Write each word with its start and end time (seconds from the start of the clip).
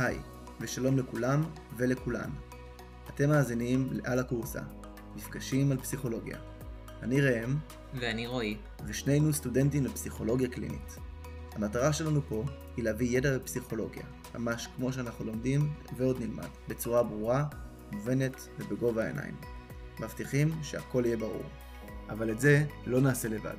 היי, 0.00 0.18
ושלום 0.60 0.98
לכולם 0.98 1.42
ולכולן. 1.76 2.30
אתם 3.08 3.28
מאזינים 3.28 3.88
ל"על 3.92 4.18
הקורסה", 4.18 4.60
מפגשים 5.16 5.72
על 5.72 5.78
פסיכולוגיה. 5.78 6.38
אני 7.02 7.20
ראם, 7.20 7.56
ואני 7.94 8.26
רועי. 8.26 8.56
ושנינו 8.86 9.32
סטודנטים 9.32 9.84
לפסיכולוגיה 9.84 10.48
קלינית. 10.48 10.96
המטרה 11.52 11.92
שלנו 11.92 12.22
פה 12.28 12.44
היא 12.76 12.84
להביא 12.84 13.18
ידע 13.18 13.38
בפסיכולוגיה, 13.38 14.02
ממש 14.34 14.68
כמו 14.76 14.92
שאנחנו 14.92 15.24
לומדים 15.24 15.72
ועוד 15.96 16.20
נלמד, 16.20 16.48
בצורה 16.68 17.02
ברורה, 17.02 17.44
מובנת 17.92 18.48
ובגובה 18.58 19.04
העיניים. 19.04 19.36
מבטיחים 20.00 20.48
שהכל 20.62 21.02
יהיה 21.06 21.16
ברור. 21.16 21.44
אבל 22.08 22.30
את 22.30 22.40
זה 22.40 22.64
לא 22.86 23.00
נעשה 23.00 23.28
לבד, 23.28 23.56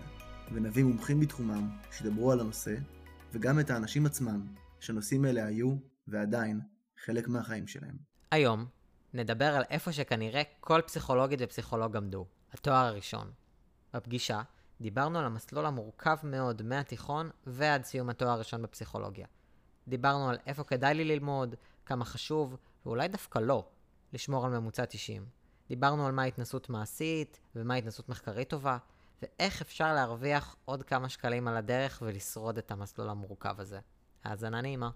ונביא 0.51 0.83
מומחים 0.83 1.19
בתחומם 1.19 1.69
שידברו 1.91 2.31
על 2.31 2.39
הנושא, 2.39 2.75
וגם 3.33 3.59
את 3.59 3.69
האנשים 3.69 4.05
עצמם 4.05 4.41
שהנושאים 4.79 5.25
האלה 5.25 5.45
היו, 5.45 5.75
ועדיין, 6.07 6.61
חלק 7.05 7.27
מהחיים 7.27 7.67
שלהם. 7.67 7.97
היום 8.31 8.65
נדבר 9.13 9.55
על 9.55 9.63
איפה 9.69 9.91
שכנראה 9.91 10.41
כל 10.59 10.81
פסיכולוגית 10.85 11.39
ופסיכולוג 11.43 11.97
עמדו, 11.97 12.25
התואר 12.53 12.85
הראשון. 12.85 13.31
בפגישה 13.93 14.41
דיברנו 14.81 15.19
על 15.19 15.25
המסלול 15.25 15.65
המורכב 15.65 16.17
מאוד 16.23 16.61
מהתיכון 16.61 17.29
ועד 17.47 17.83
סיום 17.83 18.09
התואר 18.09 18.29
הראשון 18.29 18.61
בפסיכולוגיה. 18.61 19.27
דיברנו 19.87 20.29
על 20.29 20.37
איפה 20.47 20.63
כדאי 20.63 20.93
לי 20.93 21.03
ללמוד, 21.03 21.55
כמה 21.85 22.05
חשוב, 22.05 22.57
ואולי 22.85 23.07
דווקא 23.07 23.39
לא, 23.39 23.67
לשמור 24.13 24.45
על 24.45 24.59
ממוצע 24.59 24.85
90. 24.85 25.25
דיברנו 25.67 26.07
על 26.07 26.11
מה 26.11 26.23
התנסות 26.23 26.69
מעשית, 26.69 27.39
ומה 27.55 27.75
התנסות 27.75 28.09
מחקרית 28.09 28.49
טובה, 28.49 28.77
ואיך 29.21 29.61
אפשר 29.61 29.93
להרוויח 29.93 30.55
עוד 30.65 30.83
כמה 30.83 31.09
שקלים 31.09 31.47
על 31.47 31.57
הדרך 31.57 32.03
ולשרוד 32.05 32.57
את 32.57 32.71
המסלול 32.71 33.09
המורכב 33.09 33.59
הזה. 33.59 33.79
האזנה 34.23 34.61
נעימה. 34.61 34.89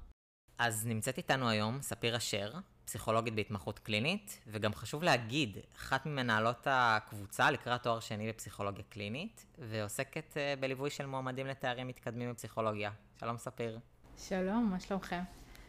אז 0.57 0.85
נמצאת 0.85 1.17
איתנו 1.17 1.49
היום 1.49 1.81
ספיר 1.81 2.17
אשר, 2.17 2.53
פסיכולוגית 2.85 3.35
בהתמחות 3.35 3.79
קלינית, 3.79 4.41
וגם 4.47 4.73
חשוב 4.73 5.03
להגיד, 5.03 5.57
אחת 5.75 6.05
ממנהלות 6.05 6.67
הקבוצה 6.69 7.51
לקראת 7.51 7.83
תואר 7.83 7.99
שני 7.99 8.29
בפסיכולוגיה 8.29 8.83
קלינית, 8.89 9.45
ועוסקת 9.59 10.33
uh, 10.33 10.59
בליווי 10.59 10.89
של 10.89 11.05
מועמדים 11.05 11.47
לתארים 11.47 11.87
מתקדמים 11.87 12.31
בפסיכולוגיה. 12.31 12.91
שלום 13.19 13.37
ספיר. 13.37 13.79
שלום, 14.17 14.69
מה 14.71 14.79
שלומכם? 14.79 15.21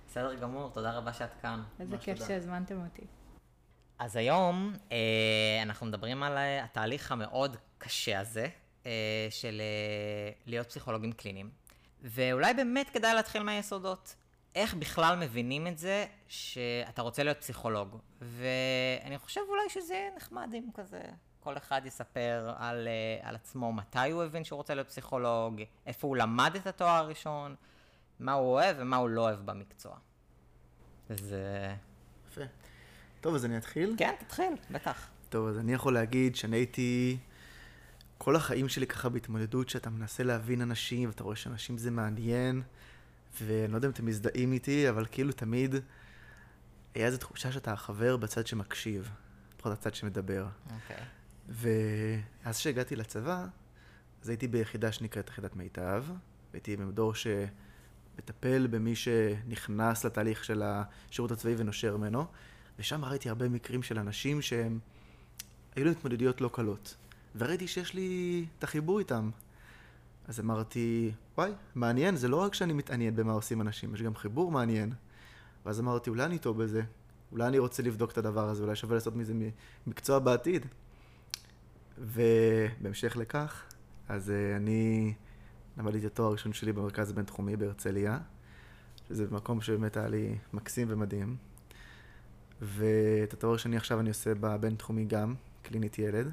בסדר 0.09 0.35
גמור, 0.35 0.71
תודה 0.71 0.93
רבה 0.93 1.13
שאת 1.13 1.31
כאן. 1.43 1.63
איזה 1.81 1.99
כיף 1.99 2.19
שהזמנתם 2.27 2.85
אותי. 2.85 3.07
אז 3.99 4.17
היום 4.17 4.75
אה, 4.93 5.63
אנחנו 5.63 5.87
מדברים 5.87 6.23
על 6.23 6.37
אה, 6.37 6.65
התהליך 6.65 7.13
המאוד 7.13 7.57
קשה 7.79 8.21
הזה 8.21 8.49
אה, 8.87 8.91
של 9.31 9.61
אה, 9.61 10.33
להיות 10.47 10.69
פסיכולוגים 10.69 11.13
קליניים. 11.13 11.51
ואולי 12.03 12.55
באמת 12.55 12.91
כדאי 12.91 13.15
להתחיל 13.15 13.43
מהיסודות. 13.43 14.15
איך 14.57 14.75
בכלל 14.75 15.17
מבינים 15.17 15.67
את 15.67 15.79
זה 15.79 16.07
שאתה 16.29 17.03
רוצה 17.03 17.23
להיות 17.23 17.39
פסיכולוג? 17.39 17.99
ואני 18.21 19.19
חושב 19.19 19.41
אולי 19.49 19.69
שזה 19.69 20.09
נחמד 20.17 20.51
אם 20.55 20.65
כזה 20.75 21.01
כל 21.41 21.57
אחד 21.57 21.83
יספר 21.85 22.55
על, 22.59 22.89
אה, 22.89 23.29
על 23.29 23.35
עצמו 23.35 23.73
מתי 23.73 24.11
הוא 24.11 24.23
הבין 24.23 24.45
שהוא 24.45 24.57
רוצה 24.57 24.75
להיות 24.75 24.89
פסיכולוג, 24.89 25.63
איפה 25.87 26.07
הוא 26.07 26.17
למד 26.17 26.53
את 26.57 26.67
התואר 26.67 26.91
הראשון, 26.91 27.55
מה 28.21 28.33
הוא 28.33 28.53
אוהב 28.53 28.77
ומה 28.79 28.97
הוא 28.97 29.09
לא 29.09 29.21
אוהב 29.21 29.47
במקצוע. 29.47 29.97
אז... 31.09 31.33
אה, 31.33 31.75
יפה. 32.29 32.41
טוב, 33.21 33.35
אז 33.35 33.45
אני 33.45 33.57
אתחיל? 33.57 33.95
כן, 33.99 34.15
תתחיל, 34.19 34.53
בטח. 34.71 35.09
טוב, 35.29 35.49
אז 35.49 35.59
אני 35.59 35.73
יכול 35.73 35.95
להגיד 35.95 36.37
שאני 36.37 36.57
הייתי 36.57 37.19
כל 38.19 38.37
החיים 38.37 38.69
שלי 38.69 38.87
ככה 38.87 39.09
בהתמודדות, 39.09 39.69
שאתה 39.69 39.91
מנסה 39.91 40.23
להבין 40.23 40.63
אנשים, 40.63 41.09
ואתה 41.09 41.25
רואה 41.25 41.37
שאנשים 41.37 41.79
זה 41.79 41.91
מעניין, 41.91 42.63
ואני 43.43 43.73
לא 43.73 43.77
יודע 43.77 43.89
אם 43.89 43.93
אתם 43.93 44.07
מזדהים 44.07 44.53
איתי, 44.53 44.89
אבל 44.89 45.07
כאילו 45.11 45.33
תמיד 45.33 45.75
היה 46.95 47.07
איזו 47.07 47.19
תחושה 47.19 47.53
שאתה 47.53 47.73
החבר 47.73 48.17
בצד 48.17 48.47
שמקשיב, 48.47 49.11
לפחות 49.57 49.73
הצד 49.73 49.95
שמדבר. 49.95 50.47
אוקיי. 50.75 51.05
ואז 51.49 52.59
כשהגעתי 52.59 52.97
לצבא, 52.97 53.47
אז 54.23 54.29
הייתי 54.29 54.49
ביחידה 54.49 54.93
שנקראת 54.93 55.29
יחידת 55.29 55.57
מיטב, 55.57 56.05
הייתי 56.53 56.77
במדור 56.77 57.13
שמטפל 57.15 58.67
במי 58.67 58.97
שנכנס 58.97 60.05
לתהליך 60.05 60.45
של 60.45 60.63
השירות 60.65 61.31
הצבאי 61.31 61.55
ונושר 61.59 61.97
ממנו, 61.97 62.27
ושם 62.79 63.05
ראיתי 63.05 63.29
הרבה 63.29 63.49
מקרים 63.49 63.83
של 63.83 63.99
אנשים 63.99 64.43
שהם, 64.43 64.79
היו 65.77 65.85
להם 65.85 65.95
התמודדויות 65.95 66.41
לא 66.41 66.51
קלות. 66.53 66.97
וראיתי 67.37 67.69
שיש 67.69 67.95
לי 67.95 68.45
את 68.59 68.65
החיבור 68.65 68.99
איתם. 68.99 69.31
אז 70.29 70.41
אמרתי, 70.41 71.13
וואי, 71.39 71.53
מעניין, 71.75 72.17
זה 72.17 72.29
לא 72.29 72.37
רק 72.37 72.55
שאני 72.55 72.73
מתעניין 72.73 73.17
במה 73.17 73.33
עושים 73.33 73.61
אנשים, 73.61 73.95
יש 73.95 74.03
גם 74.03 74.15
חיבור 74.15 74.51
מעניין. 74.51 74.93
ואז 75.67 75.81
אמרתי, 75.81 76.11
אולי 76.11 76.25
אני 76.25 76.39
טוב 76.39 76.63
בזה, 76.63 76.83
אולי 77.33 77.47
אני 77.49 77.59
רוצה 77.59 77.83
לבדוק 77.83 78.11
את 78.13 78.19
הדבר 78.19 78.49
הזה, 78.49 78.63
אולי 78.63 78.77
שווה 78.77 78.95
לעשות 78.95 79.17
מזה 79.17 79.35
מקצוע 79.87 80.19
בעתיד. 80.19 80.67
ובהמשך 81.99 83.17
לכך, 83.17 83.65
אז 84.09 84.29
uh, 84.29 84.57
אני 84.57 85.15
למדתי 85.79 85.99
את 85.99 86.05
התואר 86.05 86.29
הראשון 86.29 86.53
שלי 86.53 86.73
במרכז 86.73 87.11
הבינתחומי 87.11 87.57
בהרצליה, 87.57 88.19
שזה 89.09 89.27
מקום 89.31 89.61
שבאמת 89.61 89.97
היה 89.97 90.09
לי 90.09 90.39
מקסים 90.53 90.87
ומדהים. 90.91 91.37
ואת 92.63 93.33
התואר 93.33 93.55
השני 93.55 93.77
עכשיו 93.77 94.01
אני 94.01 94.09
עושה 94.09 94.35
בבינתחומי 94.35 95.05
גם, 95.05 95.35
קלינית 95.63 95.99
ילד. 95.99 96.33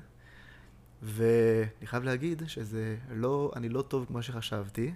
ואני 1.04 1.88
חייב 1.88 2.04
להגיד 2.04 2.44
שזה 2.48 2.98
לא, 3.10 3.52
אני 3.56 3.70
לא 3.70 3.82
טוב 3.82 4.06
כמו 4.06 4.24
שחשבתי, 4.24 4.94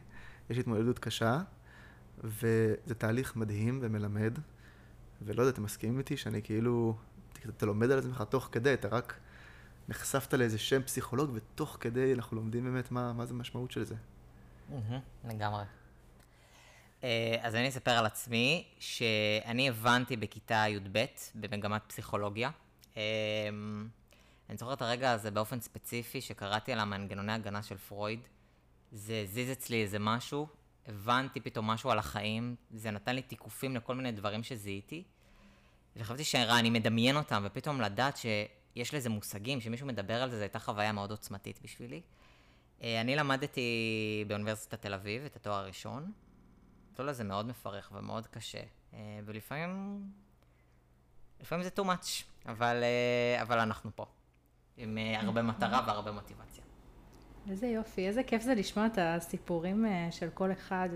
יש 0.50 0.58
התמודדות 0.58 1.00
קשה, 1.00 1.42
וזה 2.24 2.96
תהליך 2.98 3.36
מדהים 3.36 3.80
ומלמד, 3.82 4.40
ולא 5.22 5.42
יודע, 5.42 5.54
אתם 5.54 5.64
מסכימים 5.64 5.98
איתי 5.98 6.18
שאני 6.18 6.42
כאילו, 6.42 6.98
אתה 7.50 7.66
לומד 7.66 7.92
על 7.92 8.00
עצמך 8.00 8.24
תוך 8.30 8.50
כדי, 8.52 8.74
אתה 8.74 8.88
רק 8.88 9.20
נחשפת 9.90 10.34
לאיזה 10.34 10.58
שם 10.58 10.84
פסיכולוג, 10.84 11.32
ותוך 11.34 11.78
כדי 11.80 12.14
אנחנו 12.14 12.38
לומדים 12.38 12.64
באמת 12.64 12.92
מה, 12.92 13.14
מה 13.14 13.26
זה 13.26 13.34
המשמעות 13.34 13.72
של 13.72 13.84
זה. 13.84 13.96
לגמרי. 15.26 15.64
אה, 17.04 17.36
אז 17.42 17.56
אני 17.56 17.70
אספר 17.70 17.92
על 17.92 18.06
עצמי, 18.06 18.68
שאני 18.80 19.70
הבנתי 19.70 20.18
בכיתה 20.18 20.66
י"ב 20.68 21.06
במגמת 21.36 21.82
פסיכולוגיה. 21.88 22.50
אני 24.58 24.60
זוכר 24.60 24.74
את 24.74 24.82
הרגע 24.82 25.12
הזה 25.12 25.32
באופן 25.32 25.60
ספציפי, 25.62 26.22
שקראתי 26.22 26.74
על 26.74 26.80
המנגנוני 26.80 27.34
הגנה 27.34 27.64
של 27.64 27.78
פרויד. 27.78 28.20
זה 28.92 29.22
הזיז 29.24 29.52
אצלי 29.52 29.84
איזה 29.84 30.00
משהו, 30.00 30.48
הבנתי 30.88 31.40
פתאום 31.40 31.68
משהו 31.68 31.92
על 31.92 32.00
החיים, 32.00 32.56
זה 32.72 32.92
נתן 32.92 33.16
לי 33.16 33.22
תיקופים 33.22 33.76
לכל 33.76 33.96
מיני 33.96 34.12
דברים 34.12 34.44
שזיהיתי. 34.44 35.04
וחשבתי 35.96 36.24
שאני 36.24 36.70
מדמיין 36.70 37.18
אותם, 37.18 37.44
ופתאום 37.46 37.82
לדעת 37.82 38.18
שיש 38.18 38.94
לזה 38.94 39.10
מושגים, 39.10 39.62
שמישהו 39.62 39.88
מדבר 39.88 40.24
על 40.24 40.30
זה, 40.30 40.36
זו 40.36 40.42
הייתה 40.42 40.60
חוויה 40.60 40.92
מאוד 40.92 41.12
עוצמתית 41.12 41.60
בשבילי. 41.64 42.02
אה, 42.82 43.02
אני 43.02 43.16
למדתי 43.16 44.26
באוניברסיטת 44.28 44.82
תל 44.82 44.94
אביב 44.94 45.26
את 45.26 45.36
התואר 45.36 45.56
הראשון. 45.56 46.12
המסלול 46.90 47.10
הזה 47.10 47.24
מאוד 47.24 47.46
מפרך 47.46 47.92
ומאוד 47.96 48.28
קשה, 48.28 48.64
אה, 48.94 49.20
ולפעמים... 49.26 50.02
לפעמים 51.42 51.64
זה 51.64 51.70
too 51.78 51.86
much, 51.86 52.24
אבל, 52.46 52.84
אה, 52.84 53.42
אבל 53.42 53.60
אנחנו 53.60 53.92
פה. 53.96 54.06
עם 54.78 54.98
אה, 54.98 55.22
הרבה 55.22 55.42
מטרה 55.42 55.84
והרבה 55.88 56.12
מוטיבציה. 56.12 56.64
איזה 57.50 57.68
יופי, 57.68 58.08
איזה 58.08 58.24
כיף 58.24 58.42
זה 58.42 58.56
לשמוע 58.56 58.86
את 58.86 58.98
הסיפורים 59.02 59.86
אה, 59.86 60.08
של 60.12 60.30
כל 60.34 60.52
אחד 60.52 60.90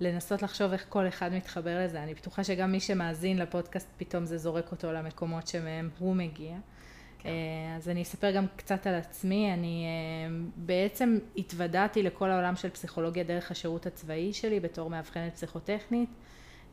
ולנסות 0.00 0.42
לחשוב 0.42 0.72
איך 0.72 0.86
כל 0.88 1.08
אחד 1.08 1.32
מתחבר 1.32 1.84
לזה. 1.84 2.02
אני 2.02 2.14
בטוחה 2.14 2.44
שגם 2.44 2.72
מי 2.72 2.80
שמאזין 2.80 3.38
לפודקאסט, 3.38 3.88
פתאום 3.96 4.24
זה 4.24 4.38
זורק 4.38 4.70
אותו 4.72 4.92
למקומות 4.92 5.46
שמהם 5.46 5.90
הוא 5.98 6.16
מגיע. 6.16 6.56
כן. 7.18 7.28
אה, 7.28 7.76
אז 7.76 7.88
אני 7.88 8.02
אספר 8.02 8.30
גם 8.30 8.46
קצת 8.56 8.86
על 8.86 8.94
עצמי, 8.94 9.54
אני 9.54 9.86
בעצם 10.56 11.18
התוודעתי 11.36 12.02
לכל 12.02 12.30
העולם 12.30 12.56
של 12.56 12.70
פסיכולוגיה 12.70 13.24
דרך 13.24 13.50
השירות 13.50 13.86
הצבאי 13.86 14.32
שלי 14.32 14.60
בתור 14.60 14.90
מאבחנת 14.90 15.34
פסיכוטכנית. 15.34 16.10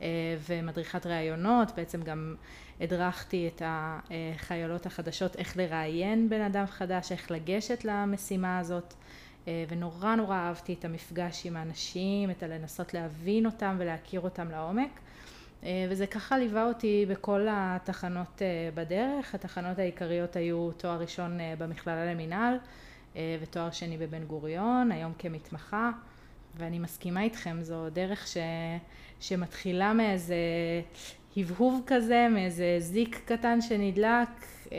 אה, 0.02 0.06
ומדריכת 0.48 1.06
ראיונות, 1.06 1.72
בעצם 1.76 2.02
גם 2.02 2.34
הדרכתי 2.80 3.48
את 3.48 3.62
החיילות 3.64 4.86
החדשות 4.86 5.36
איך 5.36 5.56
לראיין 5.56 6.28
בן 6.28 6.40
אדם 6.40 6.66
חדש, 6.66 7.12
איך 7.12 7.30
לגשת 7.30 7.84
למשימה 7.84 8.58
הזאת, 8.58 8.94
אה, 9.48 9.64
ונורא 9.68 10.14
נורא 10.14 10.36
אהבתי 10.36 10.72
את 10.72 10.84
המפגש 10.84 11.46
עם 11.46 11.56
האנשים, 11.56 12.30
את 12.30 12.42
הלנסות 12.42 12.94
להבין 12.94 13.46
אותם 13.46 13.76
ולהכיר 13.78 14.20
אותם 14.20 14.50
לעומק. 14.50 15.00
אה, 15.64 15.86
וזה 15.90 16.06
ככה 16.06 16.38
ליווה 16.38 16.64
אותי 16.64 17.06
בכל 17.08 17.46
התחנות 17.50 18.42
בדרך, 18.74 19.34
התחנות 19.34 19.78
העיקריות 19.78 20.36
היו 20.36 20.70
תואר 20.76 21.00
ראשון 21.00 21.38
במכללה 21.58 22.12
למינהל 22.12 22.54
ותואר 23.16 23.70
שני 23.70 23.98
בבן 23.98 24.24
גוריון, 24.24 24.92
היום 24.92 25.12
כמתמחה. 25.18 25.90
ואני 26.56 26.78
מסכימה 26.78 27.22
איתכם, 27.22 27.58
זו 27.62 27.90
דרך 27.90 28.26
ש, 28.26 28.36
שמתחילה 29.20 29.92
מאיזה 29.92 30.36
הבהוב 31.36 31.82
כזה, 31.86 32.26
מאיזה 32.30 32.76
זיק 32.78 33.20
קטן 33.24 33.60
שנדלק, 33.60 34.28
אה, 34.72 34.78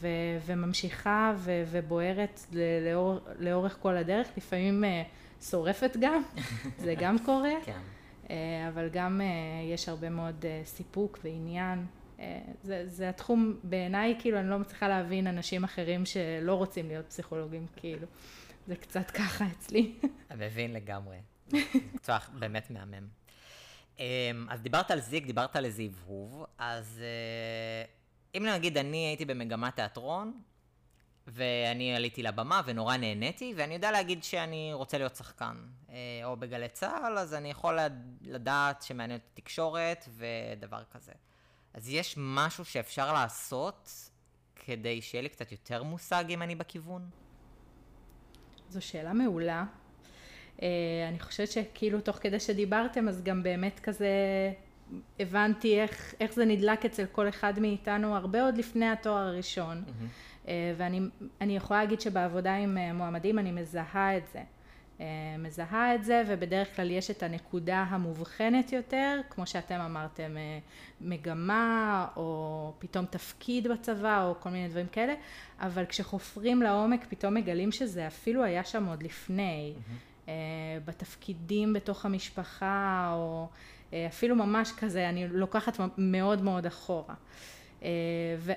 ו, 0.00 0.08
וממשיכה 0.46 1.34
ו, 1.36 1.64
ובוערת 1.70 2.40
לאור, 2.82 3.18
לאורך 3.38 3.78
כל 3.82 3.96
הדרך, 3.96 4.28
לפעמים 4.36 4.84
אה, 4.84 5.02
שורפת 5.40 5.96
גם, 6.00 6.22
זה 6.84 6.94
גם 6.98 7.16
קורה. 7.18 7.54
כן. 7.64 7.80
אה, 8.30 8.68
אבל 8.68 8.88
גם 8.92 9.20
יש 9.72 9.88
הרבה 9.88 10.10
מאוד 10.10 10.44
סיפוק 10.64 11.18
ועניין. 11.24 11.86
זה, 12.62 12.82
זה 12.86 13.08
התחום, 13.08 13.56
בעיניי, 13.62 14.16
כאילו, 14.18 14.38
אני 14.38 14.50
לא 14.50 14.58
מצליחה 14.58 14.88
להבין 14.88 15.26
אנשים 15.26 15.64
אחרים 15.64 16.06
שלא 16.06 16.54
רוצים 16.54 16.88
להיות 16.88 17.06
פסיכולוגים, 17.06 17.66
כאילו. 17.76 18.06
זה 18.66 18.76
קצת 18.76 19.10
ככה 19.10 19.44
אצלי. 19.46 19.92
אני 20.30 20.46
מבין 20.46 20.72
לגמרי. 20.72 21.16
זה 21.48 21.58
מקצוע 21.94 22.18
באמת 22.38 22.70
מהמם. 22.70 23.21
אז 24.48 24.62
דיברת 24.62 24.90
על 24.90 25.00
זיק, 25.00 25.26
דיברת 25.26 25.56
על 25.56 25.64
איזה 25.64 25.82
הבהוב, 25.82 26.44
אז 26.58 27.02
אם 28.36 28.46
נגיד 28.46 28.78
אני 28.78 28.96
הייתי 28.96 29.24
במגמת 29.24 29.76
תיאטרון, 29.76 30.42
ואני 31.26 31.96
עליתי 31.96 32.22
לבמה 32.22 32.60
ונורא 32.64 32.96
נהניתי, 32.96 33.54
ואני 33.56 33.74
יודע 33.74 33.90
להגיד 33.90 34.24
שאני 34.24 34.70
רוצה 34.72 34.98
להיות 34.98 35.16
שחקן. 35.16 35.56
אה, 35.90 35.96
או 36.24 36.36
בגלי 36.36 36.68
צה"ל, 36.68 37.18
אז 37.18 37.34
אני 37.34 37.50
יכול 37.50 37.78
לדעת 38.20 38.82
שמעניין 38.82 39.20
אותי 39.20 39.42
תקשורת 39.42 40.08
ודבר 40.08 40.84
כזה. 40.90 41.12
אז 41.74 41.88
יש 41.88 42.14
משהו 42.18 42.64
שאפשר 42.64 43.12
לעשות 43.12 43.90
כדי 44.56 45.02
שיהיה 45.02 45.22
לי 45.22 45.28
קצת 45.28 45.52
יותר 45.52 45.82
מושג 45.82 46.24
אם 46.28 46.42
אני 46.42 46.54
בכיוון? 46.54 47.10
זו 48.68 48.82
שאלה 48.82 49.12
מעולה. 49.12 49.64
אה, 50.62 50.68
אני 51.08 51.20
חושבת 51.20 51.48
שכאילו 51.48 52.00
תוך 52.00 52.16
כדי 52.16 52.40
שדיברתם, 52.40 53.08
אז 53.08 53.22
גם 53.22 53.42
באמת 53.42 53.80
כזה 53.80 54.08
הבנתי 55.20 55.80
איך, 55.80 56.14
איך 56.20 56.32
זה 56.32 56.44
נדלק 56.44 56.84
אצל 56.84 57.04
כל 57.12 57.28
אחד 57.28 57.58
מאיתנו 57.58 58.16
הרבה 58.16 58.42
עוד 58.42 58.58
לפני 58.58 58.88
התואר 58.88 59.26
הראשון. 59.26 59.82
Mm-hmm. 59.86 60.48
אה, 60.48 60.74
ואני 60.76 61.56
יכולה 61.56 61.80
להגיד 61.80 62.00
שבעבודה 62.00 62.54
עם 62.54 62.78
אה, 62.78 62.92
מועמדים 62.92 63.38
אני 63.38 63.52
מזהה 63.52 64.16
את 64.16 64.26
זה. 64.32 64.40
מזהה 65.38 65.94
את 65.94 66.04
זה 66.04 66.22
ובדרך 66.28 66.76
כלל 66.76 66.90
יש 66.90 67.10
את 67.10 67.22
הנקודה 67.22 67.84
המובחנת 67.88 68.72
יותר, 68.72 69.20
כמו 69.30 69.46
שאתם 69.46 69.80
אמרתם, 69.80 70.36
מגמה 71.00 72.06
או 72.16 72.72
פתאום 72.78 73.04
תפקיד 73.04 73.68
בצבא 73.68 74.24
או 74.24 74.34
כל 74.40 74.50
מיני 74.50 74.68
דברים 74.68 74.86
כאלה, 74.92 75.14
אבל 75.60 75.84
כשחופרים 75.86 76.62
לעומק 76.62 77.06
פתאום 77.08 77.34
מגלים 77.34 77.72
שזה 77.72 78.06
אפילו 78.06 78.44
היה 78.44 78.64
שם 78.64 78.86
עוד 78.86 79.02
לפני, 79.02 79.72
mm-hmm. 79.76 80.11
בתפקידים 80.84 81.72
בתוך 81.72 82.04
המשפחה 82.04 83.10
או 83.14 83.48
אפילו 84.08 84.36
ממש 84.36 84.72
כזה, 84.72 85.08
אני 85.08 85.28
לוקחת 85.28 85.80
מאוד 85.98 86.42
מאוד 86.42 86.66
אחורה. 86.66 87.14
אה, 87.82 87.88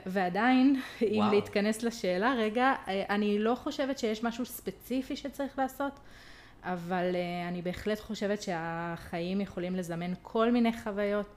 ועדיין, 0.06 0.76
וואו. 1.02 1.12
אם 1.12 1.34
להתכנס 1.34 1.84
לשאלה 1.84 2.34
רגע, 2.38 2.74
אה, 2.88 3.04
אני 3.10 3.40
לא 3.40 3.56
חושבת 3.56 4.00
שיש 4.00 4.24
משהו 4.24 4.46
ספציפי 4.46 5.16
שצריך 5.16 5.60
לעשות, 5.60 6.00
אבל 6.64 7.16
אה, 7.16 7.48
אני 7.48 7.62
בהחלט 7.62 8.00
חושבת 8.00 8.42
שהחיים 8.42 9.42
יכולים 9.42 9.76
לזמן 9.76 10.14
כל 10.22 10.52
מיני 10.52 10.72
חוויות. 10.84 11.28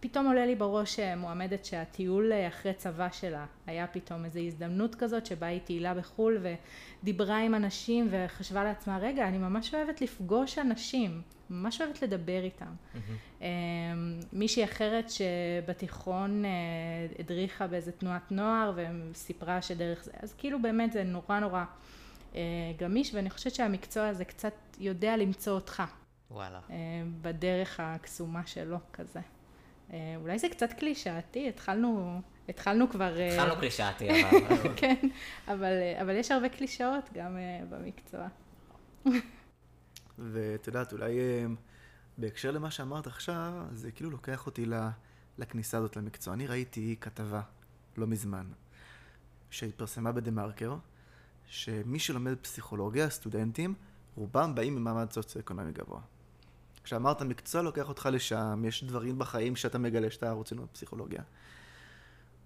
פתאום 0.00 0.26
עולה 0.26 0.46
לי 0.46 0.54
בראש 0.54 1.00
מועמדת 1.00 1.64
שהטיול 1.64 2.32
אחרי 2.48 2.74
צבא 2.74 3.08
שלה 3.12 3.46
היה 3.66 3.86
פתאום 3.86 4.24
איזו 4.24 4.40
הזדמנות 4.40 4.94
כזאת 4.94 5.26
שבה 5.26 5.46
היא 5.46 5.60
טיילה 5.60 5.94
בחו"ל 5.94 6.38
ודיברה 7.02 7.38
עם 7.38 7.54
אנשים 7.54 8.08
וחשבה 8.10 8.64
לעצמה, 8.64 8.98
רגע, 8.98 9.28
אני 9.28 9.38
ממש 9.38 9.74
אוהבת 9.74 10.00
לפגוש 10.00 10.58
אנשים. 10.58 11.22
ממש 11.50 11.80
אוהבת 11.80 12.02
לדבר 12.02 12.42
איתם. 12.42 12.66
Mm-hmm. 12.94 13.42
מישהי 14.32 14.64
אחרת 14.64 15.10
שבתיכון 15.10 16.44
אה, 16.44 16.50
הדריכה 17.18 17.66
באיזה 17.66 17.92
תנועת 17.92 18.32
נוער 18.32 18.72
וסיפרה 18.76 19.62
שדרך 19.62 20.04
זה, 20.04 20.10
אז 20.22 20.34
כאילו 20.38 20.62
באמת 20.62 20.92
זה 20.92 21.04
נורא 21.04 21.40
נורא 21.40 21.64
אה, 22.34 22.40
גמיש, 22.78 23.14
ואני 23.14 23.30
חושבת 23.30 23.54
שהמקצוע 23.54 24.08
הזה 24.08 24.24
קצת 24.24 24.52
יודע 24.78 25.16
למצוא 25.16 25.52
אותך. 25.52 25.82
וואלה. 26.30 26.60
אה, 26.70 26.76
בדרך 27.22 27.80
הקסומה 27.80 28.46
שלו 28.46 28.78
כזה. 28.92 29.20
אולי 29.92 30.38
זה 30.38 30.48
קצת 30.48 30.72
קלישאתי, 30.72 31.48
התחלנו... 31.48 32.20
התחלנו 32.48 32.90
כבר... 32.90 33.14
התחלנו 33.32 33.56
קלישאתי, 33.56 34.24
אבל... 34.24 34.38
כן, 34.80 35.08
אבל, 35.48 35.72
אבל 36.00 36.16
יש 36.16 36.30
הרבה 36.30 36.48
קלישאות 36.48 37.04
גם 37.14 37.36
במקצוע. 37.70 38.28
ואת 40.18 40.66
יודעת, 40.66 40.92
אולי 40.92 41.18
אה, 41.18 41.46
בהקשר 42.18 42.50
למה 42.50 42.70
שאמרת 42.70 43.06
עכשיו, 43.06 43.52
זה 43.72 43.90
כאילו 43.92 44.10
לוקח 44.10 44.46
אותי 44.46 44.66
לכניסה 45.38 45.78
הזאת 45.78 45.96
למקצוע. 45.96 46.34
אני 46.34 46.46
ראיתי 46.46 46.96
כתבה 47.00 47.40
לא 47.96 48.06
מזמן, 48.06 48.46
שהתפרסמה 49.50 50.12
בדה 50.12 50.30
מרקר, 50.30 50.76
שמי 51.46 51.98
שלומד 51.98 52.34
פסיכולוגיה, 52.42 53.10
סטודנטים, 53.10 53.74
רובם 54.16 54.54
באים 54.54 54.76
ממעמד 54.76 55.12
סוציו-אקונומי 55.12 55.72
גבוה. 55.72 56.00
כשאמרת 56.84 57.22
מקצוע 57.22 57.62
לוקח 57.62 57.88
אותך 57.88 58.08
לשם, 58.12 58.64
יש 58.68 58.84
דברים 58.84 59.18
בחיים 59.18 59.56
שאתה 59.56 59.78
מגלה 59.78 60.10
שאתה 60.10 60.30
רוצה 60.30 60.54
ללמוד 60.54 60.68
פסיכולוגיה. 60.72 61.22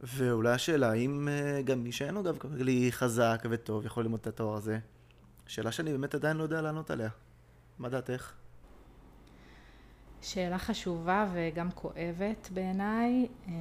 ואולי 0.02 0.50
השאלה, 0.50 0.90
האם 0.90 1.29
אה, 1.29 1.62
גם 1.62 1.82
מי 1.82 1.93
שאין 1.93 2.14
לו 2.14 2.23
גב 2.23 2.38
כלכלי 2.38 2.93
חזק 2.93 3.43
וטוב 3.50 3.87
יכול 3.87 4.02
ללמוד 4.02 4.20
את 4.20 4.26
התואר 4.26 4.56
הזה? 4.56 4.79
שאלה 5.46 5.73
שאני 5.73 5.93
באמת 5.93 6.14
עדיין 6.14 6.37
לא 6.37 6.43
יודע 6.43 6.61
לענות 6.61 6.90
עליה. 6.90 7.08
מה 7.79 7.88
דעתך? 7.88 8.32
שאלה 10.23 10.58
חשובה 10.58 11.26
וגם 11.32 11.70
כואבת 11.70 12.49
בעיניי. 12.55 13.26
אה, 13.49 13.52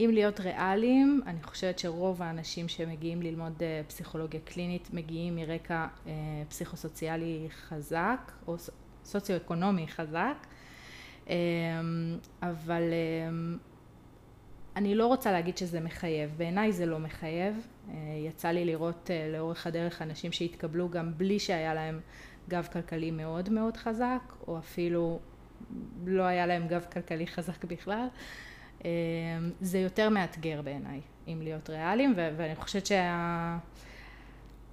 אם 0.00 0.10
להיות 0.12 0.40
ריאליים, 0.40 1.20
אני 1.26 1.42
חושבת 1.42 1.78
שרוב 1.78 2.22
האנשים 2.22 2.68
שמגיעים 2.68 3.22
ללמוד 3.22 3.62
אה, 3.62 3.82
פסיכולוגיה 3.88 4.40
קלינית 4.40 4.88
מגיעים 4.92 5.36
מרקע 5.36 5.86
פסיכוסוציאלי 6.48 7.48
חזק 7.50 8.32
או 8.46 8.56
סוציו-אקונומי 9.08 9.88
חזק, 9.88 10.46
אבל 12.42 12.82
אני 14.76 14.94
לא 14.94 15.06
רוצה 15.06 15.32
להגיד 15.32 15.56
שזה 15.56 15.80
מחייב, 15.80 16.30
בעיניי 16.36 16.72
זה 16.72 16.86
לא 16.86 16.98
מחייב. 16.98 17.66
יצא 18.26 18.48
לי 18.48 18.64
לראות 18.64 19.10
לאורך 19.32 19.66
הדרך 19.66 20.02
אנשים 20.02 20.32
שהתקבלו 20.32 20.88
גם 20.88 21.12
בלי 21.16 21.38
שהיה 21.38 21.74
להם 21.74 22.00
גב 22.48 22.68
כלכלי 22.72 23.10
מאוד 23.10 23.48
מאוד 23.48 23.76
חזק, 23.76 24.22
או 24.48 24.58
אפילו 24.58 25.20
לא 26.06 26.22
היה 26.22 26.46
להם 26.46 26.68
גב 26.68 26.84
כלכלי 26.92 27.26
חזק 27.26 27.64
בכלל. 27.64 28.06
אה, 28.84 28.90
זה 29.60 29.78
יותר 29.78 30.08
מאתגר 30.08 30.62
בעיניי, 30.62 31.00
אם 31.28 31.40
להיות 31.42 31.70
ריאליים, 31.70 32.14
ואני 32.16 32.56
חושבת 32.56 32.86
שהמדינה 32.86 33.58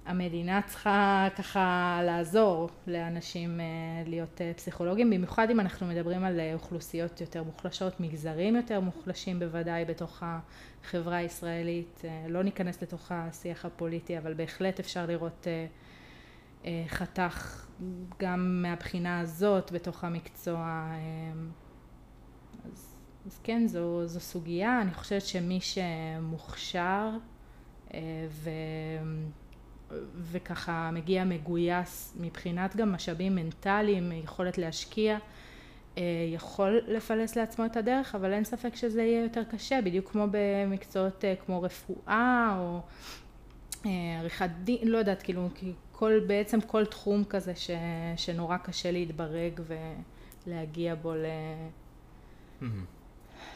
שה... 0.06 0.60
צריכה 0.66 1.28
ככה 1.36 2.00
לעזור 2.04 2.68
לאנשים 2.86 3.60
אה, 3.60 3.64
להיות 4.06 4.40
אה, 4.40 4.52
פסיכולוגים, 4.56 5.10
במיוחד 5.10 5.50
אם 5.50 5.60
אנחנו 5.60 5.86
מדברים 5.86 6.24
על 6.24 6.40
אוכלוסיות 6.54 7.20
יותר 7.20 7.42
מוחלשות, 7.42 8.00
מגזרים 8.00 8.56
יותר 8.56 8.80
מוחלשים 8.80 9.38
בוודאי 9.38 9.84
בתוך 9.84 10.22
החברה 10.22 11.16
הישראלית. 11.16 12.02
לא 12.28 12.42
ניכנס 12.42 12.82
לתוך 12.82 13.12
השיח 13.12 13.64
הפוליטי, 13.64 14.18
אבל 14.18 14.34
בהחלט 14.34 14.80
אפשר 14.80 15.06
לראות 15.06 15.46
חתך 16.88 17.66
גם 18.18 18.62
מהבחינה 18.62 19.20
הזאת 19.20 19.72
בתוך 19.72 20.04
המקצוע. 20.04 20.92
אז, 22.64 22.96
אז 23.26 23.38
כן, 23.42 23.66
זו, 23.66 24.06
זו 24.06 24.20
סוגיה. 24.20 24.80
אני 24.82 24.94
חושבת 24.94 25.22
שמי 25.22 25.58
שמוכשר 25.60 27.10
אה, 27.94 28.00
ו, 28.30 28.50
וככה 30.32 30.90
מגיע 30.92 31.24
מגויס 31.24 32.16
מבחינת 32.20 32.76
גם 32.76 32.92
משאבים 32.92 33.34
מנטליים, 33.34 34.12
יכולת 34.12 34.58
להשקיע, 34.58 35.18
אה, 35.98 36.02
יכול 36.34 36.80
לפלס 36.86 37.36
לעצמו 37.36 37.66
את 37.66 37.76
הדרך, 37.76 38.14
אבל 38.14 38.32
אין 38.32 38.44
ספק 38.44 38.76
שזה 38.76 39.02
יהיה 39.02 39.22
יותר 39.22 39.44
קשה, 39.44 39.80
בדיוק 39.84 40.10
כמו 40.10 40.26
במקצועות 40.30 41.24
אה, 41.24 41.34
כמו 41.36 41.62
רפואה 41.62 42.56
או 42.58 42.80
עריכת 44.18 44.50
דין, 44.64 44.88
לא 44.88 44.98
יודעת, 44.98 45.22
כאילו, 45.22 45.48
כל, 45.92 46.20
בעצם 46.26 46.60
כל 46.60 46.86
תחום 46.86 47.24
כזה 47.24 47.56
ש, 47.56 47.70
שנורא 48.16 48.56
קשה 48.56 48.90
להתברג 48.90 49.60
ולהגיע 50.46 50.94
בו 50.94 51.14
ל, 51.14 51.24
mm-hmm. 52.60 52.64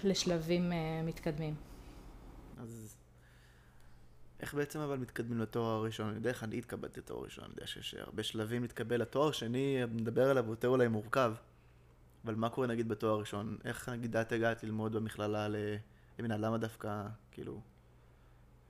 לשלבים 0.05 0.73
מתקדמים. 1.05 1.55
אז 2.63 3.00
איך 4.41 4.55
בעצם 4.55 4.81
אבל 4.81 4.99
מתקדמים 4.99 5.39
לתואר 5.39 5.75
הראשון? 5.75 6.09
אני 6.09 6.17
יודע 6.17 6.31
איך 6.31 6.45
אני 6.45 6.59
התקבלתי 6.59 7.01
לתואר 7.01 7.19
הראשון, 7.19 7.45
אני 7.45 7.53
יודע 7.53 7.67
שיש 7.67 7.95
הרבה 7.95 8.23
שלבים 8.23 8.63
להתקבל 8.63 9.01
לתואר 9.01 9.29
השני, 9.29 9.79
מדבר 9.91 10.31
עליו, 10.31 10.45
הוא 10.45 10.53
יותר 10.53 10.69
אולי 10.69 10.89
מורכב. 10.89 11.35
אבל 12.25 12.35
מה 12.35 12.49
קורה 12.49 12.67
נגיד 12.67 12.89
בתואר 12.89 13.13
הראשון? 13.13 13.59
איך 13.65 13.89
נגיד 13.89 14.17
את 14.17 14.33
הגעת 14.33 14.65
ללמוד 14.65 14.93
במכללה 14.93 15.49
למינהל? 16.19 16.47
למה 16.47 16.59
דווקא, 16.59 17.07
כאילו, 17.31 17.61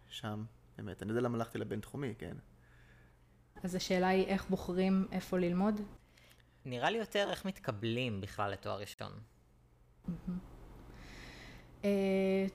שם? 0.09 0.45
באמת, 0.79 1.03
אני 1.03 1.11
יודע 1.11 1.21
למה 1.21 1.39
הלכתי 1.39 1.59
לבינתחומי, 1.59 2.15
כן? 2.19 2.37
אז 3.63 3.75
השאלה 3.75 4.09
היא 4.09 4.27
איך 4.27 4.49
בוחרים 4.51 5.09
איפה 5.13 5.39
ללמוד? 5.39 5.81
נראה 6.65 6.91
לי 6.91 6.99
יותר 6.99 7.31
איך 7.31 7.45
מתקבלים 7.45 8.21
בכלל 8.21 8.51
לתואר 8.51 8.81
ראשון. 8.81 9.13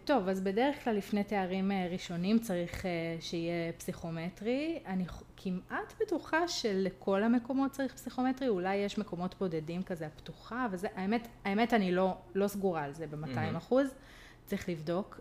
טוב, 0.06 0.28
אז 0.30 0.42
בדרך 0.42 0.84
כלל 0.84 0.96
לפני 0.96 1.24
תארים 1.24 1.72
ראשונים 1.92 2.40
צריך 2.40 2.86
שיהיה 3.20 3.74
פסיכומטרי. 3.74 4.80
אני 4.86 5.06
כמעט 5.38 5.94
בטוחה 6.02 6.48
שלכל 6.48 7.24
המקומות 7.24 7.72
צריך 7.72 7.94
פסיכומטרי, 7.94 8.48
אולי 8.48 8.76
יש 8.76 8.98
מקומות 8.98 9.36
בודדים 9.40 9.84
כזה 9.84 10.06
הפתוחה, 10.06 10.68
וזה, 10.72 10.88
האמת, 10.96 11.28
האמת 11.46 11.74
אני 11.74 11.92
לא, 11.92 12.18
לא 12.36 12.48
סגורה 12.48 12.84
על 12.84 12.94
זה 12.94 13.08
ב-200 13.08 13.58
אחוז, 13.58 13.88
mm-hmm. 13.88 14.50
צריך 14.50 14.70
לבדוק. 14.70 15.20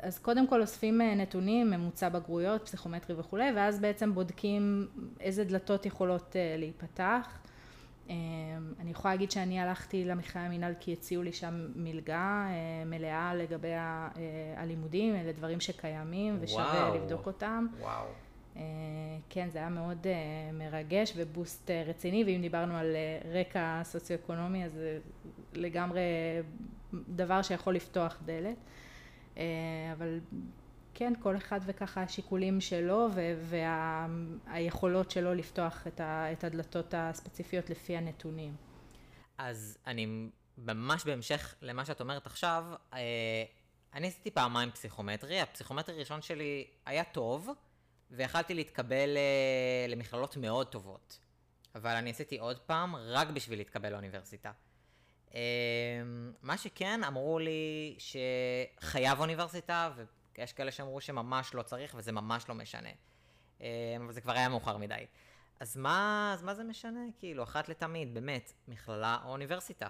אז 0.00 0.18
קודם 0.18 0.46
כל 0.46 0.60
אוספים 0.60 1.00
אה, 1.00 1.14
נתונים, 1.14 1.70
ממוצע 1.70 2.08
בגרויות, 2.08 2.64
פסיכומטרי 2.64 3.16
וכולי, 3.18 3.52
ואז 3.56 3.80
בעצם 3.80 4.14
בודקים 4.14 4.88
איזה 5.20 5.44
דלתות 5.44 5.86
יכולות 5.86 6.36
אה, 6.36 6.56
להיפתח. 6.58 7.38
אה, 8.10 8.14
אני 8.80 8.90
יכולה 8.90 9.14
להגיד 9.14 9.30
שאני 9.30 9.60
הלכתי 9.60 10.04
למכללה 10.04 10.46
המינהל 10.46 10.74
כי 10.80 10.92
הציעו 10.92 11.22
לי 11.22 11.32
שם 11.32 11.66
מלגה 11.76 12.46
מלאה 12.86 13.34
לגבי 13.34 13.72
הלימודים, 14.56 15.14
אלה 15.14 15.32
דברים 15.32 15.60
שקיימים 15.60 16.38
ושווה 16.40 16.64
וואו, 16.64 16.94
לבדוק 16.94 17.26
אותם. 17.26 17.66
וואו. 17.80 18.06
כן, 19.30 19.48
זה 19.50 19.58
היה 19.58 19.68
מאוד 19.68 20.06
מרגש 20.52 21.12
ובוסט 21.16 21.70
רציני, 21.86 22.24
ואם 22.24 22.40
דיברנו 22.40 22.76
על 22.76 22.96
רקע 23.32 23.80
סוציו-אקונומי, 23.84 24.64
אז 24.64 24.72
זה 24.72 24.98
לגמרי 25.52 26.00
דבר 26.92 27.42
שיכול 27.42 27.74
לפתוח 27.74 28.18
דלת. 28.24 28.56
אה, 29.38 29.92
אבל 29.92 30.18
כן, 30.98 31.12
כל 31.22 31.36
אחד 31.36 31.60
וככה 31.66 32.02
השיקולים 32.02 32.60
שלו 32.60 33.08
והיכולות 33.42 35.10
שלו 35.10 35.34
לפתוח 35.34 35.86
את 36.32 36.44
הדלתות 36.44 36.94
הספציפיות 36.96 37.70
לפי 37.70 37.96
הנתונים. 37.96 38.56
אז 39.38 39.78
אני 39.86 40.30
ממש 40.58 41.04
בהמשך 41.04 41.54
למה 41.62 41.84
שאת 41.84 42.00
אומרת 42.00 42.26
עכשיו, 42.26 42.64
אה, 42.94 42.98
אני 43.94 44.08
עשיתי 44.08 44.30
פעמיים 44.30 44.70
פסיכומטרי, 44.70 45.40
הפסיכומטרי 45.40 45.94
הראשון 45.94 46.22
שלי 46.22 46.66
היה 46.86 47.04
טוב, 47.04 47.48
ויכלתי 48.10 48.54
להתקבל 48.54 49.16
אה, 49.16 49.86
למכללות 49.88 50.36
מאוד 50.36 50.66
טובות. 50.66 51.18
אבל 51.74 51.94
אני 51.94 52.10
עשיתי 52.10 52.38
עוד 52.38 52.58
פעם 52.58 52.96
רק 52.96 53.28
בשביל 53.28 53.58
להתקבל 53.58 53.92
לאוניברסיטה. 53.92 54.52
אמ, 55.34 55.38
מה 56.42 56.58
שכן, 56.58 57.04
אמרו 57.04 57.38
לי 57.38 57.96
שחייב 57.98 59.20
אוניברסיטה, 59.20 59.90
ויש 60.38 60.52
כאלה 60.52 60.70
שאמרו 60.70 61.00
שממש 61.00 61.54
לא 61.54 61.62
צריך 61.62 61.94
וזה 61.98 62.12
ממש 62.12 62.48
לא 62.48 62.54
משנה. 62.54 62.88
אמ, 63.60 63.66
אבל 64.04 64.12
זה 64.12 64.20
כבר 64.20 64.32
היה 64.32 64.48
מאוחר 64.48 64.76
מדי. 64.76 65.06
אז 65.60 65.76
מה, 65.76 66.30
אז 66.34 66.42
מה 66.42 66.54
זה 66.54 66.64
משנה? 66.64 67.00
כאילו, 67.18 67.42
אחת 67.42 67.68
לתמיד, 67.68 68.14
באמת, 68.14 68.52
מכללה 68.68 69.18
או 69.24 69.30
אוניברסיטה. 69.30 69.88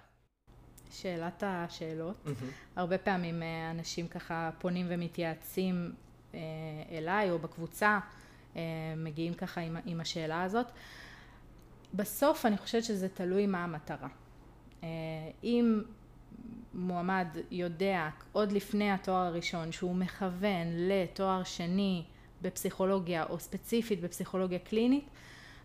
שאלת 0.90 1.42
השאלות. 1.46 2.16
Mm-hmm. 2.26 2.30
הרבה 2.76 2.98
פעמים 2.98 3.42
אה, 3.42 3.70
אנשים 3.70 4.08
ככה 4.08 4.50
פונים 4.58 4.86
ומתייעצים 4.88 5.94
אה, 6.34 6.40
אליי 6.90 7.30
או 7.30 7.38
בקבוצה, 7.38 7.98
אה, 8.56 8.62
מגיעים 8.96 9.34
ככה 9.34 9.60
עם, 9.60 9.76
עם 9.84 10.00
השאלה 10.00 10.42
הזאת. 10.42 10.66
בסוף 11.94 12.46
אני 12.46 12.58
חושבת 12.58 12.84
שזה 12.84 13.08
תלוי 13.08 13.46
מה 13.46 13.64
המטרה. 13.64 14.08
אם 15.44 15.82
מועמד 16.74 17.26
יודע 17.50 18.08
עוד 18.32 18.52
לפני 18.52 18.90
התואר 18.90 19.26
הראשון 19.26 19.72
שהוא 19.72 19.94
מכוון 19.94 20.66
לתואר 20.76 21.44
שני 21.44 22.02
בפסיכולוגיה 22.42 23.24
או 23.24 23.38
ספציפית 23.38 24.00
בפסיכולוגיה 24.00 24.58
קלינית, 24.58 25.04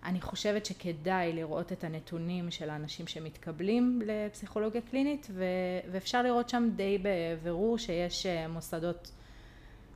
אני 0.06 0.22
חושבת 0.22 0.66
שכדאי 0.66 1.34
לראות 1.34 1.72
את 1.72 1.84
הנתונים 1.84 2.52
של 2.52 2.70
האנשים 2.70 3.08
שמתקבלים 3.08 4.02
לפסיכולוגיה 4.06 4.82
קלינית 4.82 5.28
ו- 5.32 5.44
ואפשר 5.92 6.24
לראות 6.24 6.50
שם 6.50 6.70
די 6.76 6.98
בבירור 7.02 7.78
שיש 7.78 8.26
אה, 8.26 8.48
מוסדות 8.48 9.12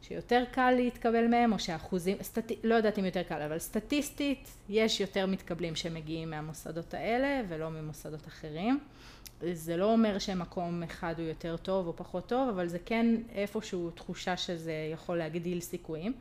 שיותר 0.01 0.43
קל 0.51 0.71
להתקבל 0.71 1.27
מהם 1.27 1.53
או 1.53 1.59
שאחוזים, 1.59 2.17
סטט... 2.21 2.51
לא 2.63 2.75
יודעת 2.75 2.99
אם 2.99 3.05
יותר 3.05 3.23
קל 3.23 3.41
אבל 3.41 3.59
סטטיסטית 3.59 4.49
יש 4.69 5.01
יותר 5.01 5.25
מתקבלים 5.25 5.75
שמגיעים 5.75 6.29
מהמוסדות 6.29 6.93
האלה 6.93 7.41
ולא 7.47 7.69
ממוסדות 7.69 8.27
אחרים 8.27 8.79
זה 9.53 9.77
לא 9.77 9.91
אומר 9.93 10.19
שמקום 10.19 10.83
אחד 10.83 11.13
הוא 11.17 11.27
יותר 11.27 11.57
טוב 11.57 11.87
או 11.87 11.95
פחות 11.95 12.29
טוב, 12.29 12.49
אבל 12.49 12.67
זה 12.67 12.79
כן 12.85 13.15
איפשהו 13.35 13.91
תחושה 13.91 14.37
שזה 14.37 14.89
יכול 14.93 15.17
להגדיל 15.17 15.59
סיכויים. 15.61 16.13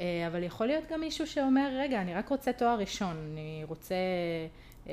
אה, 0.00 0.26
אבל 0.26 0.42
יכול 0.42 0.66
להיות 0.66 0.84
גם 0.90 1.00
מישהו 1.00 1.26
שאומר, 1.26 1.68
רגע, 1.78 2.00
אני 2.00 2.14
רק 2.14 2.28
רוצה 2.28 2.52
תואר 2.52 2.78
ראשון, 2.78 3.16
אני 3.32 3.62
רוצה 3.68 3.94
אה, 4.88 4.92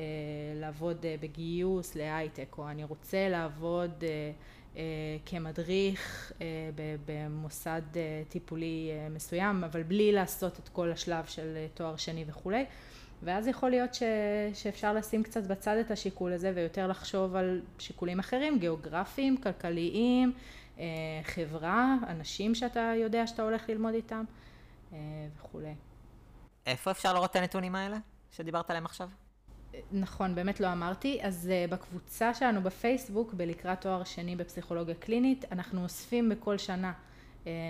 לעבוד 0.55 1.05
אה, 1.05 1.15
בגיוס 1.21 1.95
להייטק, 1.95 2.55
או 2.57 2.69
אני 2.69 2.83
רוצה 2.83 3.29
לעבוד 3.29 4.03
כמדריך 5.25 6.31
במוסד 7.05 7.81
טיפולי 8.29 8.91
מסוים, 9.09 9.63
אבל 9.63 9.83
בלי 9.83 10.11
לעשות 10.11 10.59
את 10.59 10.69
כל 10.69 10.91
השלב 10.91 11.25
של 11.25 11.65
תואר 11.73 11.95
שני 11.95 12.25
וכולי. 12.27 12.65
ואז 13.23 13.47
יכול 13.47 13.69
להיות 13.69 13.93
ש, 13.93 14.03
שאפשר 14.53 14.93
לשים 14.93 15.23
קצת 15.23 15.43
בצד 15.43 15.77
את 15.77 15.91
השיקול 15.91 16.33
הזה 16.33 16.51
ויותר 16.55 16.87
לחשוב 16.87 17.35
על 17.35 17.61
שיקולים 17.79 18.19
אחרים, 18.19 18.59
גיאוגרפיים, 18.59 19.37
כלכליים, 19.37 20.33
אה, 20.79 20.85
חברה, 21.23 21.95
אנשים 22.07 22.55
שאתה 22.55 22.93
יודע 22.95 23.27
שאתה 23.27 23.43
הולך 23.43 23.69
ללמוד 23.69 23.93
איתם 23.93 24.23
אה, 24.93 24.97
וכולי. 25.37 25.73
איפה 26.65 26.91
אפשר 26.91 27.13
לראות 27.13 27.31
את 27.31 27.35
הנתונים 27.35 27.75
האלה 27.75 27.97
שדיברת 28.31 28.69
עליהם 28.69 28.85
עכשיו? 28.85 29.09
נכון, 29.91 30.35
באמת 30.35 30.59
לא 30.59 30.71
אמרתי. 30.71 31.19
אז 31.21 31.51
בקבוצה 31.69 32.33
שלנו 32.33 32.61
בפייסבוק, 32.61 33.33
בלקראת 33.33 33.81
תואר 33.81 34.03
שני 34.03 34.35
בפסיכולוגיה 34.35 34.95
קלינית, 34.95 35.45
אנחנו 35.51 35.83
אוספים 35.83 36.29
בכל 36.29 36.57
שנה 36.57 36.93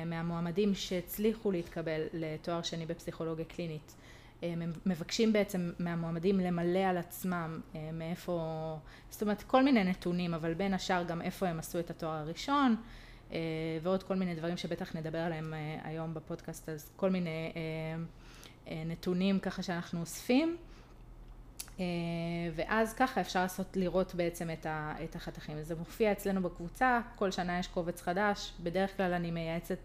מהמועמדים 0.06 0.76
שהצליחו 0.76 1.52
להתקבל 1.52 2.02
לתואר 2.14 2.62
שני 2.62 2.86
בפסיכולוגיה 2.86 3.46
קלינית 3.46 3.96
אה, 3.96 4.02
מבקשים 4.86 5.34
בעצם 5.34 5.72
מהמועמדים 5.80 6.40
למלא 6.40 6.80
על 6.80 6.98
עצמם 6.98 7.62
אה, 7.76 7.90
מאיפה, 7.94 8.78
זאת 9.10 9.22
אומרת 9.22 9.44
כל 9.44 9.64
מיני 9.64 9.84
נתונים, 9.84 10.34
אבל 10.34 10.54
בין 10.54 10.74
השאר 10.74 11.04
גם 11.04 11.22
איפה 11.22 11.48
הם 11.48 11.60
עשו 11.60 11.80
את 11.80 11.90
התואר 11.90 12.12
הראשון 12.12 12.76
אה, 13.32 13.38
ועוד 13.82 14.04
כל 14.04 14.16
מיני 14.16 14.36
דברים 14.36 14.58
שבטח 14.58 14.96
נדבר 14.96 15.18
עליהם 15.18 15.54
היום 15.84 16.14
בפודקאסט, 16.14 16.70
אז 16.70 16.92
כל 16.96 17.10
מיני 17.10 17.54
נתונים 18.86 19.40
ככה 19.40 19.64
שאנחנו 19.64 20.00
אוספים 20.00 20.58
ואז 22.56 22.94
ככה 22.94 23.22
אפשר 23.22 23.42
לעשות, 23.42 23.78
לראות 23.78 24.16
בעצם 24.16 24.50
את, 24.50 24.66
ה, 24.66 24.94
את 25.04 25.16
החתכים. 25.16 25.64
זה 25.64 25.76
מופיע 25.76 26.12
אצלנו 26.12 26.42
בקבוצה, 26.42 27.00
כל 27.16 27.32
שנה 27.32 27.60
יש 27.60 27.68
קובץ 27.68 28.02
חדש, 28.02 28.54
בדרך 28.64 28.98
כלל 28.98 29.14
אני 29.14 29.32
מייעצת 29.32 29.78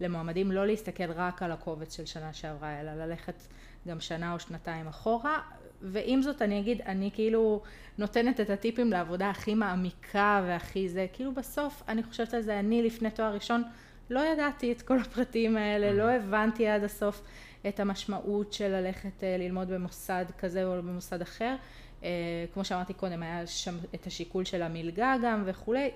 למועמדים 0.00 0.52
לא 0.52 0.66
להסתכל 0.66 1.12
רק 1.12 1.42
על 1.42 1.52
הקובץ 1.52 1.96
של 1.96 2.06
שנה 2.06 2.32
שעברה, 2.32 2.80
אלא 2.80 2.94
ללכת 2.94 3.42
גם 3.88 4.00
שנה 4.00 4.32
או 4.32 4.40
שנתיים 4.40 4.86
אחורה, 4.86 5.38
ועם 5.82 6.22
זאת 6.22 6.42
אני 6.42 6.60
אגיד, 6.60 6.80
אני 6.80 7.10
כאילו 7.14 7.62
נותנת 7.98 8.40
את 8.40 8.50
הטיפים 8.50 8.90
לעבודה 8.90 9.30
הכי 9.30 9.54
מעמיקה 9.54 10.42
והכי 10.46 10.88
זה, 10.88 11.06
כאילו 11.12 11.32
בסוף 11.32 11.82
אני 11.88 12.02
חושבת 12.02 12.34
על 12.34 12.42
זה, 12.42 12.58
אני 12.58 12.82
לפני 12.82 13.10
תואר 13.10 13.34
ראשון 13.34 13.62
לא 14.10 14.20
ידעתי 14.20 14.72
את 14.72 14.82
כל 14.82 14.98
הפרטים 14.98 15.56
האלה, 15.56 15.92
לא 15.92 16.10
הבנתי 16.10 16.68
עד 16.68 16.84
הסוף 16.84 17.22
את 17.68 17.80
המשמעות 17.80 18.52
של 18.52 18.68
ללכת 18.68 19.24
אה, 19.24 19.36
ללמוד 19.38 19.68
במוסד 19.68 20.24
כזה 20.38 20.64
או 20.64 20.82
במוסד 20.82 21.22
אחר. 21.22 21.56
אה, 22.04 22.08
כמו 22.54 22.64
שאמרתי 22.64 22.94
קודם, 22.94 23.22
היה 23.22 23.46
שם 23.46 23.76
את 23.94 24.06
השיקול 24.06 24.44
של 24.44 24.62
המלגה 24.62 25.16
גם 25.22 25.42
וכולי, 25.46 25.90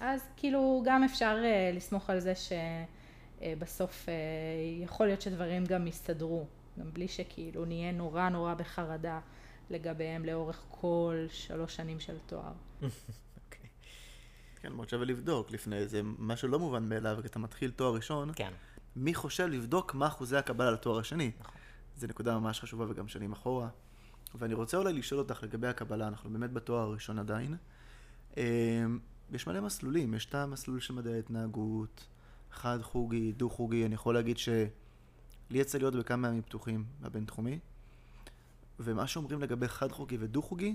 אז 0.00 0.20
כאילו 0.36 0.82
גם 0.84 1.04
אפשר 1.04 1.38
אה, 1.44 1.70
לסמוך 1.74 2.10
על 2.10 2.20
זה 2.20 2.32
שבסוף 3.42 4.08
יכול 4.82 5.06
להיות 5.06 5.22
שדברים 5.22 5.64
גם 5.64 5.86
יסתדרו. 5.86 6.46
גם 6.78 6.92
בלי 6.92 7.08
שכאילו 7.08 7.64
נהיה 7.64 7.92
נורא 7.92 8.28
נורא 8.28 8.54
בחרדה 8.54 9.20
לגביהם 9.70 10.24
לאורך 10.24 10.62
כל 10.68 11.26
שלוש 11.30 11.76
שנים 11.76 12.00
של 12.00 12.16
תואר. 12.26 12.52
אוקיי. 12.82 13.70
כן, 14.60 14.72
מאוד 14.72 14.88
שווה 14.88 15.04
לבדוק 15.04 15.50
לפני 15.50 15.88
זה, 15.88 16.00
מה 16.02 16.36
שלא 16.36 16.58
מובן 16.58 16.88
מאליו, 16.88 17.18
כי 17.20 17.26
אתה 17.26 17.38
מתחיל 17.38 17.70
תואר 17.70 17.94
ראשון, 17.94 18.30
כן. 18.36 18.52
מי 18.96 19.14
חושב 19.14 19.46
לבדוק 19.46 19.94
מה 19.94 20.06
אחוזי 20.06 20.36
הקבלה 20.36 20.70
לתואר 20.70 20.98
השני? 20.98 21.30
נכון. 21.40 21.54
זו 21.96 22.06
נקודה 22.06 22.38
ממש 22.38 22.60
חשובה 22.60 22.86
וגם 22.88 23.08
שנים 23.08 23.32
אחורה. 23.32 23.68
ואני 24.34 24.54
רוצה 24.54 24.76
אולי 24.76 24.92
לשאול 24.92 25.20
אותך 25.20 25.42
לגבי 25.42 25.66
הקבלה, 25.66 26.08
אנחנו 26.08 26.30
באמת 26.30 26.52
בתואר 26.52 26.80
הראשון 26.80 27.18
עדיין. 27.18 27.56
אמ, 28.36 28.42
יש 29.32 29.46
מלא 29.46 29.60
מסלולים, 29.60 30.14
יש 30.14 30.26
את 30.26 30.34
המסלול 30.34 30.80
של 30.80 30.94
מדעי 30.94 31.14
ההתנהגות, 31.14 32.06
חד 32.50 32.78
חוגי, 32.82 33.32
דו 33.32 33.50
חוגי, 33.50 33.86
אני 33.86 33.94
יכול 33.94 34.14
להגיד 34.14 34.38
ש... 34.38 34.48
לי 35.52 35.58
יצא 35.58 35.78
להיות 35.78 35.94
בכמה 35.94 36.28
ימים 36.28 36.42
פתוחים 36.42 36.84
בבינתחומי, 37.00 37.58
ומה 38.80 39.06
שאומרים 39.06 39.42
לגבי 39.42 39.68
חד-חוגי 39.68 40.16
ודו-חוגי, 40.20 40.74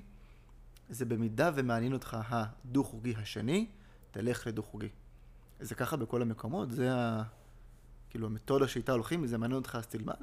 זה 0.90 1.06
במידה 1.06 1.52
ומעניין 1.56 1.94
אותך 1.94 2.18
הדו-חוגי 2.30 3.14
השני, 3.18 3.68
תלך 4.12 4.48
לדו-חוגי. 4.48 4.90
זה 5.60 5.76
ככה 5.76 5.98
בכל 5.98 6.22
המקומות? 6.22 6.72
זה 6.72 6.96
ה... 6.96 7.24
כאילו 8.10 8.28
המתודה 8.28 8.68
שאיתה 8.68 8.92
הולכים, 8.92 9.28
זה 9.28 9.38
מעניין 9.38 9.58
אותך 9.58 9.76
אז 9.80 9.88
תלמד? 9.88 10.16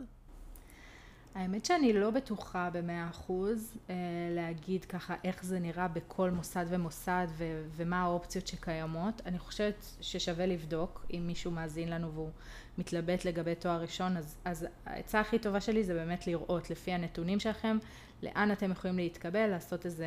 האמת 1.34 1.64
שאני 1.64 1.92
לא 1.92 2.10
בטוחה 2.10 2.70
במאה 2.72 3.08
אחוז 3.10 3.76
אה, 3.90 3.94
להגיד 4.30 4.84
ככה 4.84 5.14
איך 5.24 5.44
זה 5.44 5.58
נראה 5.58 5.88
בכל 5.88 6.30
מוסד 6.30 6.66
ומוסד 6.68 7.26
ו- 7.36 7.62
ומה 7.76 8.02
האופציות 8.02 8.46
שקיימות. 8.46 9.22
אני 9.26 9.38
חושבת 9.38 9.86
ששווה 10.00 10.46
לבדוק 10.46 11.06
אם 11.10 11.22
מישהו 11.26 11.50
מאזין 11.50 11.88
לנו 11.88 12.12
והוא 12.12 12.30
מתלבט 12.78 13.24
לגבי 13.24 13.54
תואר 13.54 13.80
ראשון, 13.80 14.16
אז, 14.16 14.36
אז 14.44 14.66
העצה 14.86 15.20
הכי 15.20 15.38
טובה 15.38 15.60
שלי 15.60 15.84
זה 15.84 15.94
באמת 15.94 16.26
לראות 16.26 16.70
לפי 16.70 16.92
הנתונים 16.92 17.40
שלכם 17.40 17.78
לאן 18.22 18.52
אתם 18.52 18.70
יכולים 18.70 18.96
להתקבל, 18.96 19.46
לעשות 19.46 19.86
איזה 19.86 20.06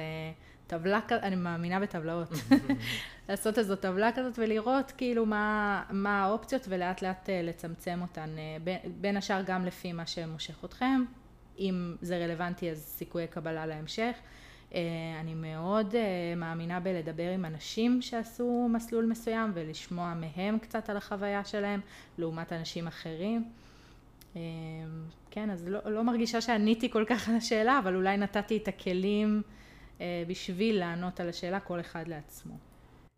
טבלה 0.67 0.99
כזאת, 1.07 1.23
אני 1.23 1.35
מאמינה 1.35 1.79
בטבלאות, 1.79 2.29
לעשות 3.29 3.57
איזו 3.57 3.75
טבלה 3.75 4.11
כזאת 4.11 4.39
ולראות 4.39 4.91
כאילו 4.97 5.25
מה, 5.25 5.83
מה 5.89 6.23
האופציות 6.23 6.65
ולאט 6.69 7.01
לאט 7.01 7.29
אה, 7.29 7.41
לצמצם 7.41 7.99
אותן, 8.01 8.29
אה, 8.37 8.57
בין, 8.63 8.77
בין 9.01 9.17
השאר 9.17 9.41
גם 9.45 9.65
לפי 9.65 9.93
מה 9.93 10.07
שמושך 10.07 10.65
אתכם, 10.65 11.03
אם 11.59 11.95
זה 12.01 12.17
רלוונטי 12.17 12.71
אז 12.71 12.79
סיכויי 12.79 13.27
קבלה 13.27 13.65
להמשך. 13.65 14.15
אה, 14.73 14.79
אני 15.19 15.33
מאוד 15.35 15.95
מאמינה 16.37 16.79
בלדבר 16.79 17.29
עם 17.29 17.45
אנשים 17.45 18.01
שעשו 18.01 18.69
מסלול 18.73 19.05
מסוים 19.05 19.51
ולשמוע 19.53 20.13
מהם 20.13 20.59
קצת 20.59 20.89
על 20.89 20.97
החוויה 20.97 21.45
שלהם 21.45 21.79
לעומת 22.17 22.53
אנשים 22.53 22.87
אחרים. 22.87 23.49
כן, 25.31 25.49
אז 25.49 25.67
לא, 25.67 25.79
לא 25.85 26.03
מרגישה 26.03 26.41
שעניתי 26.41 26.91
כל 26.91 27.03
כך 27.07 27.29
על 27.29 27.35
השאלה, 27.35 27.79
אבל 27.79 27.95
אולי 27.95 28.17
נתתי 28.17 28.57
את 28.57 28.67
הכלים 28.67 29.41
בשביל 30.27 30.79
לענות 30.79 31.19
על 31.19 31.29
השאלה 31.29 31.59
כל 31.59 31.79
אחד 31.79 32.07
לעצמו. 32.07 32.57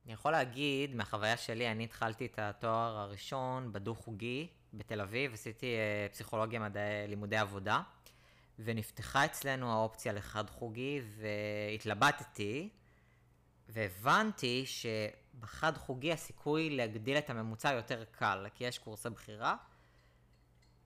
אני 0.05 0.13
יכול 0.13 0.31
להגיד, 0.31 0.95
מהחוויה 0.95 1.37
שלי, 1.37 1.71
אני 1.71 1.83
התחלתי 1.83 2.25
את 2.25 2.39
התואר 2.39 2.97
הראשון 2.97 3.73
בדו-חוגי 3.73 4.47
בתל 4.73 5.01
אביב, 5.01 5.33
עשיתי 5.33 5.65
אה, 5.65 6.07
פסיכולוגיה 6.11 6.59
מדעי 6.59 7.07
לימודי 7.07 7.37
עבודה, 7.37 7.81
ונפתחה 8.59 9.25
אצלנו 9.25 9.71
האופציה 9.71 10.13
לחד-חוגי, 10.13 11.01
והתלבטתי, 11.17 12.69
והבנתי 13.69 14.65
שבחד-חוגי 14.65 16.11
הסיכוי 16.11 16.69
להגדיל 16.69 17.17
את 17.17 17.29
הממוצע 17.29 17.73
יותר 17.73 18.03
קל, 18.11 18.45
כי 18.55 18.63
יש 18.63 18.77
קורסי 18.77 19.09
בחירה. 19.09 19.55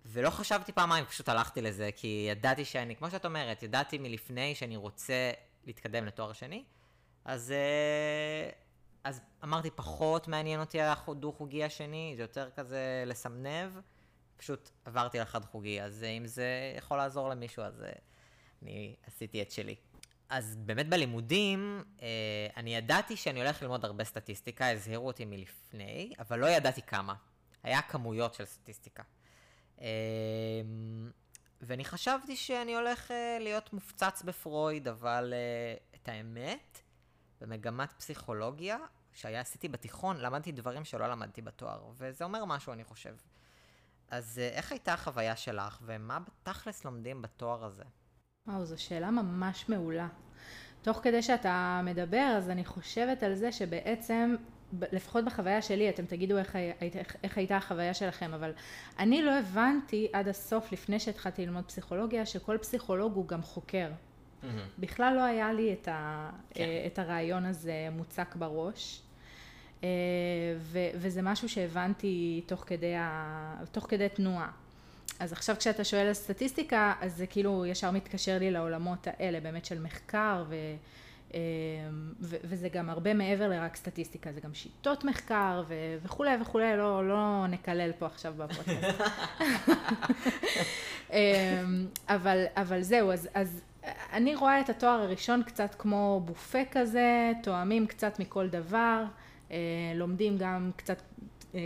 ולא 0.06 0.30
חשבתי 0.30 0.72
פעמיים, 0.72 1.06
פשוט 1.06 1.30
הלכתי 1.30 1.62
לזה, 1.62 1.90
כי 1.96 2.28
ידעתי 2.32 2.66
שאני, 2.66 2.96
כמו 2.96 3.12
שאת 3.12 3.26
אומרת, 3.26 3.64
ידעתי 3.64 3.98
מלפני 3.98 4.56
שאני 4.56 4.78
רוצה 4.78 5.32
להתקדם 5.66 6.06
לתואר 6.06 6.34
שני, 6.34 6.64
אז, 7.26 7.52
אה, 7.52 8.50
אז 9.04 9.22
אמרתי, 9.44 9.72
פחות 9.72 10.28
מעניין 10.28 10.60
אותי 10.60 10.78
הדו-חוגי 10.82 11.64
השני, 11.64 12.14
זה 12.18 12.24
יותר 12.24 12.50
כזה 12.56 13.04
לסמנב, 13.06 13.72
פשוט 14.38 14.70
עברתי 14.86 15.20
לחד-חוגי, 15.20 15.82
אז 15.82 16.04
אם 16.04 16.28
זה 16.28 16.74
יכול 16.78 16.98
לעזור 16.98 17.30
למישהו, 17.30 17.64
אז 17.64 17.84
אה, 17.84 17.92
אני 18.62 18.96
עשיתי 19.08 19.42
את 19.42 19.52
שלי. 19.52 19.76
אז 20.30 20.56
באמת 20.56 20.90
בלימודים, 20.90 21.84
אה, 22.02 22.08
אני 22.58 22.76
ידעתי 22.76 23.18
שאני 23.18 23.42
הולך 23.42 23.62
ללמוד 23.62 23.86
הרבה 23.86 24.04
סטטיסטיקה, 24.04 24.72
הזהירו 24.72 25.08
אותי 25.08 25.26
מלפני, 25.26 26.14
אבל 26.20 26.40
לא 26.40 26.46
ידעתי 26.46 26.82
כמה. 26.82 27.14
היה 27.64 27.82
כמויות 27.82 28.34
של 28.34 28.46
סטטיסטיקה. 28.46 29.04
ואני 31.66 31.86
חשבתי 31.86 32.36
שאני 32.36 32.76
הולך 32.76 33.12
uh, 33.12 33.14
להיות 33.40 33.74
מופצץ 33.74 34.24
בפרויד, 34.24 34.88
אבל 34.88 35.34
uh, 35.34 35.96
את 35.96 36.10
האמת, 36.10 36.82
במגמת 37.42 37.94
פסיכולוגיה, 37.98 38.78
שהיה 39.14 39.42
עשיתי 39.42 39.68
בתיכון, 39.68 40.18
למדתי 40.18 40.52
דברים 40.52 40.86
שלא 40.86 41.08
למדתי 41.08 41.42
בתואר, 41.42 41.92
וזה 41.94 42.24
אומר 42.24 42.46
משהו, 42.46 42.74
אני 42.74 42.84
חושב. 42.84 43.16
אז 44.10 44.38
uh, 44.38 44.56
איך 44.56 44.72
הייתה 44.72 44.94
החוויה 44.94 45.36
שלך, 45.36 45.80
ומה 45.82 46.20
בתכלס 46.20 46.86
לומדים 46.86 47.22
בתואר 47.22 47.66
הזה? 47.66 47.84
וואו, 48.48 48.66
זו 48.66 48.82
שאלה 48.82 49.12
ממש 49.12 49.70
מעולה. 49.70 50.08
תוך 50.82 51.00
כדי 51.04 51.22
שאתה 51.22 51.82
מדבר, 51.84 52.36
אז 52.38 52.50
אני 52.50 52.66
חושבת 52.66 53.24
על 53.24 53.36
זה 53.36 53.52
שבעצם 53.52 54.36
לפחות 54.92 55.26
בחוויה 55.26 55.62
שלי, 55.62 55.90
אתם 55.90 56.06
תגידו 56.06 56.38
איך, 56.38 56.56
איך, 56.82 57.16
איך 57.24 57.38
הייתה 57.38 57.58
החוויה 57.58 57.94
שלכם, 57.94 58.34
אבל 58.34 58.52
אני 59.00 59.22
לא 59.22 59.40
הבנתי 59.40 60.08
עד 60.14 60.28
הסוף, 60.28 60.72
לפני 60.72 61.00
שהתחלתי 61.00 61.46
ללמוד 61.46 61.64
פסיכולוגיה, 61.64 62.26
שכל 62.26 62.58
פסיכולוג 62.62 63.16
הוא 63.16 63.28
גם 63.28 63.42
חוקר. 63.42 63.90
Mm-hmm. 63.90 64.46
בכלל 64.80 65.14
לא 65.16 65.22
היה 65.22 65.54
לי 65.54 65.74
את, 65.74 65.88
ה, 65.88 66.30
כן. 66.50 66.64
אה, 66.64 66.84
את 66.88 67.00
הרעיון 67.00 67.46
הזה 67.46 67.88
מוצק 67.92 68.36
בראש. 68.36 69.02
אה, 69.84 69.90
ו, 70.58 70.80
וזה 70.96 71.22
משהו 71.22 71.50
שהבנתי 71.50 72.44
תוך 72.46 72.64
כדי, 72.68 72.96
ה, 72.96 73.56
תוך 73.72 73.86
כדי 73.90 74.10
תנועה. 74.10 74.52
אז 75.20 75.32
עכשיו 75.32 75.56
כשאתה 75.60 75.84
שואל 75.84 76.08
על 76.08 76.14
סטטיסטיקה, 76.14 76.94
אז 77.02 77.18
זה 77.18 77.28
כאילו 77.28 77.66
ישר 77.66 77.92
מתקשר 77.92 78.40
לי 78.40 78.52
לעולמות 78.52 79.08
האלה, 79.08 79.40
באמת 79.40 79.66
של 79.66 79.82
מחקר 79.82 80.44
ו... 80.48 80.56
אמ, 81.34 81.40
וזה 82.20 82.70
גם 82.70 82.90
הרבה 82.90 83.14
מעבר 83.14 83.48
לרק 83.48 83.76
סטטיסטיקה, 83.76 84.32
זה 84.32 84.42
גם 84.42 84.54
שיטות 84.54 85.04
מחקר 85.04 85.64
וכולי 86.04 86.32
וכולי, 86.42 86.78
לא, 86.78 87.08
לא 87.08 87.46
נקלל 87.50 87.92
פה 88.00 88.06
עכשיו 88.06 88.34
בפודקאסט. 88.38 89.02
אמ, 91.14 91.18
אבל, 92.10 92.46
אבל 92.56 92.82
זהו, 92.82 93.12
אז, 93.12 93.30
אז 93.34 93.62
אני 94.14 94.36
רואה 94.36 94.60
את 94.60 94.70
התואר 94.70 95.02
הראשון 95.02 95.44
קצת 95.44 95.76
כמו 95.80 96.22
בופה 96.26 96.66
כזה, 96.72 97.32
תואמים 97.44 97.88
קצת 97.88 98.20
מכל 98.20 98.48
דבר, 98.48 99.04
אה, 99.52 99.58
לומדים 99.96 100.38
גם 100.38 100.72
קצת 100.76 101.02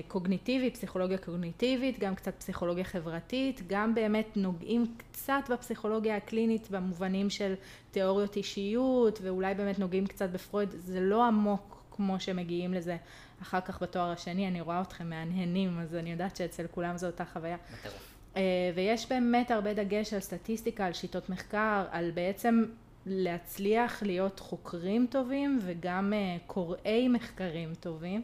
קוגניטיבי, 0.08 0.72
פסיכולוגיה 0.72 1.18
קוגניטיבית, 1.18 2.00
גם 2.00 2.16
קצת 2.16 2.34
פסיכולוגיה 2.38 2.84
חברתית, 2.84 3.62
גם 3.68 3.96
באמת 3.96 4.28
נוגעים 4.36 4.86
קצת 4.98 5.42
בפסיכולוגיה 5.50 6.16
הקלינית 6.16 6.72
במובנים 6.72 7.30
של 7.30 7.54
תיאוריות 7.92 8.36
אישיות, 8.36 9.20
ואולי 9.24 9.54
באמת 9.54 9.80
נוגעים 9.80 10.08
קצת 10.08 10.30
בפרויד, 10.30 10.70
זה 10.78 11.00
לא 11.00 11.26
עמוק 11.28 11.84
כמו 11.92 12.20
שמגיעים 12.20 12.74
לזה 12.74 12.98
אחר 13.42 13.62
כך 13.62 13.82
בתואר 13.82 14.12
השני, 14.12 14.48
אני 14.48 14.62
רואה 14.62 14.82
אתכם 14.82 15.10
מהנהנים, 15.10 15.80
אז 15.80 15.96
אני 15.96 16.12
יודעת 16.12 16.36
שאצל 16.36 16.68
כולם 16.72 16.98
זו 16.98 17.08
אותה 17.08 17.26
חוויה. 17.26 17.58
אה, 18.38 18.42
ויש 18.76 19.10
באמת 19.10 19.52
הרבה 19.52 19.74
דגש 19.74 20.14
על 20.14 20.20
סטטיסטיקה, 20.20 20.86
על 20.86 20.94
שיטות 20.94 21.30
מחקר, 21.30 21.86
על 21.92 22.12
בעצם 22.12 22.66
להצליח 23.06 24.04
להיות 24.04 24.40
חוקרים 24.40 25.08
טובים 25.10 25.60
וגם 25.62 26.14
אה, 26.14 26.38
קוראי 26.48 27.08
מחקרים 27.08 27.74
טובים. 27.80 28.22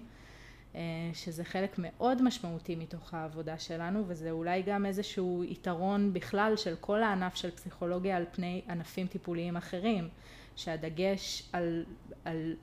אה, 0.75 0.81
שזה 1.13 1.43
חלק 1.43 1.75
מאוד 1.77 2.21
משמעותי 2.21 2.75
מתוך 2.75 3.13
העבודה 3.13 3.59
שלנו 3.59 4.03
וזה 4.07 4.31
אולי 4.31 4.61
גם 4.61 4.85
איזשהו 4.85 5.43
יתרון 5.43 6.13
בכלל 6.13 6.53
של 6.55 6.75
כל 6.79 7.03
הענף 7.03 7.35
של 7.35 7.51
פסיכולוגיה 7.51 8.17
על 8.17 8.25
פני 8.31 8.61
ענפים 8.69 9.07
טיפוליים 9.07 9.57
אחרים 9.57 10.09
שהדגש 10.55 11.49
על, 11.53 11.85
על 12.25 12.55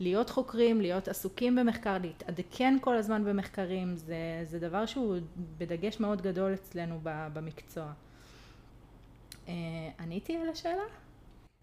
להיות 0.00 0.30
חוקרים, 0.30 0.80
להיות 0.80 1.08
עסוקים 1.08 1.56
במחקר, 1.56 1.98
להתעדכן 1.98 2.76
כל 2.80 2.96
הזמן 2.96 3.24
במחקרים 3.24 3.96
זה, 3.96 4.40
זה 4.44 4.58
דבר 4.58 4.86
שהוא 4.86 5.16
בדגש 5.58 6.00
מאוד 6.00 6.22
גדול 6.22 6.54
אצלנו 6.54 7.00
במקצוע. 7.02 7.92
אה, 9.48 9.54
עניתי 9.98 10.36
על 10.36 10.48
השאלה? 10.48 10.82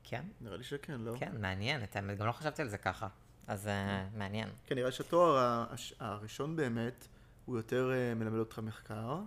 כן. 0.03 0.21
נראה 0.41 0.57
לי 0.57 0.63
שכן, 0.63 1.01
לא? 1.01 1.13
כן, 1.19 1.41
מעניין, 1.41 1.83
גם 2.15 2.27
לא 2.27 2.31
חשבתי 2.31 2.61
על 2.61 2.67
זה 2.67 2.77
ככה. 2.77 3.07
אז 3.47 3.67
uh, 3.67 4.17
מעניין. 4.17 4.49
כן, 4.65 4.75
נראה 4.75 4.91
שהתואר 4.91 5.65
הראשון 5.99 6.55
באמת, 6.55 7.07
הוא 7.45 7.57
יותר 7.57 7.91
uh, 7.91 8.19
מלמד 8.19 8.39
אותך 8.39 8.59
מחקר. 8.59 9.19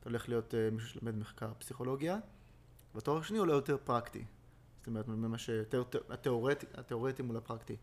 אתה 0.00 0.08
הולך 0.08 0.28
להיות 0.28 0.54
uh, 0.54 0.74
מישהו 0.74 0.88
שלמד 0.88 1.18
מחקר 1.18 1.52
פסיכולוגיה, 1.58 2.18
והתואר 2.94 3.18
השני 3.18 3.38
עולה 3.38 3.52
יותר 3.52 3.76
פרקטי. 3.84 4.24
זאת 4.78 4.86
אומרת, 4.86 5.08
ממש 5.08 5.48
יותר 5.48 5.82
התיאורטי, 6.10 6.66
התיאורטי 6.74 7.22
מול 7.22 7.36
הפרקטי. 7.36 7.76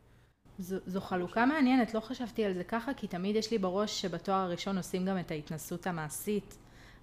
זו, 0.60 0.78
זו 0.86 1.02
חלוקה 1.02 1.46
מעניינת, 1.46 1.94
לא 1.94 2.00
חשבתי 2.00 2.46
על 2.46 2.54
זה 2.54 2.64
ככה, 2.64 2.94
כי 2.94 3.08
תמיד 3.08 3.36
יש 3.36 3.52
לי 3.52 3.58
בראש 3.58 4.02
שבתואר 4.02 4.38
הראשון 4.38 4.78
עושים 4.78 5.06
גם 5.06 5.20
את 5.20 5.32
ההתנסות 5.32 5.88
המעשית, 5.88 6.58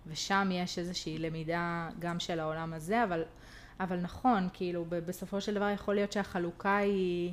ושם 0.07 0.49
יש 0.53 0.79
איזושהי 0.79 1.19
למידה 1.19 1.89
גם 1.99 2.21
של 2.21 2.41
העולם 2.41 2.73
הזה, 2.73 3.05
אבל, 3.05 3.23
אבל 3.81 4.01
נכון, 4.01 4.49
כאילו, 4.53 4.85
בסופו 4.89 5.41
של 5.41 5.55
דבר 5.55 5.69
יכול 5.69 5.95
להיות 5.95 6.13
שהחלוקה 6.13 6.77
היא... 6.77 7.33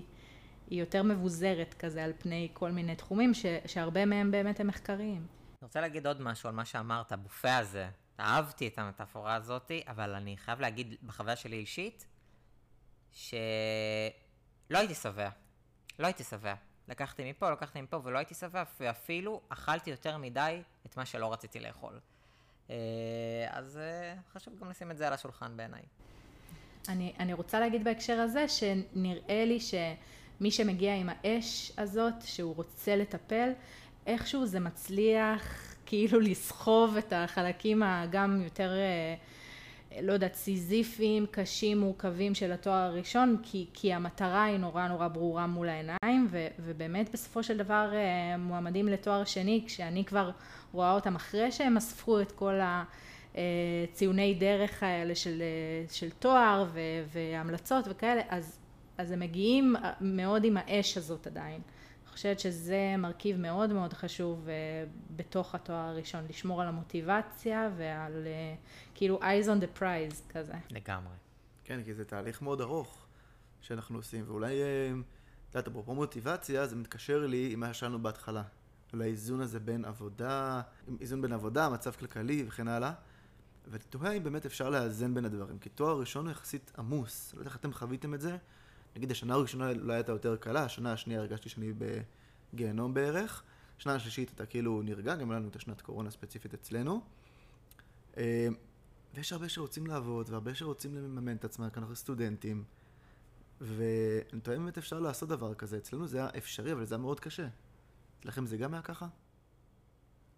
היא 0.70 0.80
יותר 0.80 1.04
מבוזרת 1.04 1.76
כזה 1.80 2.04
על 2.04 2.14
פני 2.20 2.50
כל 2.54 2.72
מיני 2.72 2.96
תחומים, 2.96 3.34
ש, 3.34 3.46
שהרבה 3.66 4.06
מהם 4.06 4.32
באמת 4.32 4.60
הם 4.60 4.68
מחקריים. 4.68 5.28
אני 5.62 5.66
רוצה 5.66 5.82
להגיד 5.82 6.08
עוד 6.08 6.22
משהו 6.22 6.50
על 6.50 6.56
מה 6.56 6.66
שאמרת, 6.66 7.12
הבופה 7.12 7.58
הזה. 7.58 7.90
אהבתי 8.20 8.68
את 8.68 8.80
המטאפורה 8.80 9.36
הזאת, 9.36 9.72
אבל 9.88 10.16
אני 10.16 10.38
חייב 10.38 10.60
להגיד 10.60 10.96
בחוויה 11.04 11.36
שלי 11.36 11.56
אישית, 11.56 12.06
שלא 13.12 13.30
הייתי 14.70 14.96
שבע. 14.96 15.30
לא 16.00 16.08
הייתי 16.08 16.24
שבע. 16.24 16.54
לקחתי 16.88 17.30
מפה, 17.30 17.52
לקחתי 17.52 17.82
מפה, 17.82 18.02
ולא 18.04 18.18
הייתי 18.18 18.34
שבע, 18.34 18.64
ואפילו 18.80 19.42
אכלתי 19.50 19.90
יותר 19.90 20.18
מדי 20.18 20.62
את 20.86 20.98
מה 20.98 21.06
שלא 21.06 21.34
רציתי 21.34 21.60
לאכול. 21.60 22.00
אה, 22.70 22.76
אז 23.50 23.78
אה, 23.78 24.16
חשוב 24.34 24.60
גם 24.60 24.70
לשים 24.70 24.92
את 24.92 24.98
זה 24.98 25.08
על 25.08 25.14
השולחן 25.14 25.58
בעיניי. 25.58 25.82
אני, 26.90 27.14
אני 27.20 27.34
רוצה 27.34 27.60
להגיד 27.60 27.84
בהקשר 27.84 28.20
הזה, 28.20 28.48
שנראה 28.48 29.46
לי 29.46 29.60
ש... 29.60 29.74
מי 30.42 30.52
שמגיע 30.52 30.96
עם 30.96 31.10
האש 31.10 31.72
הזאת, 31.78 32.14
שהוא 32.24 32.56
רוצה 32.56 32.96
לטפל, 32.96 33.50
איכשהו 34.08 34.46
זה 34.46 34.60
מצליח 34.60 35.76
כאילו 35.86 36.20
לסחוב 36.20 36.98
את 36.98 37.14
החלקים 37.16 37.84
הגם 37.84 38.42
יותר 38.44 38.72
אה, 38.72 39.16
לא 40.02 40.14
יודעת, 40.14 40.36
סיזיפיים, 40.36 41.26
קשים, 41.32 41.80
מורכבים 41.80 42.36
של 42.36 42.52
התואר 42.52 42.76
הראשון, 42.76 43.38
כי, 43.44 43.66
כי 43.74 43.94
המטרה 43.94 44.44
היא 44.44 44.58
נורא 44.58 44.88
נורא 44.88 45.08
ברורה 45.08 45.48
מול 45.48 45.70
העיניים, 45.70 46.28
ו, 46.30 46.48
ובאמת 46.60 47.10
בסופו 47.14 47.44
של 47.44 47.58
דבר 47.58 47.90
אה, 47.94 48.38
מועמדים 48.38 48.88
לתואר 48.88 49.24
שני, 49.24 49.64
כשאני 49.68 50.06
כבר 50.06 50.32
רואה 50.72 50.94
אותם 50.94 51.16
אחרי 51.16 51.52
שהם 51.52 51.78
אספו 51.78 52.22
את 52.22 52.32
כל 52.32 52.60
הציוני 53.34 54.34
דרך 54.34 54.84
האלה 54.84 55.16
של, 55.16 55.44
של 55.92 56.10
תואר 56.10 56.66
ו, 56.74 56.80
והמלצות 57.14 57.86
וכאלה, 57.90 58.22
אז, 58.30 58.59
אז 59.00 59.12
הם 59.12 59.20
מגיעים 59.20 59.76
מאוד 60.02 60.44
עם 60.44 60.58
האש 60.58 60.98
הזאת 60.98 61.28
עדיין. 61.28 61.62
חושבת 62.20 62.40
שזה 62.40 62.96
מרכיב 62.98 63.38
מאוד 63.38 63.74
מאוד 63.74 63.94
חשוב 63.94 64.48
uh, 64.48 64.50
בתוך 65.16 65.56
התואר 65.56 65.78
הראשון, 65.78 66.26
לשמור 66.30 66.62
על 66.62 66.68
המוטיבציה 66.68 67.70
ועל 67.78 68.28
uh, 68.28 68.96
כאילו 68.96 69.20
eyes 69.20 69.46
on 69.46 69.64
the 69.64 69.80
prize 69.80 70.34
כזה. 70.34 70.54
לגמרי. 70.70 71.14
כן, 71.64 71.84
כי 71.84 71.94
זה 71.94 72.06
תהליך 72.06 72.42
מאוד 72.42 72.62
ארוך 72.62 73.06
שאנחנו 73.62 73.98
עושים, 73.98 74.24
ואולי, 74.28 74.62
אה, 74.62 74.92
את 75.50 75.56
יודעת, 75.56 75.68
אפרופו 75.68 75.96
מוטיבציה, 75.96 76.68
זה 76.68 76.76
מתקשר 76.76 77.26
לי 77.26 77.50
עם 77.54 77.60
מה 77.60 77.74
ששאלנו 77.74 78.00
בהתחלה. 78.00 78.44
על 78.94 79.02
האיזון 79.02 79.42
הזה 79.42 79.60
בין 79.60 79.86
עבודה, 79.86 80.62
איזון 81.02 81.22
בין 81.22 81.34
עבודה, 81.34 81.70
מצב 81.70 81.92
כלכלי 81.92 82.44
וכן 82.48 82.68
הלאה. 82.68 82.94
ואני 83.68 83.84
תוהה 83.90 84.12
אם 84.12 84.24
באמת 84.24 84.46
אפשר 84.46 84.70
לאזן 84.70 85.14
בין 85.14 85.26
הדברים, 85.26 85.60
כי 85.60 85.70
תואר 85.70 86.00
ראשון 86.00 86.26
הוא 86.26 86.32
יחסית 86.32 86.72
עמוס, 86.78 87.34
לא 87.34 87.40
יודע 87.40 87.50
איך 87.50 87.58
אתם 87.58 87.74
חוויתם 87.74 88.14
את 88.14 88.22
זה, 88.22 88.38
נגיד 88.96 89.12
השנה 89.12 89.34
הראשונה 89.34 89.72
אולי 89.72 89.94
הייתה 89.94 90.12
יותר 90.12 90.36
קלה, 90.36 90.64
השנה 90.64 90.94
השנייה 90.94 91.20
הרגשתי 91.20 91.50
שאני 91.50 91.74
בגיהנום 92.54 92.94
בערך, 92.94 93.44
השנה 93.78 93.96
השלישית 93.96 94.32
אתה 94.36 94.46
כאילו 94.46 94.82
נרגע, 94.82 95.16
גם 95.16 95.32
לנו 95.32 95.50
את 95.50 95.56
השנת 95.56 95.82
קורונה 95.82 96.12
ספציפית 96.12 96.54
אצלנו. 96.54 97.02
אה, 98.18 98.48
ויש 99.14 99.34
הרבה 99.34 99.50
שרוצים 99.50 99.88
לעבוד, 99.88 100.30
והרבה 100.30 100.56
שרוצים 100.56 100.96
לממן 100.96 101.36
את 101.36 101.46
עצמם, 101.46 101.70
כי 101.70 101.80
אנחנו 101.80 101.96
סטודנטים. 101.96 102.64
ואני 103.62 104.42
טועה 104.44 104.58
אם 104.58 104.64
באמת 104.64 104.78
אפשר 104.78 105.00
לעשות 105.00 105.30
דבר 105.30 105.54
כזה. 105.54 105.78
אצלנו 105.78 106.08
זה 106.08 106.18
היה 106.18 106.30
אפשרי, 106.38 106.74
אבל 106.74 106.86
זה 106.86 106.96
היה 106.96 107.02
מאוד 107.02 107.20
קשה. 107.20 107.48
אצלכם 108.20 108.46
זה 108.46 108.58
גם 108.58 108.74
היה 108.74 108.82
ככה? 108.82 109.08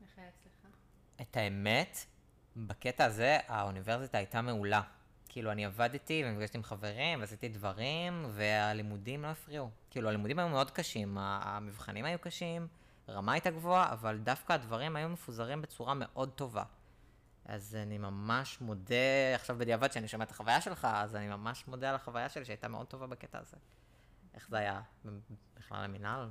איך 0.02 0.10
היה 0.18 0.28
אצלך? 0.30 0.72
את 1.22 1.38
האמת, 1.38 1.98
בקטע 2.56 3.06
הזה 3.06 3.38
האוניברסיטה 3.48 4.18
הייתה 4.18 4.42
מעולה. 4.42 4.82
כאילו, 5.34 5.52
אני 5.52 5.66
עבדתי 5.66 6.24
ונפגשתי 6.26 6.58
עם 6.58 6.64
חברים 6.64 7.20
ועשיתי 7.20 7.50
דברים, 7.50 8.26
והלימודים 8.32 9.22
לא 9.22 9.28
הפריעו. 9.28 9.70
כאילו, 9.90 10.10
הלימודים 10.10 10.40
היו 10.40 10.50
מאוד 10.50 10.72
קשים, 10.72 11.18
המבחנים 11.20 12.06
היו 12.06 12.20
קשים, 12.20 12.68
רמה 13.10 13.34
הייתה 13.34 13.50
גבוהה, 13.50 13.94
אבל 13.94 14.18
דווקא 14.18 14.54
הדברים 14.54 14.96
היו 14.96 15.10
מפוזרים 15.10 15.62
בצורה 15.62 15.94
מאוד 15.94 16.30
טובה. 16.30 16.64
אז 17.46 17.76
אני 17.76 17.98
ממש 17.98 18.62
מודה, 18.62 19.36
עכשיו 19.36 19.56
בדיעבד 19.60 19.92
שאני 19.92 20.08
שומע 20.08 20.24
את 20.24 20.32
החוויה 20.32 20.62
שלך, 20.62 20.88
אז 20.92 21.16
אני 21.16 21.28
ממש 21.28 21.64
מודה 21.68 21.90
על 21.90 21.96
החוויה 21.96 22.30
שלי 22.30 22.46
שהייתה 22.46 22.68
מאוד 22.68 22.88
טובה 22.88 23.08
בקטע 23.08 23.40
הזה. 23.40 23.58
איך 24.36 24.48
זה 24.50 24.58
היה 24.58 24.82
בכלל 25.58 25.84
המינהל? 25.84 26.30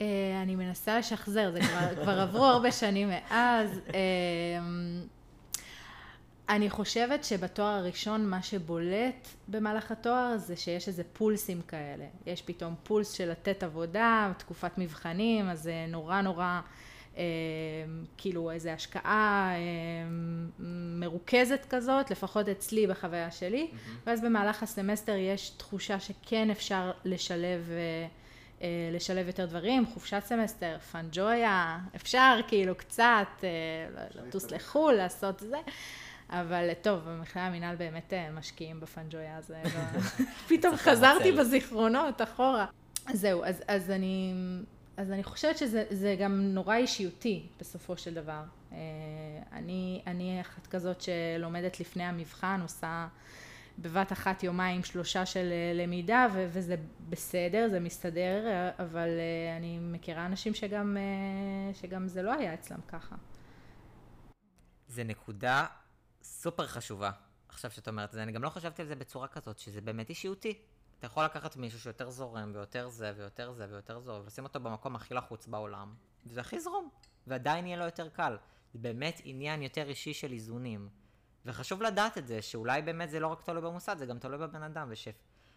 אה, 0.00 0.42
אני 0.42 0.56
מנסה 0.56 0.98
לשחזר, 0.98 1.52
זה 1.52 1.60
כבר, 1.60 2.02
כבר 2.02 2.20
עברו 2.20 2.44
הרבה 2.44 2.72
שנים 2.72 3.08
מאז. 3.08 3.80
אני 6.52 6.70
חושבת 6.70 7.24
שבתואר 7.24 7.68
הראשון 7.68 8.26
מה 8.26 8.42
שבולט 8.42 9.28
במהלך 9.48 9.90
התואר 9.90 10.36
זה 10.36 10.56
שיש 10.56 10.88
איזה 10.88 11.02
פולסים 11.12 11.62
כאלה. 11.68 12.04
יש 12.26 12.42
פתאום 12.42 12.74
פולס 12.82 13.12
של 13.12 13.30
לתת 13.30 13.62
עבודה, 13.62 14.32
תקופת 14.38 14.78
מבחנים, 14.78 15.48
אז 15.48 15.62
זה 15.62 15.86
נורא 15.88 16.20
נורא 16.20 16.60
אה, 17.16 17.22
כאילו 18.16 18.50
איזו 18.50 18.70
השקעה 18.70 19.50
אה, 19.54 19.58
מרוכזת 20.98 21.66
כזאת, 21.70 22.10
לפחות 22.10 22.48
אצלי 22.48 22.86
בחוויה 22.86 23.30
שלי, 23.30 23.70
mm-hmm. 23.70 24.06
ואז 24.06 24.20
במהלך 24.20 24.62
הסמסטר 24.62 25.16
יש 25.16 25.50
תחושה 25.50 26.00
שכן 26.00 26.50
אפשר 26.50 26.90
לשלב 27.04 27.68
אה, 27.70 28.06
אה, 28.62 28.90
לשלב 28.92 29.26
יותר 29.26 29.46
דברים, 29.46 29.86
חופשת 29.86 30.22
סמסטר, 30.24 30.78
פאנג'ויה, 30.92 31.78
אפשר 31.96 32.40
כאילו 32.48 32.74
קצת 32.74 33.26
אה, 33.44 33.48
לטוס 34.14 34.50
לחו"ל, 34.50 34.92
לעשות 34.94 35.40
זה. 35.40 35.58
אבל 36.32 36.70
טוב, 36.82 37.00
במכללה 37.08 37.46
המינהל 37.46 37.76
באמת 37.76 38.12
אה, 38.12 38.30
משקיעים 38.30 38.80
בפנג'ויה 38.80 39.36
הזה. 39.36 39.62
פתאום 40.48 40.76
חזרתי 40.76 41.32
בזיכרונות 41.32 42.22
אחורה. 42.22 42.66
זהו, 43.12 43.44
אז, 43.44 43.62
אז, 43.68 43.90
אני, 43.90 44.34
אז 44.96 45.12
אני 45.12 45.22
חושבת 45.22 45.58
שזה 45.58 46.16
גם 46.20 46.40
נורא 46.40 46.76
אישיותי 46.76 47.46
בסופו 47.60 47.96
של 47.96 48.14
דבר. 48.14 48.42
אה, 48.72 48.78
אני, 49.52 50.02
אני 50.06 50.40
אחת 50.40 50.66
כזאת 50.66 51.00
שלומדת 51.00 51.80
לפני 51.80 52.04
המבחן, 52.04 52.60
עושה 52.62 53.08
בבת 53.78 54.12
אחת 54.12 54.42
יומיים 54.42 54.84
שלושה 54.84 55.26
של 55.26 55.48
אה, 55.52 55.82
למידה, 55.82 56.26
ו- 56.32 56.46
וזה 56.52 56.76
בסדר, 57.08 57.68
זה 57.70 57.80
מסתדר, 57.80 58.70
אבל 58.78 59.08
אני 59.56 59.78
מכירה 59.82 60.26
אנשים 60.26 60.54
שגם, 60.54 60.96
שגם 61.74 62.08
זה 62.08 62.22
לא 62.22 62.32
היה 62.32 62.54
אצלם 62.54 62.80
ככה. 62.88 63.16
זה 64.88 65.04
נקודה 65.04 65.66
סופר 66.22 66.66
חשובה. 66.66 67.10
עכשיו 67.48 67.70
שאת 67.70 67.88
אומרת 67.88 68.08
את 68.08 68.14
זה, 68.14 68.22
אני 68.22 68.32
גם 68.32 68.42
לא 68.42 68.48
חשבתי 68.48 68.82
על 68.82 68.88
זה 68.88 68.94
בצורה 68.94 69.28
כזאת, 69.28 69.58
שזה 69.58 69.80
באמת 69.80 70.10
אישיותי. 70.10 70.58
אתה 70.98 71.06
יכול 71.06 71.24
לקחת 71.24 71.56
מישהו 71.56 71.80
שיותר 71.80 72.10
זורם, 72.10 72.50
ויותר 72.54 72.88
זה, 72.88 73.12
ויותר 73.16 73.52
זה, 73.52 73.66
ויותר 73.70 74.00
זו, 74.00 74.20
ולשים 74.22 74.44
אותו 74.44 74.60
במקום 74.60 74.96
הכי 74.96 75.14
לחוץ 75.14 75.46
בעולם, 75.46 75.94
וזה 76.26 76.40
הכי 76.40 76.60
זרום, 76.60 76.88
ועדיין 77.26 77.66
יהיה 77.66 77.76
לו 77.76 77.84
יותר 77.84 78.08
קל. 78.08 78.36
זה 78.72 78.78
באמת 78.78 79.20
עניין 79.24 79.62
יותר 79.62 79.88
אישי 79.88 80.14
של 80.14 80.32
איזונים. 80.32 80.88
וחשוב 81.46 81.82
לדעת 81.82 82.18
את 82.18 82.26
זה, 82.26 82.42
שאולי 82.42 82.82
באמת 82.82 83.10
זה 83.10 83.20
לא 83.20 83.26
רק 83.26 83.42
תלוי 83.42 83.62
במוסד, 83.62 83.98
זה 83.98 84.06
גם 84.06 84.18
תלוי 84.18 84.38
בבן 84.38 84.62
אדם, 84.62 84.88
וש... 84.90 85.08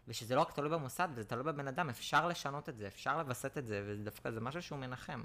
ושזה 0.07 0.35
לא 0.35 0.41
רק 0.41 0.51
תלוי 0.51 0.69
במוסד, 0.69 1.07
וזה 1.11 1.23
תלוי 1.23 1.43
בבן 1.43 1.67
אדם, 1.67 1.89
אפשר 1.89 2.27
לשנות 2.27 2.69
את 2.69 2.77
זה, 2.77 2.87
אפשר 2.87 3.17
לווסת 3.17 3.57
את 3.57 3.67
זה, 3.67 3.83
ודווקא 3.87 4.31
זה 4.31 4.39
משהו 4.39 4.61
שהוא 4.61 4.79
מנחם. 4.79 5.23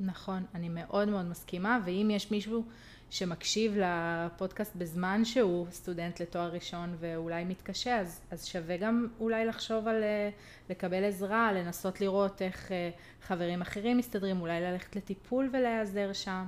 נכון, 0.00 0.44
אני 0.54 0.68
מאוד 0.68 1.08
מאוד 1.08 1.24
מסכימה, 1.24 1.80
ואם 1.84 2.10
יש 2.12 2.30
מישהו 2.30 2.64
שמקשיב 3.10 3.76
לפודקאסט 3.76 4.76
בזמן 4.76 5.24
שהוא 5.24 5.66
סטודנט 5.70 6.20
לתואר 6.20 6.52
ראשון 6.52 6.96
ואולי 7.00 7.44
מתקשה, 7.44 8.00
אז, 8.00 8.20
אז 8.30 8.46
שווה 8.46 8.76
גם 8.76 9.08
אולי 9.20 9.44
לחשוב 9.44 9.88
על 9.88 10.02
אה, 10.02 10.30
לקבל 10.70 11.04
עזרה, 11.04 11.52
לנסות 11.52 12.00
לראות 12.00 12.42
איך 12.42 12.72
אה, 12.72 12.90
חברים 13.22 13.62
אחרים 13.62 13.98
מסתדרים, 13.98 14.40
אולי 14.40 14.60
ללכת 14.60 14.96
לטיפול 14.96 15.50
ולהיעזר 15.52 16.12
שם. 16.12 16.44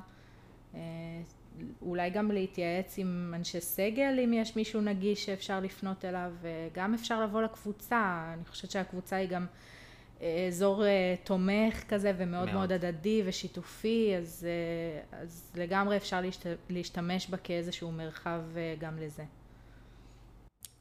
אה, 0.74 0.80
אולי 1.82 2.10
גם 2.10 2.30
להתייעץ 2.30 2.98
עם 2.98 3.32
אנשי 3.36 3.60
סגל, 3.60 4.20
אם 4.24 4.32
יש 4.32 4.56
מישהו 4.56 4.80
נגיש 4.80 5.26
שאפשר 5.26 5.60
לפנות 5.60 6.04
אליו, 6.04 6.32
וגם 6.40 6.94
אפשר 6.94 7.24
לבוא 7.24 7.42
לקבוצה, 7.42 8.30
אני 8.34 8.44
חושבת 8.44 8.70
שהקבוצה 8.70 9.16
היא 9.16 9.28
גם 9.28 9.46
אזור 10.20 10.84
אה, 10.84 11.14
תומך 11.24 11.84
כזה 11.88 12.12
ומאוד 12.18 12.44
מאוד, 12.44 12.54
מאוד 12.54 12.72
הדדי 12.72 13.22
ושיתופי, 13.26 14.16
אז, 14.18 14.46
אה, 14.48 15.18
אז 15.18 15.52
לגמרי 15.54 15.96
אפשר 15.96 16.20
להשת, 16.20 16.46
להשתמש 16.68 17.30
בה 17.30 17.36
כאיזשהו 17.36 17.92
מרחב 17.92 18.40
אה, 18.56 18.74
גם 18.78 18.98
לזה. 18.98 19.24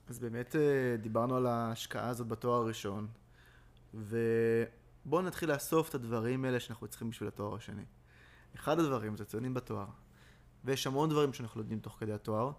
אז 0.08 0.20
באמת 0.20 0.56
דיברנו 1.02 1.36
על 1.36 1.46
ההשקעה 1.46 2.10
הזאת 2.10 2.28
בתואר 2.28 2.62
הראשון, 2.62 3.08
ובואו 3.94 5.22
נתחיל 5.22 5.52
לאסוף 5.52 5.90
את 5.90 5.96
הדברים 5.96 6.46
האלה 6.46 6.60
שאנחנו 6.60 6.88
צריכים 6.88 7.10
בשביל 7.10 7.28
התואר 7.28 7.56
השני. 7.56 7.84
אחד 8.56 8.80
הדברים 8.80 9.18
זה 9.18 9.26
ציונים 9.26 9.54
בתואר, 9.54 9.88
ויש 10.66 10.88
המון 10.88 11.10
דברים 11.10 11.34
שאנחנו 11.34 11.62
לומדים 11.62 11.80
תוך 11.80 11.98
כדי 12.00 12.14
התואר, 12.14 12.52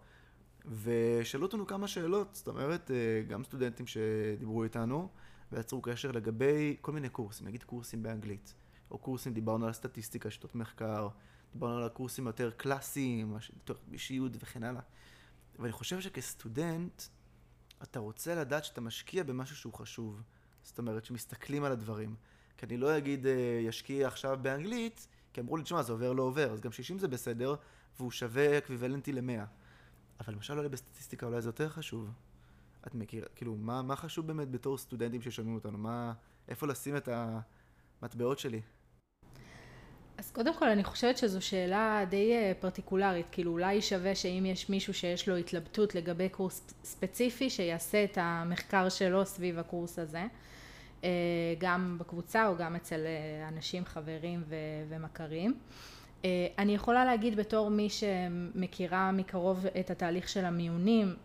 ושאלו 0.83 1.47
אותנו 1.47 1.67
כמה 1.67 1.89
שאלות, 1.89 2.29
זאת 2.35 2.49
אומרת, 2.49 2.91
גם 3.29 3.45
סטודנטים 3.45 3.87
שדיברו 3.87 4.65
איתנו, 4.65 5.09
ויצרו 5.53 5.83
קשר 5.83 6.11
לגבי 6.11 6.77
כל 6.81 6.93
מיני 6.93 7.09
קורסים, 7.09 7.47
נגיד 7.47 7.63
קורסים 7.63 8.03
באנגלית, 8.03 8.55
או 8.91 8.99
קורסים, 8.99 9.35
דיברנו 9.35 9.67
על 9.67 9.73
סטטיסטיקה, 9.73 10.31
שיטות 10.31 10.55
מחקר, 10.55 11.09
דיברנו 11.53 11.77
על 11.77 11.85
הקורסים 11.85 12.27
יותר 12.27 12.51
קלאסיים, 12.51 13.37
אישיות 13.93 14.33
וכן 14.41 14.63
הלאה. 14.63 14.83
ואני 15.59 15.73
חושב 15.73 16.01
שכסטודנט, 16.01 17.03
אתה 17.83 17.99
רוצה 17.99 18.35
לדעת 18.35 18.65
שאתה 18.65 18.81
משקיע 18.81 19.23
במשהו 19.23 19.57
שהוא 19.57 19.73
חשוב. 19.73 20.23
זאת 20.63 20.79
אומרת, 20.79 21.05
שמסתכלים 21.05 21.65
על 21.65 21.73
הדברים. 21.73 22.15
כי 22.57 22.67
אני 22.67 22.77
לא 22.77 22.99
אגיד, 22.99 23.27
אה, 23.27 23.61
ישקיע 23.63 24.07
עכשיו 24.07 24.39
באנגלית, 24.43 25.09
כי 25.33 25.41
אמרו 25.41 25.57
לי, 25.57 25.63
תשמע, 25.63 25.83
זה 25.83 25.93
עובר 25.93 26.13
לא 26.13 26.23
עובר, 26.23 26.53
אז 26.53 26.61
גם 26.61 26.73
60 26.73 26.99
זה 26.99 27.09
בסדר, 27.09 27.55
והוא 27.97 28.11
שווה 28.11 28.59
אקוויוולנטי 28.59 29.13
ל-100. 29.13 29.45
אבל 30.21 30.35
למשל 30.35 30.59
אולי 30.59 30.69
בסטטיסטיקה 30.69 31.27
אולי 31.27 31.43
זה 31.43 31.49
יותר 31.49 31.69
חשוב. 31.69 32.11
את 32.87 32.95
מכירה, 32.95 33.27
כאילו, 33.35 33.55
מה, 33.57 33.83
מה 33.83 33.97
חשוב 33.97 34.27
באמת 34.27 34.51
בתור 34.51 34.79
סטודנטים 34.79 35.23
ששומעים 35.23 35.55
אותנו? 35.55 35.79
מה, 35.79 36.13
איפה 36.49 36.67
לשים 36.67 36.97
את 36.97 37.09
המטבעות 38.03 38.39
שלי? 38.39 38.61
אז 40.19 40.31
קודם 40.31 40.55
כל 40.55 40.69
אני 40.69 40.85
חושבת 40.85 41.19
שזו 41.19 41.41
שאלה 41.41 42.05
די 42.09 42.33
אה, 42.33 42.53
פרטיקולרית, 42.61 43.27
כאילו 43.33 43.53
אולי 43.53 43.83
שווה 43.83 44.15
שאם 44.15 44.47
יש 44.47 44.71
מישהו 44.71 44.95
שיש 44.95 45.29
לו 45.29 45.37
התלבטות 45.37 45.95
לגבי 45.95 46.29
קורס 46.29 46.75
ספציפי, 46.85 47.51
שיעשה 47.51 48.05
את 48.05 48.19
המחקר 48.21 48.89
שלו 48.89 49.27
סביב 49.27 49.59
הקורס 49.59 49.99
הזה, 49.99 50.25
אה, 51.05 51.09
גם 51.59 51.97
בקבוצה 52.01 52.49
או 52.49 52.57
גם 52.57 52.77
אצל 52.77 53.01
אה, 53.07 53.49
אנשים, 53.49 53.85
חברים 53.85 54.43
ו- 54.49 54.55
ומכרים. 54.89 55.59
אני 56.59 56.75
יכולה 56.75 57.05
להגיד 57.05 57.37
בתור 57.37 57.71
מי 57.71 57.89
שמכירה 57.91 59.13
מקרוב 59.13 59.67
את 59.81 59.91
התהליך 59.91 60.29
של 60.29 60.45
המיונים, 60.45 61.17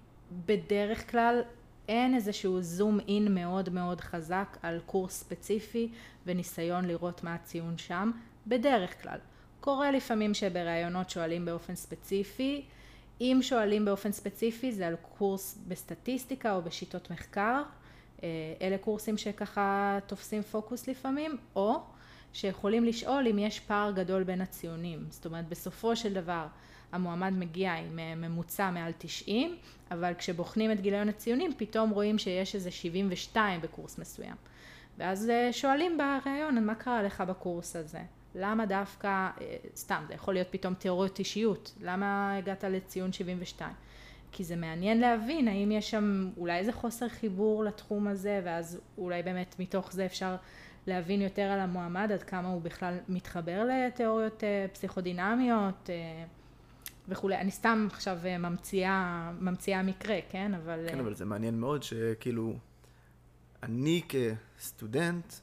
בדרך 0.46 1.12
כלל 1.12 1.42
אין 1.88 2.16
איזשהו 2.16 2.62
זום 2.62 3.00
אין 3.00 3.36
מאוד 3.36 3.70
מאוד 3.70 4.02
חזק 4.02 4.58
על 4.62 4.80
קורס 4.86 5.20
ספציפי 5.20 5.92
וניסיון 6.26 6.86
לראות 6.86 7.24
מה 7.24 7.34
הציון 7.34 7.78
שם, 7.78 8.12
בדרך 8.48 9.04
כלל. 9.04 9.18
קורה 9.60 9.92
לפעמים 9.92 10.34
שבראיונות 10.34 11.10
שואלים 11.10 11.46
באופן 11.46 11.76
ספציפי, 11.76 12.66
אם 13.22 13.40
שואלים 13.42 13.86
באופן 13.86 14.12
ספציפי 14.12 14.72
זה 14.72 14.88
על 14.88 14.96
קורס 15.18 15.58
בסטטיסטיקה 15.68 16.56
או 16.56 16.62
בשיטות 16.62 17.12
מחקר, 17.12 17.64
אה, 18.24 18.30
אלה 18.62 18.78
קורסים 18.78 19.18
שככה 19.18 20.00
תופסים 20.08 20.42
פוקוס 20.42 20.88
לפעמים, 20.88 21.38
או 21.56 21.80
שיכולים 22.34 22.86
לשאול 22.86 23.28
אם 23.28 23.40
יש 23.40 23.60
פער 23.60 23.92
גדול 23.92 24.24
בין 24.24 24.42
הציונים. 24.42 25.06
זאת 25.10 25.26
אומרת, 25.26 25.50
בסופו 25.50 25.96
של 25.96 26.14
דבר 26.14 26.48
המועמד 26.92 27.34
מגיע 27.34 27.74
עם 27.74 28.00
אה, 28.00 28.16
ממוצע 28.16 28.72
מעל 28.72 28.92
90, 28.98 29.56
אבל 29.92 30.14
כשבוחנים 30.18 30.72
את 30.72 30.82
גיליון 30.82 31.10
הציונים, 31.10 31.52
פתאום 31.58 31.90
רואים 31.90 32.18
שיש 32.18 32.56
איזה 32.56 32.72
72 32.72 33.62
בקורס 33.62 33.98
מסוים. 33.98 34.36
ואז 34.98 35.30
אה, 35.30 35.54
שואלים 35.54 35.98
בריאיון, 35.98 36.66
מה 36.66 36.76
קרה 36.76 37.04
לך 37.04 37.22
בקורס 37.22 37.76
הזה? 37.76 38.02
למה 38.36 38.66
דווקא, 38.66 39.08
אה, 39.08 39.56
סתם, 39.76 40.04
זה 40.08 40.14
יכול 40.14 40.34
להיות 40.34 40.48
פתאום 40.52 40.74
תיאוריות 40.74 41.20
אישיות, 41.20 41.76
למה 41.82 42.38
הגעת 42.38 42.64
לציון 42.64 43.14
72? 43.14 43.74
כי 44.32 44.44
זה 44.44 44.56
מעניין 44.56 45.00
להבין 45.00 45.48
האם 45.48 45.72
יש 45.72 45.92
שם 45.92 46.30
אולי 46.38 46.58
איזה 46.58 46.74
חוסר 46.74 47.10
חיבור 47.10 47.64
לתחום 47.64 48.08
הזה, 48.08 48.42
ואז 48.44 48.80
אולי 48.98 49.24
באמת 49.24 49.56
מתוך 49.60 49.92
זה 49.92 50.06
אפשר 50.06 50.36
להבין 50.88 51.22
יותר 51.22 51.42
על 51.42 51.60
המועמד, 51.60 52.12
עד 52.14 52.24
כמה 52.24 52.48
הוא 52.48 52.62
בכלל 52.62 52.98
מתחבר 53.10 53.64
לתיאוריות 53.64 54.44
אה, 54.44 54.66
פסיכודינמיות 54.74 55.90
אה, 55.90 56.26
וכולי. 57.08 57.38
אני 57.38 57.52
סתם 57.52 57.88
עכשיו 57.92 58.18
אה, 58.26 58.38
ממציאה, 58.38 59.32
ממציאה 59.40 59.84
מקרה, 59.84 60.20
כן? 60.30 60.54
אבל... 60.54 60.86
כן, 60.90 61.00
אבל 61.00 61.16
זה 61.16 61.26
מעניין 61.26 61.60
מאוד 61.60 61.84
שכאילו, 61.84 62.54
אני 63.64 64.02
כסטודנט, 64.58 65.34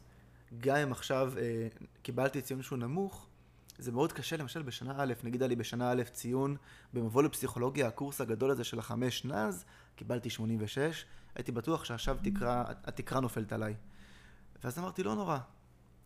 גם 0.60 0.76
אם 0.76 0.92
עכשיו 0.92 1.32
אה, 1.38 1.68
קיבלתי 2.02 2.40
ציון 2.40 2.62
שהוא 2.62 2.78
נמוך, 2.78 3.26
זה 3.78 3.92
מאוד 3.92 4.12
קשה, 4.12 4.36
למשל 4.36 4.62
בשנה 4.62 4.94
א', 4.98 5.12
נגיד 5.24 5.42
היה 5.42 5.48
לי 5.48 5.56
בשנה 5.56 5.90
א' 5.90 6.02
ציון 6.12 6.56
במבוא 6.92 7.22
לפסיכולוגיה, 7.22 7.86
הקורס 7.86 8.20
הגדול 8.20 8.50
הזה 8.50 8.64
של 8.64 8.78
החמש 8.78 9.24
נז, 9.24 9.64
קיבלתי 9.96 10.30
86, 10.30 11.04
הייתי 11.34 11.52
בטוח 11.52 11.84
שעכשיו 11.84 12.16
תקרה, 12.22 12.64
התקרה 12.84 13.20
נופלת 13.20 13.52
עליי. 13.52 13.74
ואז 14.64 14.78
אמרתי, 14.78 15.02
לא 15.02 15.14
נורא, 15.14 15.38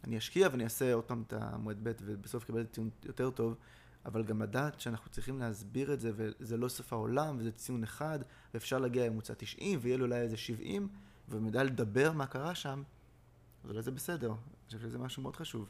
אני 0.05 0.19
אשקיע 0.19 0.49
ואני 0.53 0.65
אעשה 0.65 0.95
עוד 0.95 1.05
פעם 1.05 1.23
את 1.27 1.33
המועד 1.33 1.79
ב' 1.83 1.93
ובסוף 2.01 2.45
קיבלתי 2.45 2.73
ציון 2.73 2.91
יותר 3.05 3.31
טוב, 3.31 3.57
אבל 4.07 4.25
גם 4.25 4.43
לדעת 4.43 4.81
שאנחנו 4.81 5.11
צריכים 5.11 5.38
להסביר 5.38 5.93
את 5.93 6.01
זה, 6.01 6.11
וזה 6.15 6.57
לא 6.57 6.69
סוף 6.69 6.93
העולם, 6.93 7.37
וזה 7.38 7.53
ציון 7.53 7.83
אחד, 7.83 8.19
ואפשר 8.55 8.79
להגיע 8.79 9.07
לממוצע 9.07 9.35
90, 9.37 9.79
ויהיה 9.83 9.97
לו 9.97 10.05
אולי 10.05 10.21
איזה 10.21 10.37
70, 10.37 10.88
ומדע 11.29 11.65
לדבר 11.65 12.12
מה 12.12 12.27
קרה 12.27 12.55
שם, 12.55 12.83
אז 13.65 13.71
אולי 13.71 13.83
זה 13.83 13.91
בסדר. 13.91 14.29
אני 14.29 14.67
חושב 14.67 14.79
שזה 14.79 14.99
משהו 14.99 15.23
מאוד 15.23 15.37
חשוב. 15.37 15.69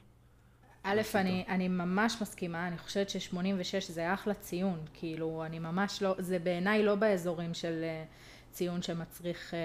א', 0.83 1.01
אני, 1.14 1.45
אני 1.49 1.68
ממש 1.68 2.16
מסכימה, 2.23 2.68
אני 2.68 2.79
חושבת 2.79 3.11
ש-86 3.11 3.92
זה 3.92 4.14
אחלה 4.14 4.35
ציון, 4.35 4.81
כאילו, 4.95 5.45
אני 5.47 5.59
ממש 5.59 6.03
לא, 6.03 6.14
זה 6.18 6.38
בעיניי 6.38 6.83
לא 6.83 6.95
באזורים 6.95 7.55
של 7.55 7.81
אה, 7.83 8.05
ציון 8.53 8.83
שמצריך 8.83 9.55
אה, 9.55 9.59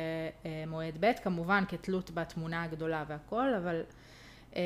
אה, 0.46 0.64
מועד 0.68 0.98
ב', 1.00 1.12
כמובן 1.24 1.64
כתלות 1.70 2.12
בתמונה 2.12 2.64
הגדולה 2.64 3.04
והכל, 3.08 3.54
אבל 3.54 3.82
אה, 4.56 4.62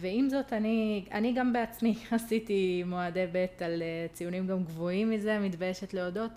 ועם 0.00 0.30
זאת 0.30 0.52
אני, 0.52 1.04
אני 1.12 1.32
גם 1.32 1.52
בעצמי 1.52 1.94
עשיתי 2.10 2.82
מועדי 2.86 3.26
ב' 3.32 3.46
על 3.64 3.82
ציונים 4.12 4.46
גם 4.46 4.64
גבוהים 4.64 5.10
מזה, 5.10 5.38
מתביישת 5.38 5.94
להודות. 5.94 6.30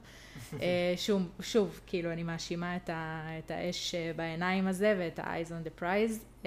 שוב, 1.06 1.30
שוב, 1.42 1.80
כאילו 1.88 2.12
אני 2.12 2.24
מאשימה 2.24 2.76
את, 2.76 2.90
ה, 2.90 3.28
את 3.40 3.52
האש 3.52 3.96
בעיניים 4.16 4.68
הזה 4.68 4.96
ואת 5.00 5.20
ה-eyes 5.20 5.50
on 5.50 5.68
the 5.68 5.82
prize. 5.82 6.46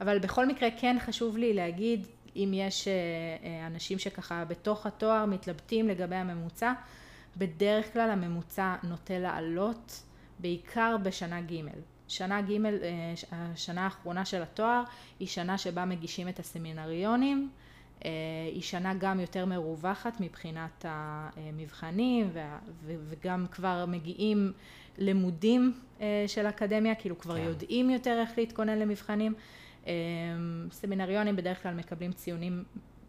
אבל 0.00 0.18
בכל 0.18 0.46
מקרה 0.46 0.68
כן 0.80 0.96
חשוב 1.00 1.36
לי 1.36 1.54
להגיד, 1.54 2.06
אם 2.36 2.50
יש 2.54 2.88
אנשים 3.66 3.98
שככה 3.98 4.44
בתוך 4.44 4.86
התואר 4.86 5.24
מתלבטים 5.26 5.88
לגבי 5.88 6.16
הממוצע, 6.16 6.72
בדרך 7.36 7.92
כלל 7.92 8.10
הממוצע 8.10 8.76
נוטה 8.82 9.18
לעלות, 9.18 10.02
בעיקר 10.38 10.96
בשנה 11.02 11.40
ג'. 11.40 11.54
שנה 12.10 12.42
ג', 12.42 12.66
אה, 12.66 13.14
השנה 13.32 13.84
האחרונה 13.84 14.24
של 14.24 14.42
התואר, 14.42 14.82
היא 15.20 15.28
שנה 15.28 15.58
שבה 15.58 15.84
מגישים 15.84 16.28
את 16.28 16.38
הסמינריונים, 16.38 17.50
אה, 18.04 18.10
היא 18.52 18.62
שנה 18.62 18.94
גם 18.94 19.20
יותר 19.20 19.46
מרווחת 19.46 20.20
מבחינת 20.20 20.84
המבחנים 20.88 22.30
וגם 22.84 23.46
כבר 23.50 23.84
מגיעים 23.88 24.52
למודים 24.98 25.72
אה, 26.00 26.24
של 26.26 26.46
אקדמיה, 26.46 26.94
כאילו 26.94 27.18
כבר 27.18 27.36
כן. 27.36 27.44
יודעים 27.44 27.90
יותר 27.90 28.18
איך 28.20 28.30
להתכונן 28.38 28.78
למבחנים. 28.78 29.34
סמינריונים 30.72 31.36
בדרך 31.36 31.62
כלל 31.62 31.74
מקבלים 31.74 32.12
ציונים 32.12 32.64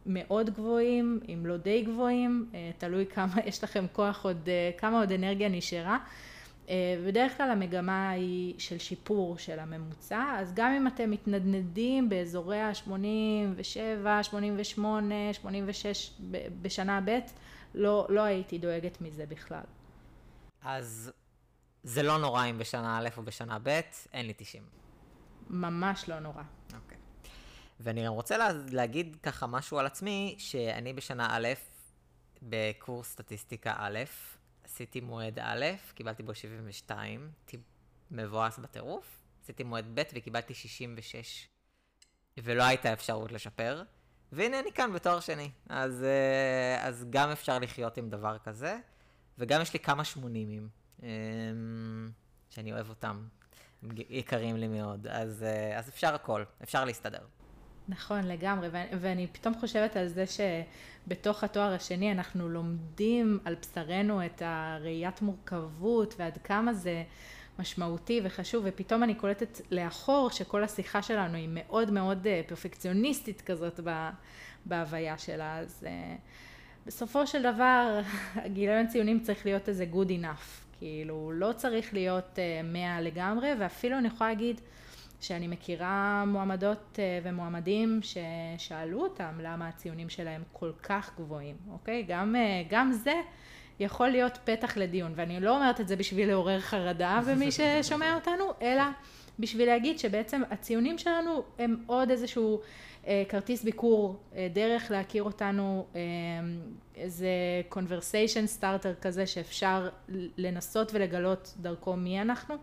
מאוד 0.05 0.49
גבוהים, 0.49 1.19
אם 1.33 1.45
לא 1.45 1.57
די 1.57 1.81
גבוהים, 1.81 2.49
תלוי 2.77 3.05
כמה 3.05 3.35
יש 3.49 3.63
לכם 3.63 3.85
כוח 3.91 4.25
עוד, 4.25 4.49
כמה 4.77 4.99
עוד 4.99 5.11
אנרגיה 5.11 5.49
נשארה. 5.49 5.97
אה, 6.69 7.03
בדרך 7.07 7.37
כלל 7.37 7.49
המגמה 7.49 8.09
היא 8.09 8.53
של 8.57 8.77
שיפור 8.77 9.37
של 9.37 9.59
הממוצע, 9.59 10.35
אז 10.37 10.53
גם 10.53 10.71
אם 10.71 10.87
אתם 10.87 11.11
מתנדנדים 11.11 12.09
באזורי 12.09 12.59
ה-87, 12.59 14.23
88, 14.23 15.33
86 15.33 16.11
בשנה 16.61 16.99
ב', 17.05 17.19
לא, 17.75 18.07
לא 18.09 18.21
הייתי 18.21 18.57
דואגת 18.57 19.01
מזה 19.01 19.25
בכלל. 19.25 19.63
אז 20.63 21.11
זה 21.83 22.03
לא 22.03 22.17
נורא 22.17 22.45
אם 22.45 22.57
בשנה 22.57 22.97
א' 22.97 23.07
או 23.17 23.23
בשנה 23.23 23.57
ב', 23.63 23.79
אין 24.13 24.27
לי 24.27 24.33
90. 24.37 24.63
ממש 25.49 26.09
לא 26.09 26.19
נורא. 26.19 26.43
ואני 27.83 28.05
גם 28.05 28.13
רוצה 28.13 28.37
לה, 28.37 28.49
להגיד 28.71 29.17
ככה 29.23 29.47
משהו 29.47 29.79
על 29.79 29.85
עצמי, 29.85 30.35
שאני 30.37 30.93
בשנה 30.93 31.27
א', 31.31 31.47
בקורס 32.41 33.11
סטטיסטיקה 33.11 33.73
א', 33.77 33.99
עשיתי 34.63 35.01
מועד 35.01 35.39
א', 35.39 35.65
קיבלתי 35.93 36.23
בו 36.23 36.35
72, 36.35 37.31
הייתי 37.39 37.57
מבואס 38.11 38.57
בטירוף. 38.57 39.21
עשיתי 39.43 39.63
מועד 39.63 39.85
ב' 39.93 40.01
וקיבלתי 40.13 40.53
66, 40.53 41.47
ולא 42.37 42.63
הייתה 42.63 42.93
אפשרות 42.93 43.31
לשפר. 43.31 43.83
והנה 44.31 44.59
אני 44.59 44.71
כאן 44.71 44.93
בתואר 44.93 45.19
שני. 45.19 45.51
אז, 45.69 46.03
אה, 46.03 46.87
אז 46.87 47.05
גם 47.09 47.29
אפשר 47.29 47.59
לחיות 47.59 47.97
עם 47.97 48.09
דבר 48.09 48.37
כזה, 48.37 48.79
וגם 49.37 49.61
יש 49.61 49.73
לי 49.73 49.79
כמה 49.79 50.03
שמונימים, 50.03 50.69
אמ, 51.03 51.07
שאני 52.49 52.73
אוהב 52.73 52.89
אותם. 52.89 53.27
הם 53.83 53.89
יקרים 54.09 54.57
לי 54.57 54.67
מאוד, 54.67 55.07
אז, 55.07 55.43
אה, 55.43 55.79
אז 55.79 55.89
אפשר 55.89 56.15
הכל, 56.15 56.43
אפשר 56.63 56.85
להסתדר. 56.85 57.25
נכון, 57.91 58.23
לגמרי, 58.23 58.67
ואני 58.99 59.27
פתאום 59.31 59.53
חושבת 59.59 59.95
על 59.95 60.07
זה 60.07 60.23
שבתוך 60.27 61.43
התואר 61.43 61.73
השני 61.73 62.11
אנחנו 62.11 62.49
לומדים 62.49 63.39
על 63.45 63.55
בשרנו 63.55 64.25
את 64.25 64.41
הראיית 64.45 65.21
מורכבות 65.21 66.15
ועד 66.17 66.37
כמה 66.43 66.73
זה 66.73 67.03
משמעותי 67.59 68.21
וחשוב, 68.23 68.63
ופתאום 68.67 69.03
אני 69.03 69.15
קולטת 69.15 69.61
לאחור 69.71 70.29
שכל 70.29 70.63
השיחה 70.63 71.01
שלנו 71.01 71.35
היא 71.35 71.49
מאוד 71.51 71.91
מאוד 71.91 72.27
אה, 72.27 72.41
פרפקציוניסטית 72.47 73.41
כזאת 73.41 73.79
בהוויה 74.65 75.17
שלה, 75.17 75.57
אז 75.57 75.83
אה, 75.87 76.15
בסופו 76.85 77.27
של 77.27 77.41
דבר 77.53 78.01
הגיליון 78.45 78.87
ציונים 78.87 79.19
צריך 79.19 79.45
להיות 79.45 79.69
איזה 79.69 79.85
good 79.93 80.09
enough, 80.09 80.77
כאילו 80.79 81.31
לא 81.31 81.53
צריך 81.55 81.93
להיות 81.93 82.39
100 82.63 82.95
אה, 82.95 83.01
לגמרי, 83.01 83.49
ואפילו 83.59 83.97
אני 83.97 84.07
יכולה 84.07 84.29
להגיד 84.29 84.61
שאני 85.23 85.47
מכירה 85.47 86.23
מועמדות 86.27 86.99
אה, 86.99 87.19
ומועמדים 87.23 87.99
ששאלו 88.01 89.01
אותם 89.01 89.39
למה 89.41 89.67
הציונים 89.67 90.09
שלהם 90.09 90.43
כל 90.53 90.71
כך 90.83 91.11
גבוהים, 91.17 91.55
אוקיי? 91.71 92.03
גם, 92.07 92.35
אה, 92.35 92.63
גם 92.69 92.91
זה 92.91 93.13
יכול 93.79 94.07
להיות 94.07 94.37
פתח 94.43 94.77
לדיון, 94.77 95.13
ואני 95.15 95.39
לא 95.39 95.55
אומרת 95.55 95.81
את 95.81 95.87
זה 95.87 95.95
בשביל 95.95 96.29
לעורר 96.29 96.59
חרדה 96.59 97.19
במי 97.27 97.49
ששומע 97.51 98.15
אותנו, 98.15 98.45
אלא 98.61 98.83
בשביל 99.39 99.67
להגיד 99.67 99.99
שבעצם 99.99 100.41
הציונים 100.51 100.97
שלנו 100.97 101.43
הם 101.59 101.83
עוד 101.87 102.11
איזשהו 102.11 102.61
אה, 103.07 103.23
כרטיס 103.29 103.63
ביקור, 103.63 104.15
אה, 104.35 104.47
דרך 104.53 104.91
להכיר 104.91 105.23
אותנו, 105.23 105.85
אה, 105.95 105.99
איזה 106.95 107.29
conversation 107.71 108.59
starter 108.59 109.01
כזה 109.01 109.27
שאפשר 109.27 109.89
לנסות 110.37 110.91
ולגלות 110.93 111.53
דרכו 111.61 111.95
מי 111.95 112.21
אנחנו. 112.21 112.55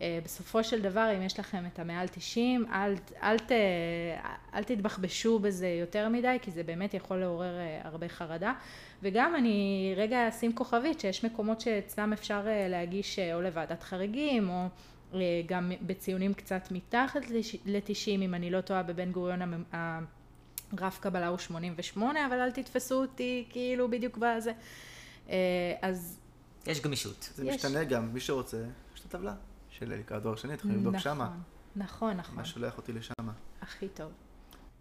אה, 0.00 0.18
בסופו 0.24 0.64
של 0.64 0.82
דבר, 0.82 1.08
אם 1.16 1.22
יש 1.22 1.38
לכם 1.38 1.64
את 1.66 1.78
המעל 1.78 2.08
90, 2.08 2.66
אל, 2.72 2.94
אל, 3.22 3.38
ת, 3.38 3.52
אל 4.54 4.64
תתבחבשו 4.64 5.38
בזה 5.38 5.68
יותר 5.68 6.08
מדי, 6.08 6.36
כי 6.42 6.50
זה 6.50 6.62
באמת 6.62 6.94
יכול 6.94 7.16
לעורר 7.16 7.58
אה, 7.58 7.80
הרבה 7.84 8.08
חרדה. 8.08 8.52
וגם 9.02 9.36
אני 9.36 9.92
רגע 9.96 10.28
אשים 10.28 10.52
כוכבית, 10.52 11.00
שיש 11.00 11.24
מקומות 11.24 11.60
שאצלם 11.60 12.12
אפשר 12.12 12.42
אה, 12.46 12.68
להגיש 12.68 13.18
או 13.18 13.40
לוועדת 13.40 13.82
חריגים, 13.82 14.48
או 14.48 14.66
גם 15.46 15.72
בציונים 15.82 16.34
קצת 16.34 16.68
מתחת 16.70 17.20
ל-90, 17.66 18.08
אם 18.08 18.34
אני 18.34 18.50
לא 18.50 18.60
טועה, 18.60 18.82
בבן 18.82 19.12
גוריון 19.12 19.64
רף 20.78 20.98
קבלה 20.98 21.28
הוא 21.28 21.38
88, 21.38 22.26
אבל 22.26 22.40
אל 22.40 22.50
תתפסו 22.50 22.94
אותי 22.94 23.44
כאילו 23.50 23.90
בדיוק 23.90 24.18
בזה. 24.18 24.52
אז 25.82 26.18
יש 26.66 26.80
גמישות. 26.80 27.30
זה 27.34 27.46
יש. 27.46 27.54
משתנה 27.54 27.84
גם, 27.84 28.14
מי 28.14 28.20
שרוצה, 28.20 28.56
יש 28.94 29.00
את 29.00 29.04
הטבלה 29.04 29.34
של 29.80 29.94
לקראת 29.94 30.22
דור 30.22 30.36
שני, 30.36 30.54
יכולים 30.54 30.76
לבדוק 30.76 30.98
שמה. 30.98 31.36
נכון, 31.76 32.16
נכון, 32.16 32.36
מה 32.36 32.44
שולח 32.44 32.76
אותי 32.76 32.92
לשם. 32.92 33.12
הכי 33.60 33.88
טוב. 33.88 34.12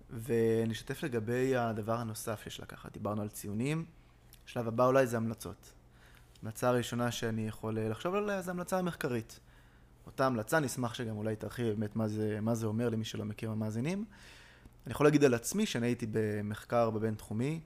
ואני 0.10 0.72
אשתף 0.72 1.04
לגבי 1.04 1.56
הדבר 1.56 1.96
הנוסף 1.96 2.42
שיש 2.44 2.60
לקחת. 2.60 2.94
דיברנו 2.94 3.22
על 3.22 3.30
ציונים, 3.30 3.86
השלב 4.46 4.68
הבא 4.68 4.86
אולי 4.86 5.08
זה 5.08 5.18
המלצות. 5.18 5.74
המלצה 6.42 6.70
הראשונה 6.70 7.12
שאני 7.12 7.48
יכול 7.48 7.78
אה, 7.78 7.90
לחשוב 7.90 8.16
עליה 8.16 8.42
זה 8.42 8.52
המלצה 8.52 8.80
המחקרית. 8.80 9.40
אותה 10.06 10.26
המלצה, 10.26 10.60
נשמח 10.60 10.94
שגם 10.94 11.18
אולי 11.18 11.36
תרחיב 11.36 11.68
באמת 11.68 11.96
מה 11.96 12.08
זה, 12.08 12.40
מה 12.42 12.56
זה 12.56 12.68
אומר 12.68 12.90
למי 12.90 13.06
שלא 13.06 13.26
מכיר 13.26 13.52
המאזינים. 13.52 14.06
אני 14.86 14.92
יכול 14.92 15.06
להגיד 15.06 15.24
על 15.24 15.34
עצמי 15.34 15.66
שאני 15.66 15.88
הייתי 15.88 16.06
במחקר 16.12 16.90
בבינתחומי, 16.90 17.62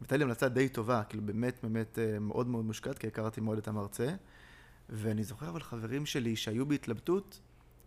והייתה 0.00 0.16
לי 0.16 0.24
המלצה 0.24 0.48
די 0.48 0.68
טובה, 0.68 1.02
כאילו 1.08 1.22
באמת 1.26 1.58
באמת 1.62 1.98
אה, 1.98 2.18
מאוד 2.18 2.46
מאוד 2.46 2.64
מושקעת, 2.64 2.98
כי 2.98 3.06
הכרתי 3.06 3.40
מאוד 3.40 3.58
את 3.58 3.68
המרצה. 3.68 4.14
ואני 4.88 5.24
זוכר 5.24 5.48
אבל 5.48 5.62
חברים 5.62 6.06
שלי 6.06 6.36
שהיו 6.36 6.66
בהתלבטות, 6.66 7.40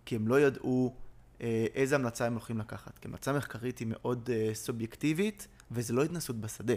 כי 0.06 0.16
הם 0.16 0.28
לא 0.28 0.42
ידעו 0.42 0.96
אה, 1.42 1.66
איזה 1.74 1.96
המלצה 1.96 2.26
הם 2.26 2.34
הולכים 2.34 2.58
לקחת. 2.58 3.00
כי 3.00 3.08
המלצה 3.08 3.34
מחקרית 3.34 3.80
היא 3.80 3.88
מאוד 3.90 4.30
אה, 4.34 4.50
סובייקטיבית, 4.54 5.48
וזה 5.72 5.94
לא 5.94 6.04
התנסות 6.04 6.42
בשדה. 6.42 6.74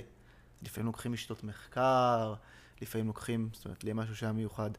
לפעמים 0.62 0.86
לוקחים 0.86 1.16
שיטות 1.16 1.44
מחקר, 1.44 2.34
לפעמים 2.82 3.06
לוקחים, 3.06 3.48
זאת 3.52 3.64
אומרת, 3.64 3.84
לי 3.84 3.90
משהו 3.94 4.16
שהיה 4.16 4.32
מיוחד. 4.32 4.70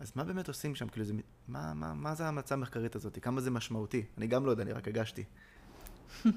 אז 0.00 0.12
מה 0.14 0.24
באמת 0.24 0.48
עושים 0.48 0.74
שם? 0.74 0.88
כאילו, 0.88 1.06
זה, 1.06 1.14
מה, 1.48 1.74
מה, 1.74 1.94
מה 1.94 2.14
זה 2.14 2.24
ההמלצה 2.24 2.54
המחקרית 2.54 2.96
הזאת? 2.96 3.18
כמה 3.22 3.40
זה 3.40 3.50
משמעותי? 3.50 4.04
אני 4.18 4.26
גם 4.26 4.46
לא 4.46 4.50
יודע, 4.50 4.62
אני 4.62 4.72
רק 4.72 4.88
הגשתי. 4.88 5.24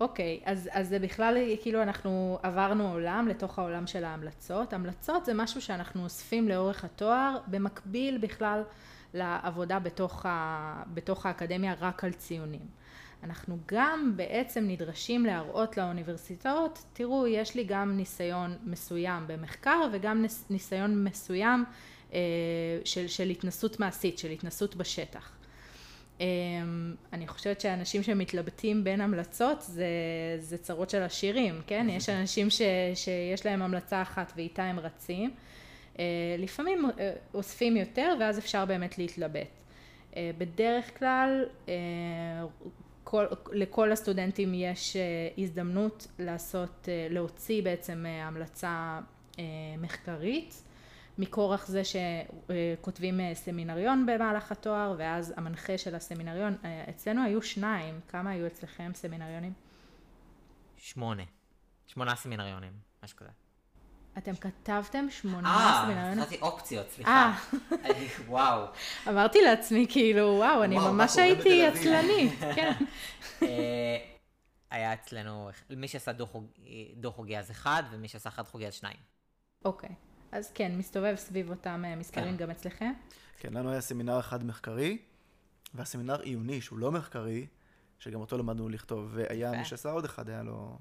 אוקיי, 0.00 0.40
אז, 0.44 0.68
אז 0.72 0.88
זה 0.88 0.98
בכלל, 0.98 1.36
כאילו 1.62 1.82
אנחנו 1.82 2.38
עברנו 2.42 2.92
עולם 2.92 3.28
לתוך 3.28 3.58
העולם 3.58 3.86
של 3.86 4.04
ההמלצות. 4.04 4.72
המלצות 4.72 5.24
זה 5.24 5.34
משהו 5.34 5.60
שאנחנו 5.62 6.04
אוספים 6.04 6.48
לאורך 6.48 6.84
התואר, 6.84 7.38
במקביל 7.46 8.18
בכלל 8.18 8.62
לעבודה 9.14 9.78
בתוך, 9.78 10.26
ה, 10.26 10.82
בתוך 10.94 11.26
האקדמיה 11.26 11.74
רק 11.80 12.04
על 12.04 12.12
ציונים. 12.12 12.66
אנחנו 13.22 13.58
גם 13.66 14.12
בעצם 14.16 14.64
נדרשים 14.68 15.26
להראות 15.26 15.76
לאוניברסיטאות, 15.76 16.84
תראו, 16.92 17.26
יש 17.26 17.54
לי 17.54 17.64
גם 17.64 17.96
ניסיון 17.96 18.56
מסוים 18.64 19.24
במחקר 19.26 19.88
וגם 19.92 20.24
ניסיון 20.50 21.04
מסוים 21.04 21.64
אה, 22.12 22.18
של, 22.84 23.08
של 23.08 23.28
התנסות 23.28 23.80
מעשית, 23.80 24.18
של 24.18 24.30
התנסות 24.30 24.76
בשטח. 24.76 25.37
אמ, 26.20 26.94
אני 27.12 27.28
חושבת 27.28 27.60
שאנשים 27.60 28.02
שמתלבטים 28.02 28.84
בין 28.84 29.00
המלצות 29.00 29.62
זה, 29.62 29.86
זה 30.38 30.58
צרות 30.58 30.90
של 30.90 31.02
עשירים, 31.02 31.60
כן? 31.66 31.86
יש 31.90 32.08
אנשים 32.08 32.50
ש, 32.50 32.62
שיש 32.94 33.46
להם 33.46 33.62
המלצה 33.62 34.02
אחת 34.02 34.32
ואיתה 34.36 34.62
הם 34.62 34.78
רצים. 34.78 35.30
אה, 35.98 36.04
לפעמים 36.38 36.84
אה, 36.98 37.12
אוספים 37.34 37.76
יותר 37.76 38.16
ואז 38.20 38.38
אפשר 38.38 38.64
באמת 38.64 38.98
להתלבט. 38.98 39.48
אה, 40.16 40.30
בדרך 40.38 40.98
כלל 40.98 41.44
כל, 43.04 43.24
לכל 43.52 43.92
הסטודנטים 43.92 44.54
יש 44.54 44.96
הזדמנות 45.38 46.06
לעשות, 46.18 46.88
להוציא 47.10 47.62
בעצם 47.62 48.06
המלצה 48.22 49.00
מחקרית. 49.78 50.62
מכורח 51.18 51.66
זה 51.66 51.82
שכותבים 51.84 53.20
אה, 53.20 53.34
סמינריון 53.34 54.06
במהלך 54.06 54.52
התואר 54.52 54.94
ואז 54.98 55.34
המנחה 55.36 55.78
של 55.78 55.94
הסמינריון, 55.94 56.56
אה, 56.64 56.84
אצלנו 56.90 57.24
היו 57.24 57.42
שניים, 57.42 58.00
כמה 58.08 58.30
היו 58.30 58.46
אצלכם 58.46 58.90
סמינריונים? 58.94 59.52
שמונה. 60.76 61.22
שמונה 61.86 62.16
סמינריונים, 62.16 62.72
משהו 63.04 63.16
כזה. 63.16 63.30
אתם 64.18 64.34
כתבתם 64.34 65.10
שמונה 65.10 65.82
סמינריונים? 65.84 66.18
אה, 66.18 66.24
חשבתי 66.24 66.40
אופציות, 66.40 66.90
סליחה. 66.90 67.34
וואו. 68.26 68.64
אמרתי 69.08 69.42
לעצמי 69.42 69.86
כאילו, 69.90 70.34
וואו, 70.38 70.64
אני 70.64 70.76
ממש 70.76 71.18
הייתי 71.18 71.66
עצלני. 71.66 72.30
כן. 72.56 72.72
היה 74.70 74.94
אצלנו, 74.94 75.50
מי 75.70 75.88
שעשה 75.88 76.12
דו 76.96 77.12
חוגי 77.12 77.38
אז 77.38 77.50
אחד, 77.50 77.82
ומי 77.90 78.08
שעשה 78.08 78.30
חד 78.30 78.46
חוגי 78.46 78.66
אז 78.66 78.74
שניים. 78.74 78.96
אוקיי. 79.64 79.90
אז 80.32 80.50
כן, 80.54 80.72
מסתובב 80.78 81.14
סביב 81.16 81.50
אותם 81.50 81.84
אה, 81.84 81.96
מספרים 81.96 82.30
כן. 82.30 82.36
גם 82.36 82.50
אצלכם? 82.50 82.92
כן, 83.38 83.52
לנו 83.52 83.70
היה 83.70 83.80
סמינר 83.80 84.20
אחד 84.20 84.44
מחקרי, 84.44 84.98
והסמינר 85.74 86.20
עיוני, 86.20 86.60
שהוא 86.60 86.78
לא 86.78 86.92
מחקרי, 86.92 87.46
שגם 87.98 88.20
אותו 88.20 88.38
למדנו 88.38 88.68
לכתוב, 88.68 89.10
והיה 89.14 89.52
מי 89.58 89.64
שעשה 89.64 89.90
עוד 89.90 90.04
אחד, 90.04 90.28
היה 90.28 90.42
לו... 90.42 90.78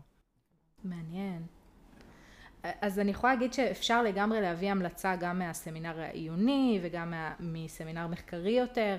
מעניין. 0.83 1.43
אז 2.63 2.99
אני 2.99 3.11
יכולה 3.11 3.33
להגיד 3.33 3.53
שאפשר 3.53 4.03
לגמרי 4.03 4.41
להביא 4.41 4.71
המלצה 4.71 5.15
גם 5.15 5.39
מהסמינר 5.39 5.99
העיוני 5.99 6.79
וגם 6.83 7.11
מה, 7.11 7.33
מסמינר 7.39 8.07
מחקרי 8.07 8.51
יותר. 8.51 8.97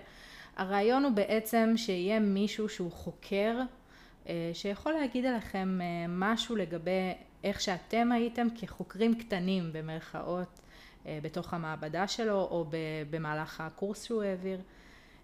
הרעיון 0.56 1.04
הוא 1.04 1.12
בעצם 1.12 1.72
שיהיה 1.76 2.20
מישהו 2.20 2.68
שהוא 2.68 2.92
חוקר, 2.92 3.60
אה, 4.28 4.50
שיכול 4.52 4.92
להגיד 4.92 5.24
עליכם 5.24 5.78
אה, 5.80 5.86
משהו 6.08 6.56
לגבי 6.56 7.14
איך 7.44 7.60
שאתם 7.60 8.12
הייתם 8.12 8.46
כחוקרים 8.60 9.18
קטנים 9.18 9.72
במרכאות 9.72 10.60
אה, 11.06 11.18
בתוך 11.22 11.54
המעבדה 11.54 12.08
שלו 12.08 12.40
או 12.40 12.70
במהלך 13.10 13.60
הקורס 13.60 14.04
שהוא 14.04 14.22
העביר. 14.22 14.60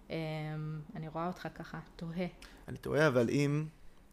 אה, 0.09 0.15
אני 0.95 1.07
רואה 1.07 1.27
אותך 1.27 1.47
ככה, 1.55 1.79
תוהה. 1.95 2.27
אני 2.67 2.77
תוהה, 2.77 3.07
אבל 3.07 3.29
אם, 3.29 3.65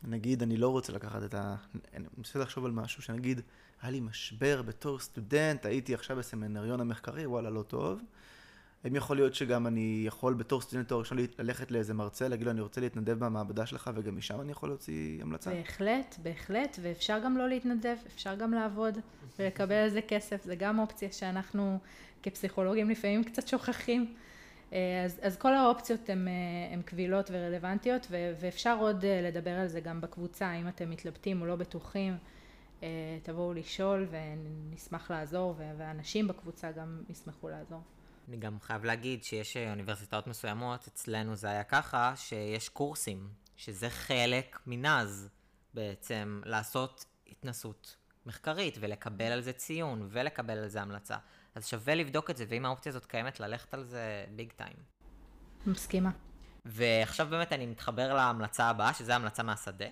נגיד, 0.05 0.43
אני 0.43 0.57
לא 0.57 0.69
רוצה 0.69 0.93
לקחת 0.93 1.23
את 1.23 1.35
ה... 1.35 1.57
אני 1.95 2.05
מנסה 2.19 2.39
לחשוב 2.39 2.65
על 2.65 2.71
משהו, 2.71 3.03
שנגיד, 3.03 3.41
היה 3.83 3.91
לי 3.91 4.01
משבר 4.01 4.63
בתור 4.63 4.99
סטודנט, 4.99 5.67
הייתי 5.67 5.95
עכשיו 5.95 6.17
בסמינריון 6.17 6.81
המחקרי, 6.81 7.27
וואלה, 7.27 7.51
לא 7.51 7.63
טוב. 7.63 8.01
האם 8.85 8.97
יכול 8.97 9.17
להיות 9.17 9.35
שגם 9.35 9.67
אני 9.67 10.03
יכול 10.07 10.35
בתור 10.35 10.61
סטודנט 10.61 10.89
תואר 10.89 11.01
ראשון 11.01 11.19
ללכת 11.39 11.71
לאיזה 11.71 11.95
מרצה, 11.95 12.29
להגיד 12.29 12.47
לו 12.47 12.51
אני 12.53 12.61
רוצה 12.61 12.81
להתנדב 12.81 13.25
במעבדה 13.25 13.67
שלך 13.67 13.91
וגם 13.95 14.17
משם 14.17 14.41
אני 14.41 14.53
יכול 14.53 14.69
להוציא 14.69 15.23
המלצה? 15.23 15.51
בהחלט, 15.51 16.17
בהחלט, 16.23 16.79
ואפשר 16.83 17.19
גם 17.25 17.37
לא 17.37 17.49
להתנדב, 17.49 17.97
אפשר 18.07 18.35
גם 18.35 18.53
לעבוד 18.53 18.99
ולקבל 19.39 19.75
על 19.75 19.89
זה 19.91 20.01
כסף, 20.09 20.45
זה 20.45 20.55
גם 20.55 20.79
אופציה 20.79 21.13
שאנחנו 21.13 21.79
כפסיכולוגים 22.23 22.91
לפעמים 22.91 23.25
קצת 23.25 23.49
שוכחים. 23.49 24.15
אה, 24.73 25.05
אז, 25.05 25.21
אז 25.23 25.37
כל 25.37 25.55
האופציות 25.55 26.09
הן 26.73 26.83
קבילות 26.85 27.31
ורלוונטיות 27.33 28.07
ו, 28.11 28.33
ואפשר 28.41 28.77
עוד 28.81 29.05
אה, 29.05 29.21
לדבר 29.23 29.51
על 29.51 29.69
זה 29.69 29.81
גם 29.81 30.01
בקבוצה, 30.01 30.53
אם 30.53 30.69
אתם 30.69 30.91
מתלבטים 30.91 31.41
או 31.41 31.47
לא 31.47 31.57
בטוחים, 31.57 32.17
אה, 32.83 32.89
תבואו 33.23 33.53
לשאול 33.53 34.07
ונשמח 34.11 35.11
לעזור 35.11 35.55
ואנשים 35.79 36.29
בקבוצה 36.29 36.73
גם 36.73 37.03
ישמחו 37.09 37.49
לעזור. 37.49 37.81
אני 38.29 38.37
גם 38.37 38.61
חייב 38.61 38.85
להגיד 38.85 39.25
שיש 39.25 39.57
אה, 39.57 39.71
אוניברסיטאות 39.71 40.27
מסוימות, 40.27 40.87
אצלנו 40.87 41.37
זה 41.37 41.51
היה 41.51 41.65
ככה, 41.65 42.13
שיש 42.17 42.69
קורסים, 42.69 43.29
שזה 43.57 43.91
חלק 43.91 44.59
מנאז 44.67 45.29
בעצם, 45.75 46.41
לעשות 46.45 47.05
התנסות 47.29 47.97
מחקרית 48.27 48.79
ולקבל 48.81 49.25
על 49.25 49.41
זה 49.41 49.53
ציון 49.53 50.09
ולקבל 50.11 50.59
על 50.59 50.69
זה 50.69 50.83
המלצה. 50.83 51.17
אז 51.55 51.67
שווה 51.67 51.95
לבדוק 51.95 52.31
את 52.31 52.37
זה, 52.37 52.45
ואם 52.49 52.67
האופציה 52.67 52.91
הזאת 52.91 53.07
קיימת, 53.07 53.41
ללכת 53.41 53.75
על 53.75 53.85
זה 53.85 54.25
ביג 54.37 54.53
טיים. 54.57 54.77
מסכימה. 55.67 56.11
ועכשיו 56.65 57.27
באמת 57.31 57.53
אני 57.53 57.67
מתחבר 57.67 58.15
להמלצה 58.15 58.65
הבאה, 58.65 58.95
שזה 58.95 59.15
המלצה 59.15 59.43
מהשדה. 59.43 59.87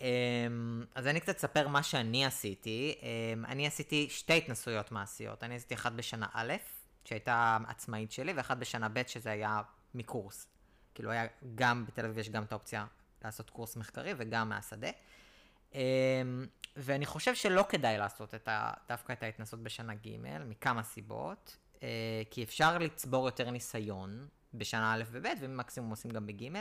אמ, 0.00 0.84
אז 0.94 1.06
אני 1.06 1.20
קצת 1.20 1.36
אספר 1.36 1.68
מה 1.68 1.82
שאני 1.82 2.24
עשיתי. 2.24 2.94
אמ, 3.02 3.44
אני 3.44 3.66
עשיתי 3.66 4.06
שתי 4.10 4.36
התנסויות 4.36 4.92
מעשיות. 4.92 5.44
אני 5.44 5.56
עשיתי 5.56 5.74
אחת 5.74 5.92
בשנה 5.92 6.26
א', 6.32 6.52
שהייתה 7.04 7.58
עצמאית 7.66 8.12
שלי, 8.12 8.32
ואחת 8.32 8.56
בשנה 8.56 8.88
ב' 8.88 9.02
שזה 9.06 9.30
היה 9.30 9.62
מקורס. 9.94 10.48
כאילו 10.94 11.10
היה 11.10 11.26
גם 11.54 11.86
בתל 11.86 12.04
אביב 12.04 12.18
יש 12.18 12.30
גם 12.30 12.42
את 12.42 12.52
האופציה 12.52 12.86
לעשות 13.24 13.50
קורס 13.50 13.76
מחקרי 13.76 14.12
וגם 14.16 14.48
מהשדה. 14.48 14.90
אמ, 15.74 15.80
ואני 16.76 17.06
חושב 17.06 17.34
שלא 17.34 17.64
כדאי 17.68 17.98
לעשות 17.98 18.34
את 18.34 18.48
ה, 18.48 18.72
דווקא 18.88 19.12
את 19.12 19.22
ההתנסות 19.22 19.62
בשנה 19.62 19.94
ג' 19.94 20.16
מכמה 20.44 20.82
סיבות. 20.82 21.56
אה, 21.82 22.22
כי 22.30 22.42
אפשר 22.42 22.78
לצבור 22.78 23.26
יותר 23.26 23.50
ניסיון 23.50 24.28
בשנה 24.54 24.94
א' 24.94 25.02
וב' 25.10 25.26
ומקסימום 25.40 25.90
עושים 25.90 26.10
גם 26.10 26.26
בג'. 26.26 26.52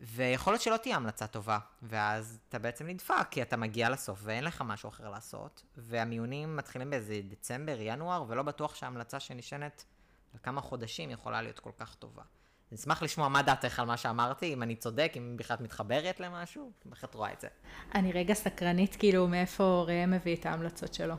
ויכול 0.00 0.52
להיות 0.52 0.62
שלא 0.62 0.76
תהיה 0.76 0.96
המלצה 0.96 1.26
טובה, 1.26 1.58
ואז 1.82 2.38
אתה 2.48 2.58
בעצם 2.58 2.86
נדפק, 2.86 3.26
כי 3.30 3.42
אתה 3.42 3.56
מגיע 3.56 3.90
לסוף 3.90 4.20
ואין 4.22 4.44
לך 4.44 4.62
משהו 4.66 4.88
אחר 4.88 5.10
לעשות, 5.10 5.62
והמיונים 5.76 6.56
מתחילים 6.56 6.90
באיזה 6.90 7.20
דצמבר, 7.28 7.76
ינואר, 7.80 8.24
ולא 8.28 8.42
בטוח 8.42 8.74
שההמלצה 8.74 9.20
שנשענת 9.20 9.84
על 10.34 10.40
כמה 10.42 10.60
חודשים 10.60 11.10
יכולה 11.10 11.42
להיות 11.42 11.58
כל 11.58 11.70
כך 11.78 11.94
טובה. 11.94 12.22
אני 12.70 12.78
אשמח 12.78 13.02
לשמוע 13.02 13.28
מה 13.28 13.42
דעתך 13.42 13.78
על 13.78 13.86
מה 13.86 13.96
שאמרתי, 13.96 14.52
אם 14.52 14.62
אני 14.62 14.76
צודק, 14.76 15.12
אם 15.16 15.36
בכלל 15.38 15.54
את 15.54 15.60
מתחברת 15.60 16.20
למשהו, 16.20 16.72
איך 16.90 17.04
את 17.04 17.14
רואה 17.14 17.32
את 17.32 17.40
זה? 17.40 17.48
אני 17.94 18.12
רגע 18.12 18.34
סקרנית, 18.34 18.96
כאילו, 18.96 19.28
מאיפה 19.28 19.84
ראם 19.88 20.10
מביא 20.10 20.36
את 20.36 20.46
ההמלצות 20.46 20.94
שלו. 20.94 21.14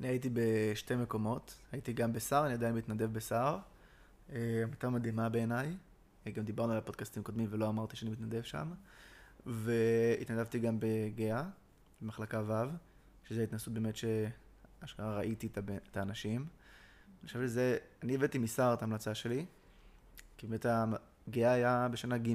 אני 0.00 0.08
הייתי 0.08 0.30
בשתי 0.32 0.96
מקומות, 0.96 1.58
הייתי 1.72 1.92
גם 1.92 2.12
בסער, 2.12 2.46
אני 2.46 2.54
עדיין 2.54 2.74
מתנדב 2.74 3.12
בסער. 3.12 3.58
עמותה 4.62 4.88
מדהימה 4.88 5.28
בעיניי, 5.28 5.76
גם 6.30 6.44
דיברנו 6.44 6.72
על 6.72 6.78
הפודקאסטים 6.78 7.22
קודמים 7.22 7.46
ולא 7.50 7.68
אמרתי 7.68 7.96
שאני 7.96 8.10
מתנדב 8.10 8.42
שם. 8.42 8.72
והתנדבתי 9.46 10.58
גם 10.58 10.76
בגאה, 10.80 11.44
במחלקה 12.00 12.42
ו', 12.46 12.52
שזו 13.28 13.40
התנסות 13.40 13.74
באמת 13.74 13.94
שאשכרה 13.96 15.16
ראיתי 15.16 15.46
את, 15.46 15.96
האנשים. 15.96 16.46
אני 17.20 17.26
חושב 17.26 17.42
שזה, 17.42 17.76
אני 18.02 18.14
הבאתי 18.14 18.38
מסער 18.38 18.74
את 18.74 18.82
ההמלצה 18.82 19.14
שלי, 19.14 19.46
כי 20.36 20.46
באמת 20.46 20.66
הגאה 21.28 21.52
היה 21.52 21.88
בשנה 21.92 22.18
ג', 22.18 22.34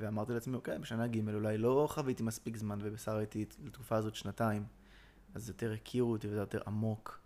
ואמרתי 0.00 0.32
לעצמי, 0.32 0.56
אוקיי, 0.56 0.78
בשנה 0.78 1.06
ג' 1.06 1.28
אולי 1.34 1.58
לא 1.58 1.86
חוויתי 1.90 2.22
מספיק 2.22 2.56
זמן, 2.56 2.78
ובסער 2.82 3.16
הייתי 3.16 3.46
לתקופה 3.64 3.96
הזאת 3.96 4.14
שנתיים, 4.14 4.64
אז 5.34 5.48
יותר 5.48 5.72
הכירו 5.72 6.12
אותי 6.12 6.28
וזה 6.28 6.36
יותר 6.36 6.60
עמוק. 6.66 7.20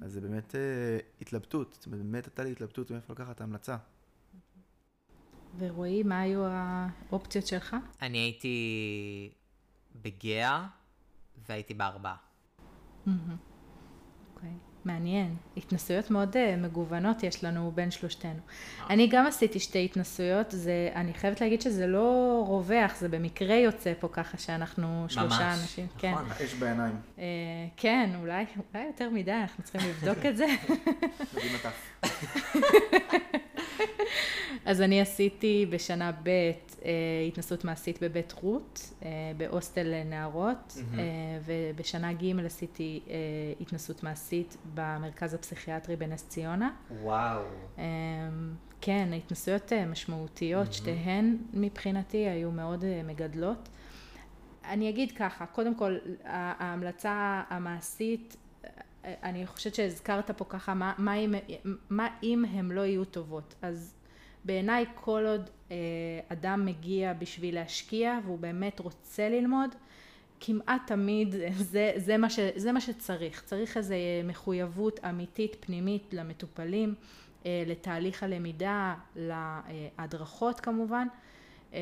אז 0.00 0.12
זה 0.12 0.20
באמת 0.20 0.54
אה, 0.54 0.98
התלבטות, 1.20 1.72
זאת 1.72 1.86
אומרת, 1.86 2.00
באמת 2.00 2.24
הייתה 2.24 2.44
לי 2.44 2.52
התלבטות 2.52 2.90
מאיפה 2.90 3.12
לקחת 3.12 3.36
את 3.36 3.40
ההמלצה. 3.40 3.76
ורועי, 5.58 6.02
מה 6.02 6.20
היו 6.20 6.44
האופציות 6.46 7.46
שלך? 7.46 7.76
אני 8.02 8.18
הייתי 8.18 9.30
בגאה 10.02 10.66
והייתי 11.48 11.74
בארבעה. 11.74 12.16
אוקיי, 13.06 13.53
מעניין. 14.84 15.34
התנסויות 15.56 16.10
מאוד 16.10 16.36
uh, 16.36 16.38
מגוונות 16.58 17.22
יש 17.22 17.44
לנו 17.44 17.72
בין 17.74 17.90
שלושתנו. 17.90 18.40
אני 18.90 19.06
גם 19.06 19.26
עשיתי 19.26 19.60
שתי 19.60 19.84
התנסויות, 19.84 20.46
זה, 20.50 20.90
אני 20.94 21.14
חייבת 21.14 21.40
להגיד 21.40 21.60
שזה 21.60 21.86
לא 21.86 22.44
רווח, 22.48 22.96
זה 22.96 23.08
במקרה 23.08 23.54
יוצא 23.54 23.92
פה 24.00 24.08
ככה 24.12 24.38
שאנחנו 24.38 25.06
שלושה 25.08 25.26
ממש, 25.26 25.60
אנשים. 25.62 25.86
נכון. 25.96 26.00
כן. 26.00 26.44
אש 26.44 26.54
בעיניים. 26.54 26.94
Uh, 27.16 27.20
כן, 27.76 28.10
אולי, 28.20 28.44
אולי 28.74 28.86
יותר 28.86 29.10
מדי, 29.10 29.32
אנחנו 29.32 29.64
צריכים 29.64 29.90
לבדוק 29.90 30.26
את 30.26 30.36
זה. 30.36 30.46
אז 34.64 34.80
אני 34.80 35.00
עשיתי 35.00 35.66
בשנה 35.70 36.12
ב' 36.22 36.28
אה, 36.84 36.90
התנסות 37.28 37.64
מעשית 37.64 38.02
בבית 38.02 38.32
רות, 38.32 38.92
אה, 39.02 39.08
בהוסטל 39.36 39.82
לנערות, 39.82 40.76
מהמם. 40.76 40.98
אה, 40.98 41.04
ובשנה 41.44 42.12
ג' 42.12 42.44
עשיתי 42.44 43.00
אה, 43.08 43.14
התנסות 43.60 44.02
מעשית 44.02 44.56
במרכז 44.74 45.34
הפסיכיאטרי 45.34 45.96
בנס 45.96 46.28
ציונה. 46.28 46.70
וואו. 47.02 47.40
אה, 47.78 47.84
כן, 48.80 49.08
התנסויות 49.16 49.72
אה, 49.72 49.86
משמעותיות, 49.86 50.72
שתיהן 50.72 51.36
מבחינתי 51.52 52.16
היו 52.16 52.50
מאוד 52.50 52.84
אה, 52.84 53.00
מגדלות. 53.04 53.68
אני 54.64 54.90
אגיד 54.90 55.12
ככה, 55.12 55.46
קודם 55.46 55.74
כל, 55.74 55.96
ההמלצה 56.24 57.42
המעשית, 57.48 58.36
אה, 59.04 59.14
אני 59.22 59.46
חושבת 59.46 59.74
שהזכרת 59.74 60.30
פה 60.30 60.44
ככה, 60.44 60.74
מה, 60.74 60.92
מה, 60.98 61.14
אם, 61.14 61.34
מה 61.90 62.08
אם 62.22 62.44
הן 62.50 62.70
לא 62.70 62.80
יהיו 62.80 63.04
טובות. 63.04 63.54
אז 63.62 63.94
בעיניי 64.44 64.84
כל 64.94 65.24
עוד 65.26 65.50
אה, 65.70 65.76
אדם 66.28 66.66
מגיע 66.66 67.12
בשביל 67.12 67.54
להשקיע 67.54 68.18
והוא 68.24 68.38
באמת 68.38 68.80
רוצה 68.80 69.28
ללמוד, 69.28 69.74
כמעט 70.46 70.82
תמיד 70.86 71.34
זה, 71.56 71.92
זה, 71.96 72.16
מה 72.16 72.30
ש, 72.30 72.38
זה 72.56 72.72
מה 72.72 72.80
שצריך. 72.80 73.42
צריך 73.44 73.76
איזו 73.76 73.94
מחויבות 74.24 75.00
אמיתית 75.04 75.56
פנימית 75.60 76.02
למטופלים, 76.12 76.94
אה, 77.46 77.62
לתהליך 77.66 78.22
הלמידה, 78.22 78.94
להדרכות 79.16 80.60
כמובן. 80.60 81.06
אה, 81.74 81.78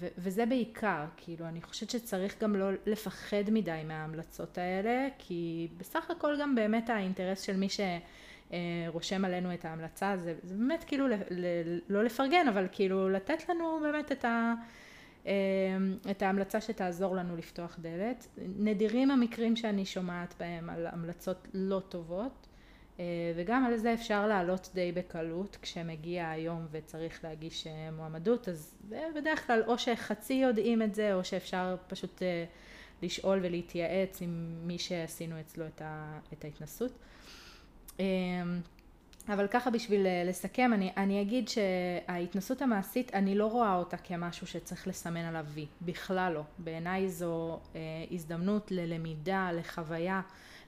ו- 0.00 0.08
וזה 0.18 0.46
בעיקר, 0.46 1.04
כאילו, 1.16 1.46
אני 1.46 1.62
חושבת 1.62 1.90
שצריך 1.90 2.42
גם 2.42 2.56
לא 2.56 2.70
לפחד 2.86 3.50
מדי 3.50 3.80
מההמלצות 3.86 4.58
האלה, 4.58 5.08
כי 5.18 5.68
בסך 5.76 6.10
הכל 6.10 6.36
גם 6.40 6.54
באמת 6.54 6.90
האינטרס 6.90 7.40
של 7.42 7.56
מי 7.56 7.68
שרושם 7.68 9.24
עלינו 9.24 9.54
את 9.54 9.64
ההמלצה, 9.64 10.16
זה, 10.16 10.34
זה 10.42 10.54
באמת 10.54 10.84
כאילו, 10.84 11.08
ל- 11.08 11.14
ל- 11.30 11.80
לא 11.88 12.04
לפרגן, 12.04 12.48
אבל 12.48 12.66
כאילו 12.72 13.08
לתת 13.08 13.48
לנו 13.48 13.78
באמת 13.82 14.12
את, 14.12 14.24
ה, 14.24 14.54
את 16.10 16.22
ההמלצה 16.22 16.60
שתעזור 16.60 17.16
לנו 17.16 17.36
לפתוח 17.36 17.78
דלת. 17.80 18.26
נדירים 18.58 19.10
המקרים 19.10 19.56
שאני 19.56 19.86
שומעת 19.86 20.34
בהם 20.38 20.70
על 20.70 20.86
המלצות 20.86 21.48
לא 21.54 21.80
טובות. 21.88 22.46
אה, 23.00 23.32
וגם 23.36 23.64
על 23.64 23.76
זה 23.76 23.94
אפשר 23.94 24.26
לעלות 24.26 24.70
די 24.74 24.92
בקלות 24.92 25.58
כשמגיע 25.62 26.30
היום 26.30 26.66
וצריך 26.70 27.24
להגיש 27.24 27.66
אה, 27.66 27.90
מועמדות 27.90 28.48
אז 28.48 28.74
בדרך 29.14 29.46
כלל 29.46 29.62
או 29.66 29.78
שחצי 29.78 30.34
יודעים 30.34 30.82
את 30.82 30.94
זה 30.94 31.14
או 31.14 31.24
שאפשר 31.24 31.76
פשוט 31.86 32.22
אה, 32.22 32.44
לשאול 33.02 33.40
ולהתייעץ 33.42 34.22
עם 34.22 34.54
מי 34.66 34.78
שעשינו 34.78 35.40
אצלו 35.40 35.64
את, 35.66 36.44
ההתנסות. 36.44 36.92
אבל 39.28 39.46
ככה 39.46 39.70
בשביל 39.70 40.06
אה, 40.06 40.22
לסכם 40.26 40.70
אני, 40.74 40.92
אני 40.96 41.22
אגיד 41.22 41.48
שההתנסות 41.48 42.62
המעשית 42.62 43.14
אני 43.14 43.34
לא 43.34 43.46
רואה 43.46 43.76
אותה 43.76 43.96
כמשהו 43.96 44.46
שצריך 44.46 44.88
לסמן 44.88 45.24
עליו 45.24 45.46
וי, 45.48 45.66
בכלל 45.82 46.32
לא. 46.32 46.42
בעיניי 46.58 47.08
זו 47.08 47.60
אה, 47.74 47.80
הזדמנות 48.10 48.70
ללמידה, 48.70 49.50
לחוויה, 49.52 50.20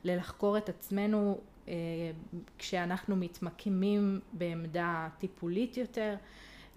ללחקור 0.04 0.58
את 0.58 0.68
עצמנו 0.68 1.38
אה, 1.68 1.74
כשאנחנו 2.58 3.16
מתמקמים 3.16 4.20
בעמדה 4.32 5.08
טיפולית 5.18 5.76
יותר, 5.76 6.16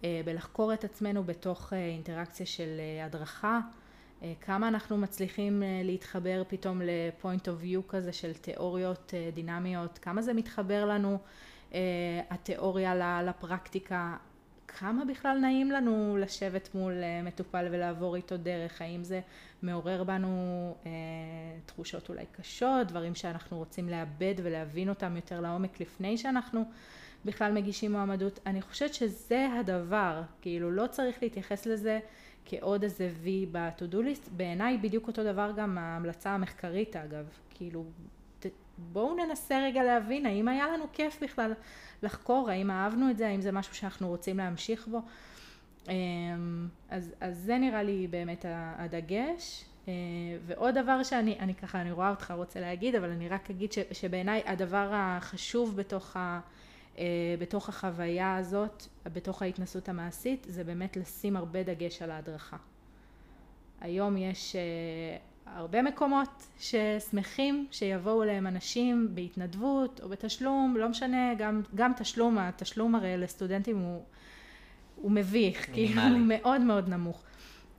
אה, 0.03 0.21
בלחקור 0.25 0.73
את 0.73 0.83
עצמנו 0.83 1.23
בתוך 1.23 1.73
אה, 1.73 1.85
אינטראקציה 1.85 2.45
של 2.45 2.79
אה, 2.79 3.05
הדרכה, 3.05 3.59
אה, 4.23 4.33
כמה 4.41 4.67
אנחנו 4.67 4.97
מצליחים 4.97 5.63
אה, 5.63 5.81
להתחבר 5.83 6.43
פתאום 6.47 6.81
ל-point 6.81 7.45
of 7.45 7.63
view 7.63 7.81
כזה 7.87 8.13
של 8.13 8.33
תיאוריות 8.33 9.13
אה, 9.13 9.29
דינמיות, 9.33 9.97
כמה 9.97 10.21
זה 10.21 10.33
מתחבר 10.33 10.85
לנו 10.85 11.17
התיאוריה 12.29 12.95
ל- 12.95 13.29
לפרקטיקה, 13.29 14.17
כמה 14.77 15.05
בכלל 15.05 15.37
נעים 15.37 15.71
לנו 15.71 16.17
לשבת 16.19 16.69
מול 16.75 16.93
אה, 17.03 17.21
מטופל 17.23 17.67
ולעבור 17.71 18.15
איתו 18.15 18.37
דרך, 18.37 18.81
האם 18.81 19.03
זה 19.03 19.21
מעורר 19.61 20.03
בנו 20.03 20.75
אה, 20.85 20.91
תחושות 21.65 22.09
אולי 22.09 22.25
קשות, 22.31 22.87
דברים 22.87 23.15
שאנחנו 23.15 23.57
רוצים 23.57 23.89
לאבד 23.89 24.35
ולהבין 24.43 24.89
אותם 24.89 25.15
יותר 25.15 25.41
לעומק 25.41 25.79
לפני 25.79 26.17
שאנחנו 26.17 26.63
בכלל 27.25 27.51
מגישים 27.53 27.91
מועמדות. 27.91 28.39
אני 28.45 28.61
חושבת 28.61 28.93
שזה 28.93 29.47
הדבר, 29.59 30.21
כאילו 30.41 30.71
לא 30.71 30.87
צריך 30.87 31.23
להתייחס 31.23 31.65
לזה 31.65 31.99
כעוד 32.45 32.83
איזה 32.83 33.09
וי 33.21 33.45
list. 33.53 34.29
בעיניי 34.37 34.77
בדיוק 34.77 35.07
אותו 35.07 35.23
דבר 35.23 35.51
גם 35.55 35.77
ההמלצה 35.77 36.29
המחקרית 36.29 36.95
אגב, 36.95 37.25
כאילו 37.49 37.83
בואו 38.79 39.15
ננסה 39.15 39.59
רגע 39.59 39.83
להבין 39.83 40.25
האם 40.25 40.47
היה 40.47 40.67
לנו 40.67 40.85
כיף 40.93 41.23
בכלל 41.23 41.53
לחקור, 42.03 42.49
האם 42.49 42.71
אהבנו 42.71 43.09
את 43.09 43.17
זה, 43.17 43.27
האם 43.27 43.41
זה 43.41 43.51
משהו 43.51 43.75
שאנחנו 43.75 44.07
רוצים 44.07 44.37
להמשיך 44.37 44.87
בו. 44.87 45.01
אמ, 45.89 46.67
אז, 46.89 47.13
אז 47.21 47.37
זה 47.37 47.57
נראה 47.57 47.83
לי 47.83 48.07
באמת 48.07 48.45
הדגש. 48.49 49.65
אה, 49.87 49.93
ועוד 50.45 50.75
דבר 50.77 51.03
שאני, 51.03 51.39
אני 51.39 51.55
ככה, 51.55 51.81
אני 51.81 51.91
רואה 51.91 52.09
אותך 52.09 52.33
רוצה 52.37 52.59
להגיד, 52.59 52.95
אבל 52.95 53.09
אני 53.09 53.29
רק 53.29 53.49
אגיד 53.49 53.71
ש, 53.71 53.79
שבעיניי 53.91 54.41
הדבר 54.45 54.89
החשוב 54.93 55.75
בתוך, 55.75 56.17
ה, 56.17 56.39
אה, 56.97 57.05
בתוך 57.39 57.69
החוויה 57.69 58.35
הזאת, 58.37 58.83
בתוך 59.13 59.41
ההתנסות 59.41 59.89
המעשית, 59.89 60.47
זה 60.49 60.63
באמת 60.63 60.97
לשים 60.97 61.37
הרבה 61.37 61.63
דגש 61.63 62.01
על 62.01 62.11
ההדרכה. 62.11 62.57
היום 63.81 64.17
יש 64.17 64.55
אה, 64.55 64.61
הרבה 65.55 65.81
מקומות 65.81 66.47
ששמחים 66.59 67.67
שיבואו 67.71 68.23
אליהם 68.23 68.47
אנשים 68.47 69.07
בהתנדבות 69.13 69.99
או 70.03 70.09
בתשלום, 70.09 70.77
לא 70.77 70.89
משנה, 70.89 71.33
גם, 71.37 71.61
גם 71.75 71.91
תשלום, 71.97 72.37
התשלום 72.37 72.95
הרי 72.95 73.17
לסטודנטים 73.17 73.77
הוא, 73.77 74.03
הוא 74.95 75.11
מביך, 75.11 75.73
כאילו 75.73 76.01
הוא 76.01 76.19
מאוד 76.19 76.61
מאוד 76.61 76.89
נמוך. 76.89 77.23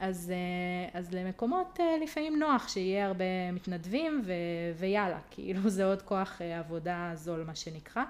אז, 0.00 0.32
אה, 0.34 0.98
אז 1.00 1.14
למקומות 1.14 1.80
אה, 1.80 1.96
לפעמים 2.02 2.38
נוח 2.38 2.68
שיהיה 2.68 3.06
הרבה 3.06 3.52
מתנדבים 3.52 4.22
ו, 4.24 4.32
ויאללה, 4.78 5.18
כאילו 5.30 5.68
זה 5.68 5.84
עוד 5.84 6.02
כוח 6.02 6.42
אה, 6.42 6.58
עבודה 6.58 7.10
זול 7.14 7.44
מה 7.46 7.54
שנקרא. 7.54 8.02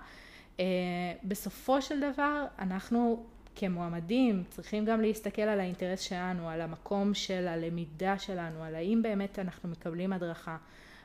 בסופו 1.25 1.83
של 1.83 2.13
דבר 2.13 2.45
אנחנו 2.59 3.25
כמועמדים 3.57 4.44
צריכים 4.48 4.84
גם 4.84 5.01
להסתכל 5.01 5.42
על 5.42 5.61
האינטרס 5.61 6.01
שלנו, 6.01 6.48
על 6.48 6.61
המקום 6.61 7.14
של 7.14 7.48
הלמידה 7.48 8.18
שלנו, 8.18 8.64
על 8.64 8.74
האם 8.74 9.03
באמת 9.03 9.38
אנחנו 9.38 9.68
מקבלים 9.68 10.12
הדרכה, 10.12 10.57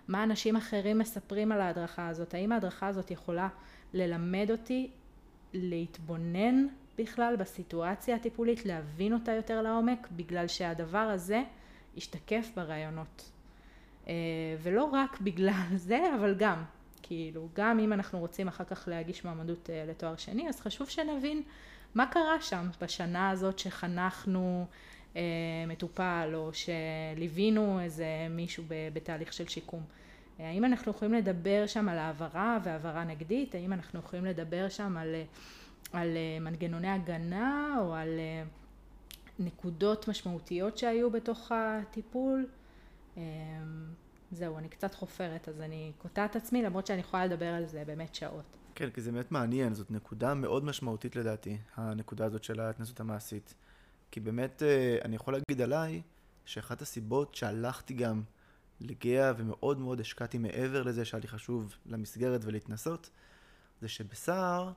מה 0.08 0.24
אנשים 0.24 0.56
אחרים 0.56 1.00
מספרים 1.00 1.52
על 1.52 1.62
ההדרכה 1.62 2.08
הזאת, 2.08 2.34
האם 2.34 2.52
ההדרכה 2.52 2.88
הזאת 2.88 3.12
יכולה 3.12 3.48
ללמד 3.94 4.48
אותי 4.52 4.90
להתבונן 5.54 6.68
בכלל 6.98 7.36
בסיטואציה 7.36 8.16
הטיפולית, 8.16 8.66
להבין 8.66 9.14
אותה 9.14 9.32
יותר 9.32 9.62
לעומק, 9.62 10.08
בגלל 10.12 10.48
שהדבר 10.48 10.98
הזה 10.98 11.44
ישתקף 11.96 12.52
ברעיונות. 12.56 13.32
אה, 14.08 14.14
ולא 14.60 14.84
רק 14.84 15.22
בגלל 15.22 15.76
זה, 15.88 16.16
אבל 16.20 16.36
גם, 16.38 16.64
כאילו, 17.02 17.48
גם 17.54 17.80
אם 17.80 17.94
אנחנו 17.94 18.20
רוצים 18.20 18.48
אחר 18.48 18.64
כך 18.64 18.88
להגיש 18.88 19.26
מועמדות 19.26 19.70
אה, 19.70 19.86
לתואר 19.88 20.16
שני, 20.16 20.50
אז 20.50 20.62
חשוב 20.62 20.90
שנבין 20.90 21.44
מה 21.96 22.06
קרה 22.06 22.42
שם 22.42 22.70
בשנה 22.82 23.30
הזאת 23.30 23.60
שחנכנו 23.60 24.66
אה, 25.16 25.22
מטופל, 25.68 26.32
או 26.34 26.50
שליווינו 26.54 27.80
איזה 27.80 28.06
מישהו 28.30 28.64
ב- 28.68 28.90
בתהליך 28.94 29.34
של 29.34 29.48
שיקום. 29.48 29.84
אה, 30.40 30.50
האם 30.50 30.66
אנחנו 30.66 30.92
יכולים 30.92 31.14
לדבר 31.14 31.68
שם 31.68 31.90
על 31.90 31.98
העברה 31.98 32.58
והעברה 32.64 33.04
נגדית? 33.04 33.56
האם 33.56 33.74
אנחנו 33.74 34.00
יכולים 34.00 34.26
לדבר 34.26 34.70
שם 34.70 34.98
על, 34.98 35.16
על 35.94 36.18
אה, 36.18 36.40
מנגנוני 36.40 36.90
הגנה 36.90 37.76
או 37.80 37.94
על, 37.96 38.10
אה, 38.20 38.44
נקודות 39.40 40.08
משמעותיות 40.08 40.78
שהיו 40.78 41.12
בתוך 41.12 41.52
הטיפול. 41.52 42.48
זהו, 44.32 44.58
אני 44.58 44.70
קצת 44.70 44.96
חופרת, 44.96 45.50
אז 45.50 45.62
אני 45.62 45.92
קוטעת 45.98 46.36
עצמי, 46.36 46.64
למרות 46.64 46.88
שאני 46.88 47.00
יכולה 47.00 47.26
לדבר 47.26 47.46
על 47.46 47.66
זה 47.66 47.84
באמת 47.86 48.16
שעות. 48.16 48.44
כן, 48.76 48.90
כי 48.90 49.02
זה 49.02 49.12
באמת 49.12 49.32
מעניין, 49.32 49.74
זאת 49.74 49.92
נקודה 49.92 50.34
מאוד 50.34 50.66
משמעותית 50.66 51.16
לדעתי, 51.16 51.58
הנקודה 51.76 52.26
הזאת 52.26 52.44
של 52.44 52.60
ההתנסות 52.60 53.00
המעשית. 53.00 53.54
כי 54.12 54.20
באמת, 54.20 54.64
אה, 54.64 54.98
אני 55.06 55.16
יכול 55.16 55.34
להגיד 55.34 55.62
עליי, 55.62 56.02
שאחת 56.46 56.82
הסיבות 56.82 57.36
שהלכתי 57.36 57.94
גם 57.94 58.24
לגאה 58.82 59.32
ומאוד 59.38 59.80
מאוד 59.80 60.00
השקעתי 60.00 60.38
מעבר 60.38 60.84
לזה 60.84 61.06
שהיה 61.06 61.22
לי 61.22 61.28
חשוב 61.28 61.76
למסגרת 61.86 62.42
ולהתנסות, 62.46 63.10
זה 63.82 63.88
שבסער 63.88 64.72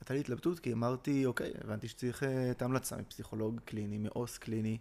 הייתה 0.00 0.14
לי 0.14 0.20
התלבטות, 0.20 0.58
כי 0.58 0.72
אמרתי, 0.72 1.26
אוקיי, 1.26 1.52
הבנתי 1.64 1.88
שצריך 1.88 2.22
אה, 2.22 2.50
את 2.50 2.62
ההמלצה 2.62 2.96
מפסיכולוג 2.96 3.60
קליני, 3.64 3.98
מעו"ס 3.98 4.38
קליני, 4.38 4.78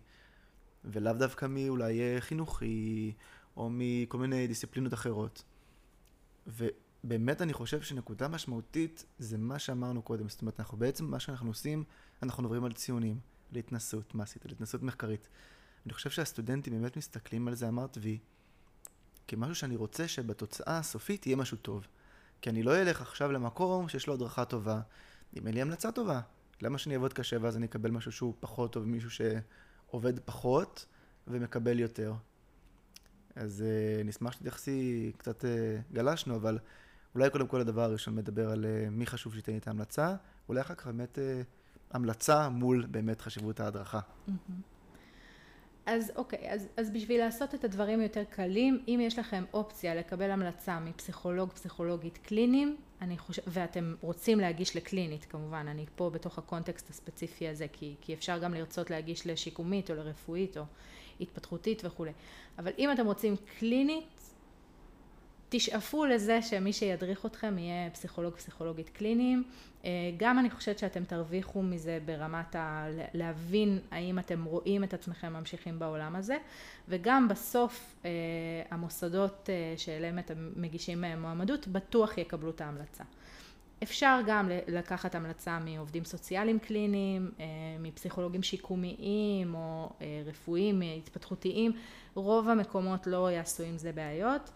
ולאו 0.85 1.13
דווקא 1.13 1.45
מאולי 1.49 1.99
אה, 1.99 2.21
חינוכי, 2.21 3.13
או 3.57 3.69
מכל 3.71 4.17
מיני 4.17 4.47
דיסציפלינות 4.47 4.93
אחרות. 4.93 5.43
ובאמת 7.03 7.41
אני 7.41 7.53
חושב 7.53 7.81
שנקודה 7.81 8.27
משמעותית 8.27 9.05
זה 9.19 9.37
מה 9.37 9.59
שאמרנו 9.59 10.01
קודם. 10.01 10.29
זאת 10.29 10.41
אומרת, 10.41 10.59
אנחנו 10.59 10.77
בעצם, 10.77 11.05
מה 11.05 11.19
שאנחנו 11.19 11.49
עושים, 11.49 11.83
אנחנו 12.23 12.43
עוברים 12.43 12.63
על 12.63 12.73
ציונים, 12.73 13.19
להתנסות 13.51 14.15
מעשית, 14.15 14.45
על 14.45 14.51
התנסות 14.51 14.83
מחקרית. 14.83 15.27
אני 15.85 15.93
חושב 15.93 16.09
שהסטודנטים 16.09 16.73
באמת 16.73 16.97
מסתכלים 16.97 17.47
על 17.47 17.55
זה, 17.55 17.67
אמרת 17.67 17.97
וי, 18.01 18.19
כמשהו 19.27 19.55
שאני 19.55 19.75
רוצה 19.75 20.07
שבתוצאה 20.07 20.77
הסופית 20.77 21.27
יהיה 21.27 21.35
משהו 21.35 21.57
טוב. 21.57 21.87
כי 22.41 22.49
אני 22.49 22.63
לא 22.63 22.81
אלך 22.81 23.01
עכשיו 23.01 23.31
למקום 23.31 23.89
שיש 23.89 24.07
לו 24.07 24.13
הדרכה 24.13 24.45
טובה, 24.45 24.81
אם 25.37 25.47
אין 25.47 25.53
לי 25.53 25.61
המלצה 25.61 25.91
טובה. 25.91 26.21
למה 26.61 26.77
שאני 26.77 26.95
אעבוד 26.95 27.13
קשה 27.13 27.37
ואז 27.41 27.57
אני 27.57 27.65
אקבל 27.65 27.91
משהו 27.91 28.11
שהוא 28.11 28.33
פחות 28.39 28.73
טוב 28.73 28.83
מישהו 28.83 29.09
שעובד 29.09 30.19
פחות 30.19 30.85
ומקבל 31.27 31.79
יותר? 31.79 32.13
אז 33.35 33.63
uh, 33.63 34.03
נשמח 34.07 34.33
שתתייחסי, 34.33 35.11
קצת 35.17 35.43
uh, 35.43 35.47
גלשנו, 35.93 36.35
אבל 36.35 36.59
אולי 37.17 37.29
קודם 37.29 37.47
כל 37.47 37.61
הדבר 37.61 37.81
הראשון 37.81 38.15
מדבר 38.15 38.49
על 38.49 38.65
uh, 38.65 38.89
מי 38.89 39.05
חשוב 39.05 39.33
שייתן 39.33 39.57
את 39.57 39.67
ההמלצה, 39.67 40.15
אולי 40.49 40.61
אחר 40.61 40.75
כך 40.75 40.87
באמת 40.87 41.17
uh, 41.17 41.45
המלצה 41.91 42.49
מול 42.49 42.85
באמת 42.91 43.21
חשיבות 43.21 43.59
ההדרכה. 43.59 43.99
Mm-hmm. 43.99 44.31
אז 45.85 46.11
אוקיי, 46.15 46.51
אז, 46.51 46.67
אז 46.77 46.89
בשביל 46.89 47.19
לעשות 47.19 47.55
את 47.55 47.63
הדברים 47.63 48.01
יותר 48.01 48.23
קלים, 48.23 48.83
אם 48.87 48.99
יש 49.01 49.19
לכם 49.19 49.43
אופציה 49.53 49.95
לקבל 49.95 50.31
המלצה 50.31 50.79
מפסיכולוג, 50.79 51.49
פסיכולוגית 51.49 52.17
קליניים, 52.17 52.77
אני 53.01 53.17
חושב, 53.17 53.41
ואתם 53.47 53.95
רוצים 54.01 54.39
להגיש 54.39 54.75
לקלינית 54.75 55.25
כמובן, 55.25 55.65
אני 55.67 55.85
פה 55.95 56.09
בתוך 56.09 56.37
הקונטקסט 56.37 56.89
הספציפי 56.89 57.47
הזה, 57.47 57.65
כי, 57.73 57.95
כי 58.01 58.13
אפשר 58.13 58.39
גם 58.39 58.53
לרצות 58.53 58.89
להגיש 58.89 59.27
לשיקומית 59.27 59.91
או 59.91 59.95
לרפואית 59.95 60.57
או 60.57 60.63
התפתחותית 61.21 61.81
וכולי. 61.85 62.11
אבל 62.59 62.71
אם 62.77 62.91
אתם 62.91 63.05
רוצים 63.05 63.35
קלינית, 63.59 64.36
תשאפו 65.49 66.05
לזה 66.05 66.41
שמי 66.41 66.73
שידריך 66.73 67.25
אתכם 67.25 67.57
יהיה 67.57 67.89
פסיכולוג 67.89 68.33
פסיכולוגית 68.35 68.89
קליניים. 68.89 69.43
אה, 69.85 69.89
גם 70.17 70.39
אני 70.39 70.49
חושבת 70.49 70.79
שאתם 70.79 71.03
תרוויחו 71.03 71.61
מזה 71.63 71.99
ברמת 72.05 72.55
ה... 72.55 72.87
להבין 73.13 73.79
האם 73.91 74.19
אתם 74.19 74.43
רואים 74.43 74.83
את 74.83 74.93
עצמכם 74.93 75.33
ממשיכים 75.33 75.79
בעולם 75.79 76.15
הזה, 76.15 76.37
וגם 76.89 77.27
בסוף 77.27 77.95
אה, 78.05 78.09
המוסדות 78.71 79.49
אה, 79.49 79.73
שאליהם 79.77 80.19
אתם 80.19 80.49
מגישים 80.55 81.03
מועמדות 81.17 81.67
בטוח 81.67 82.17
יקבלו 82.17 82.49
את 82.49 82.61
ההמלצה. 82.61 83.03
אפשר 83.83 84.19
גם 84.27 84.49
לקחת 84.67 85.15
המלצה 85.15 85.59
מעובדים 85.59 86.05
סוציאליים 86.05 86.59
קליניים, 86.59 87.31
מפסיכולוגים 87.79 88.43
שיקומיים 88.43 89.55
או 89.55 89.89
רפואיים, 90.25 90.81
התפתחותיים, 90.97 91.71
רוב 92.13 92.49
המקומות 92.49 93.07
לא 93.07 93.31
יעשו 93.31 93.63
עם 93.63 93.77
זה 93.77 93.91
בעיות. 93.91 94.49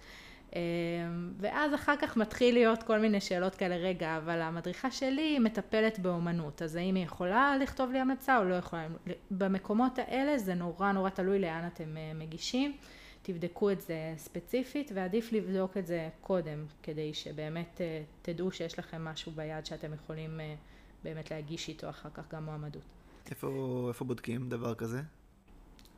אמ, 0.56 1.34
ואז 1.38 1.74
אחר 1.74 1.96
כך 2.02 2.18
מתחיל 2.18 2.54
להיות 2.54 2.84
כל 2.84 3.00
מיני 3.00 3.22
שאלות 3.22 3.56
כאלה, 3.56 3.76
רגע, 3.76 4.18
אבל 4.18 4.42
המדריכה 4.42 4.92
שלי 4.92 5.40
מטפלת 5.40 6.00
באומנות, 6.00 6.62
אז 6.62 6.76
האם 6.76 6.96
היא 6.96 7.04
יכולה 7.04 7.58
לכתוב 7.58 7.92
לי 7.92 8.00
המלצה 8.00 8.38
או 8.38 8.44
לא 8.44 8.56
יכולה? 8.56 8.88
במקומות 9.32 10.00
האלה 10.00 10.38
זה 10.38 10.54
נורא 10.54 10.92
נורא 10.92 11.10
תלוי 11.10 11.40
לאן 11.40 11.68
אתם 11.68 11.98
אה, 11.98 12.12
מגישים, 12.16 12.78
תבדקו 13.22 13.72
את 13.72 13.82
זה 13.82 14.14
ספציפית, 14.18 14.92
ועדיף 14.94 15.32
לבדוק 15.32 15.78
את 15.78 15.88
זה 15.88 16.10
קודם, 16.22 16.66
כדי 16.84 17.14
שבאמת 17.14 17.82
אה, 17.82 18.04
תדעו 18.22 18.52
שיש 18.52 18.80
לכם 18.80 19.06
משהו 19.06 19.32
ביד 19.32 19.66
שאתם 19.66 19.94
יכולים 19.94 20.40
אה, 20.40 20.56
באמת 21.04 21.32
להגיש 21.32 21.70
איתו 21.70 21.90
אחר 21.90 22.10
כך 22.14 22.34
גם 22.34 22.46
מועמדות. 22.46 22.84
איפה, 23.30 23.86
איפה 23.90 24.06
בודקים 24.06 24.50
דבר 24.50 24.76
כזה? 24.76 25.02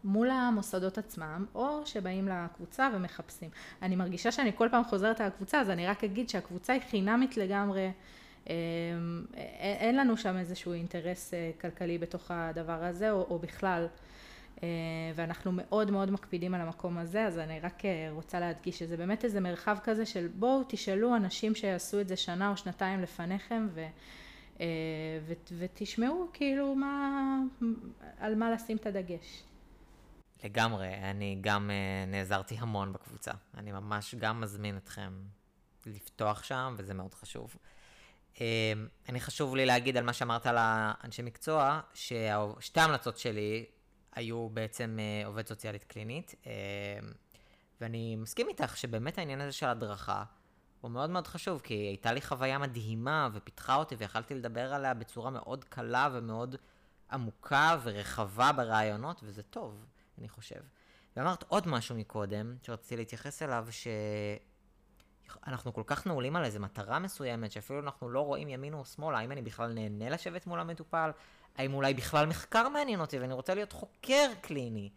מול 0.04 0.30
המוסדות 0.30 0.98
עצמם, 0.98 1.46
או 1.56 1.86
שבאים 1.86 2.28
לקבוצה 2.28 2.90
ומחפשים. 2.94 3.50
אני 3.82 3.96
מרגישה 3.96 4.32
שאני 4.32 4.52
כל 4.56 4.68
פעם 4.72 4.84
חוזרת 4.84 5.22
על 5.22 5.28
הקבוצה, 5.28 5.62
אז 5.62 5.70
אני 5.70 5.88
רק 5.88 6.04
אגיד 6.04 6.30
שהקבוצה 6.30 6.74
היא 6.74 6.82
חינמית 6.90 7.38
לגמרי. 7.38 7.92
אמ, 8.50 9.26
אין 9.60 9.98
לנו 9.98 10.18
שם 10.18 10.38
איזשהו 10.38 10.74
אינטרס 10.74 11.34
אה, 11.34 11.52
כלכלי 11.62 11.98
בתוך 11.98 12.32
הדבר 12.32 12.84
הזה, 12.84 13.12
או, 13.12 13.26
או 13.30 13.40
בכלל. 13.40 13.88
אה, 14.64 14.68
ואנחנו 15.16 15.52
מאוד 15.54 15.92
מאוד 15.92 16.12
מקפידים 16.12 16.54
על 16.54 16.62
המקום 16.62 16.98
הזה, 16.98 17.26
אז 17.26 17.40
אני 17.40 17.60
רק 17.60 17.86
אה, 17.86 18.10
רוצה 18.12 18.40
להדגיש 18.40 18.80
שזה 18.80 18.98
באמת 18.98 19.26
איזה 19.26 19.40
מרחב 19.40 19.78
כזה 19.84 20.06
של 20.06 20.28
בואו 20.36 20.62
תשאלו 20.68 21.16
אנשים 21.16 21.56
שיעשו 21.56 22.02
את 22.02 22.08
זה 22.08 22.16
שנה 22.16 22.50
או 22.50 22.58
שנתיים 22.58 23.00
לפניכם, 23.00 23.68
ו... 23.74 23.86
ותשמעו 25.58 26.28
כאילו 26.34 26.76
מה, 26.76 27.40
על 28.20 28.36
מה 28.36 28.52
לשים 28.52 28.78
את 28.78 28.86
הדגש. 28.86 29.44
לגמרי, 30.44 30.94
אני 30.94 31.38
גם 31.42 31.70
uh, 31.70 32.10
נעזרתי 32.10 32.56
המון 32.60 32.94
בקבוצה. 32.94 33.32
אני 33.58 33.72
ממש 33.72 34.16
גם 34.16 34.42
מזמין 34.42 34.78
אתכם 34.78 35.14
לפתוח 35.86 36.44
שם, 36.44 36.76
וזה 36.78 36.94
מאוד 36.94 37.14
חשוב. 37.14 37.56
Uh, 38.36 38.40
אני 39.10 39.20
חשוב 39.20 39.56
לי 39.56 39.66
להגיד 39.66 39.98
על 39.98 40.04
מה 40.04 40.14
שאמרת 40.14 40.46
על 40.46 40.56
האנשי 40.60 41.22
מקצוע, 41.22 41.80
ששתי 41.94 42.80
ההמלצות 42.80 43.18
שלי 43.18 43.66
היו 44.12 44.50
בעצם 44.50 45.00
uh, 45.00 45.28
עובד 45.28 45.48
סוציאלית 45.48 45.84
קלינית, 45.84 46.36
uh, 46.44 46.48
ואני 47.82 48.16
מסכים 48.16 48.48
איתך 48.50 48.78
שבאמת 48.78 49.18
העניין 49.18 49.42
הזה 49.42 49.52
של 49.52 49.66
הדרכה 49.66 50.24
הוא 50.82 50.92
מאוד 50.92 51.10
מאוד 51.10 51.28
חשוב, 51.28 51.62
כי 51.62 51.74
הייתה 51.74 52.14
לי 52.14 52.22
חוויה 52.22 52.58
מדהימה 52.58 53.30
ופיתחה 53.34 53.76
אותי 53.76 53.96
ויכלתי 53.96 54.36
לדבר 54.36 54.74
עליה 54.74 54.94
בצורה 54.94 55.32
מאוד 55.32 55.64
קלה 55.64 56.10
ומאוד 56.14 56.56
עמוקה 57.12 57.78
ורחבה 57.84 58.52
ברעיונות, 58.52 59.22
וזה 59.24 59.44
טוב. 59.44 59.86
אני 60.18 60.30
חושב. 60.30 60.62
ואמרת 61.18 61.44
עוד 61.48 61.68
משהו 61.68 61.96
מקודם, 61.96 62.56
שרציתי 62.62 62.98
להתייחס 62.98 63.42
אליו, 63.42 63.68
שאנחנו 65.32 65.74
כל 65.74 65.84
כך 65.86 66.08
נעולים 66.08 66.36
על 66.36 66.46
איזו 66.46 66.60
מטרה 66.60 67.00
מסוימת, 67.00 67.52
שאפילו 67.52 67.80
אנחנו 67.80 68.10
לא 68.10 68.22
רואים 68.22 68.50
ימין 68.50 68.74
או 68.74 68.86
שמאל, 68.86 69.16
האם 69.16 69.32
אני 69.32 69.42
בכלל 69.42 69.74
נהנה 69.74 70.10
לשבת 70.10 70.48
מול 70.48 70.60
המטופל, 70.60 71.12
האם 71.56 71.74
אולי 71.74 71.94
בכלל 71.94 72.26
מחקר 72.26 72.70
מעניין 72.70 73.00
אותי 73.00 73.20
ואני 73.20 73.34
רוצה 73.34 73.54
להיות 73.54 73.72
חוקר 73.72 74.28
קליני. 74.42 74.90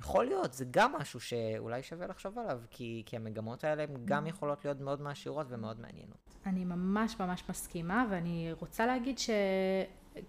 יכול 0.00 0.24
להיות, 0.24 0.52
זה 0.52 0.64
גם 0.70 0.92
משהו 0.92 1.20
שאולי 1.20 1.82
שווה 1.82 2.06
לחשוב 2.06 2.38
עליו, 2.38 2.60
כי, 2.70 3.02
כי 3.06 3.16
המגמות 3.16 3.64
האלה 3.64 3.82
הן 3.82 3.96
גם 4.04 4.26
יכולות 4.26 4.64
להיות 4.64 4.80
מאוד 4.80 5.00
מעשירות 5.00 5.46
ומאוד 5.50 5.80
מעניינות. 5.80 6.36
אני 6.46 6.64
ממש 6.64 7.16
ממש 7.20 7.42
מסכימה, 7.48 8.06
ואני 8.10 8.52
רוצה 8.60 8.86
להגיד 8.86 9.18
ש... 9.18 9.30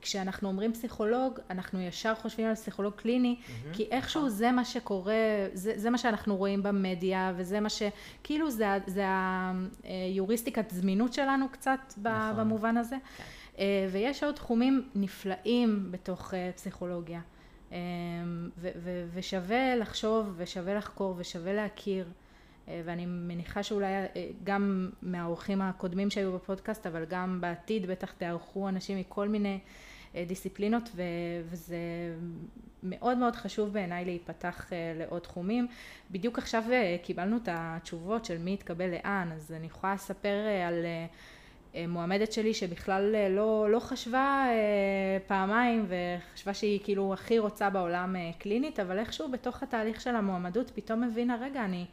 כשאנחנו 0.02 0.48
אומרים 0.48 0.74
פסיכולוג, 0.74 1.40
אנחנו 1.50 1.82
ישר 1.82 2.16
חושבים 2.16 2.48
על 2.48 2.56
פסיכולוג 2.56 2.94
קליני, 2.94 3.36
mm-hmm. 3.40 3.74
כי 3.74 3.84
איכשהו 3.84 4.30
זה 4.30 4.52
מה 4.52 4.66
שקורה, 4.66 5.14
זה, 5.54 5.74
זה 5.76 5.90
מה 5.90 5.98
שאנחנו 5.98 6.38
רואים 6.38 6.64
במדיה, 6.64 7.34
וזה 7.36 7.60
מה 7.60 7.70
ש... 7.70 7.82
כאילו 8.24 8.52
זה, 8.52 8.66
זה 8.88 9.06
היוריסטיקת 9.84 10.70
זמינות 10.70 11.14
שלנו 11.14 11.50
קצת 11.52 11.80
נכון. 11.98 12.38
במובן 12.38 12.78
הזה. 12.78 12.96
כן. 13.18 13.24
אה, 13.60 13.88
ויש 13.92 14.24
עוד 14.24 14.36
תחומים 14.36 14.90
נפלאים 14.96 15.88
בתוך 15.92 16.34
אה, 16.34 16.52
פסיכולוגיה. 16.56 17.22
אה, 17.72 17.78
ו- 18.58 18.70
ו- 18.76 19.06
ושווה 19.14 19.76
לחשוב, 19.76 20.34
ושווה 20.38 20.74
לחקור, 20.74 21.16
ושווה 21.18 21.54
להכיר. 21.54 22.08
ואני 22.86 23.06
מניחה 23.06 23.64
שאולי 23.64 23.88
גם 24.44 24.90
מהאורחים 25.02 25.62
הקודמים 25.62 26.10
שהיו 26.10 26.34
בפודקאסט, 26.34 26.88
אבל 26.88 27.06
גם 27.10 27.42
בעתיד 27.42 27.86
בטח 27.86 28.12
תארחו 28.12 28.70
אנשים 28.70 28.98
מכל 28.98 29.28
מיני 29.28 29.60
דיסציפלינות, 30.28 30.90
ו- 30.96 31.02
וזה 31.46 31.78
מאוד 32.84 33.18
מאוד 33.18 33.36
חשוב 33.36 33.74
בעיניי 33.74 34.06
להיפתח 34.06 34.70
לעוד 35.00 35.22
תחומים. 35.22 35.68
בדיוק 36.12 36.38
עכשיו 36.38 36.64
קיבלנו 37.04 37.38
את 37.38 37.50
התשובות 37.52 38.26
של 38.26 38.38
מי 38.38 38.54
יתקבל 38.54 38.90
לאן, 38.92 39.30
אז 39.36 39.52
אני 39.52 39.68
יכולה 39.68 39.94
לספר 39.94 40.38
על 40.68 40.86
מועמדת 41.88 42.32
שלי 42.32 42.54
שבכלל 42.54 43.16
לא, 43.30 43.72
לא 43.72 43.80
חשבה 43.80 44.46
פעמיים 45.28 45.86
וחשבה 45.88 46.54
שהיא 46.54 46.80
כאילו 46.84 47.14
הכי 47.14 47.40
רוצה 47.40 47.70
בעולם 47.70 48.16
קלינית, 48.40 48.80
אבל 48.80 49.00
איכשהו 49.00 49.32
בתוך 49.32 49.64
התהליך 49.64 50.02
של 50.02 50.16
המועמדות 50.16 50.72
פתאום 50.76 51.04
הבינה, 51.04 51.38
רגע, 51.42 51.66
אני... 51.66 51.86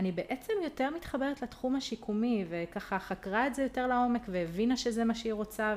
אני 0.00 0.12
בעצם 0.12 0.52
יותר 0.64 0.90
מתחברת 0.96 1.42
לתחום 1.42 1.76
השיקומי, 1.76 2.44
וככה 2.48 2.98
חקרה 2.98 3.46
את 3.46 3.54
זה 3.54 3.62
יותר 3.62 3.86
לעומק, 3.86 4.22
והבינה 4.28 4.76
שזה 4.76 5.04
מה 5.04 5.14
שהיא 5.14 5.32
רוצה, 5.32 5.76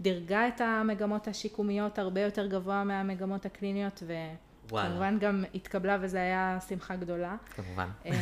ודירגה 0.00 0.48
את 0.48 0.60
המגמות 0.60 1.28
השיקומיות 1.28 1.98
הרבה 1.98 2.20
יותר 2.20 2.46
גבוה 2.46 2.84
מהמגמות 2.84 3.46
הקליניות, 3.46 4.02
וכמובן 4.06 5.18
גם 5.20 5.44
התקבלה 5.54 5.98
וזה 6.00 6.18
היה 6.18 6.58
שמחה 6.68 6.96
גדולה. 6.96 7.36
כמובן. 7.56 7.88
אמ, 8.06 8.12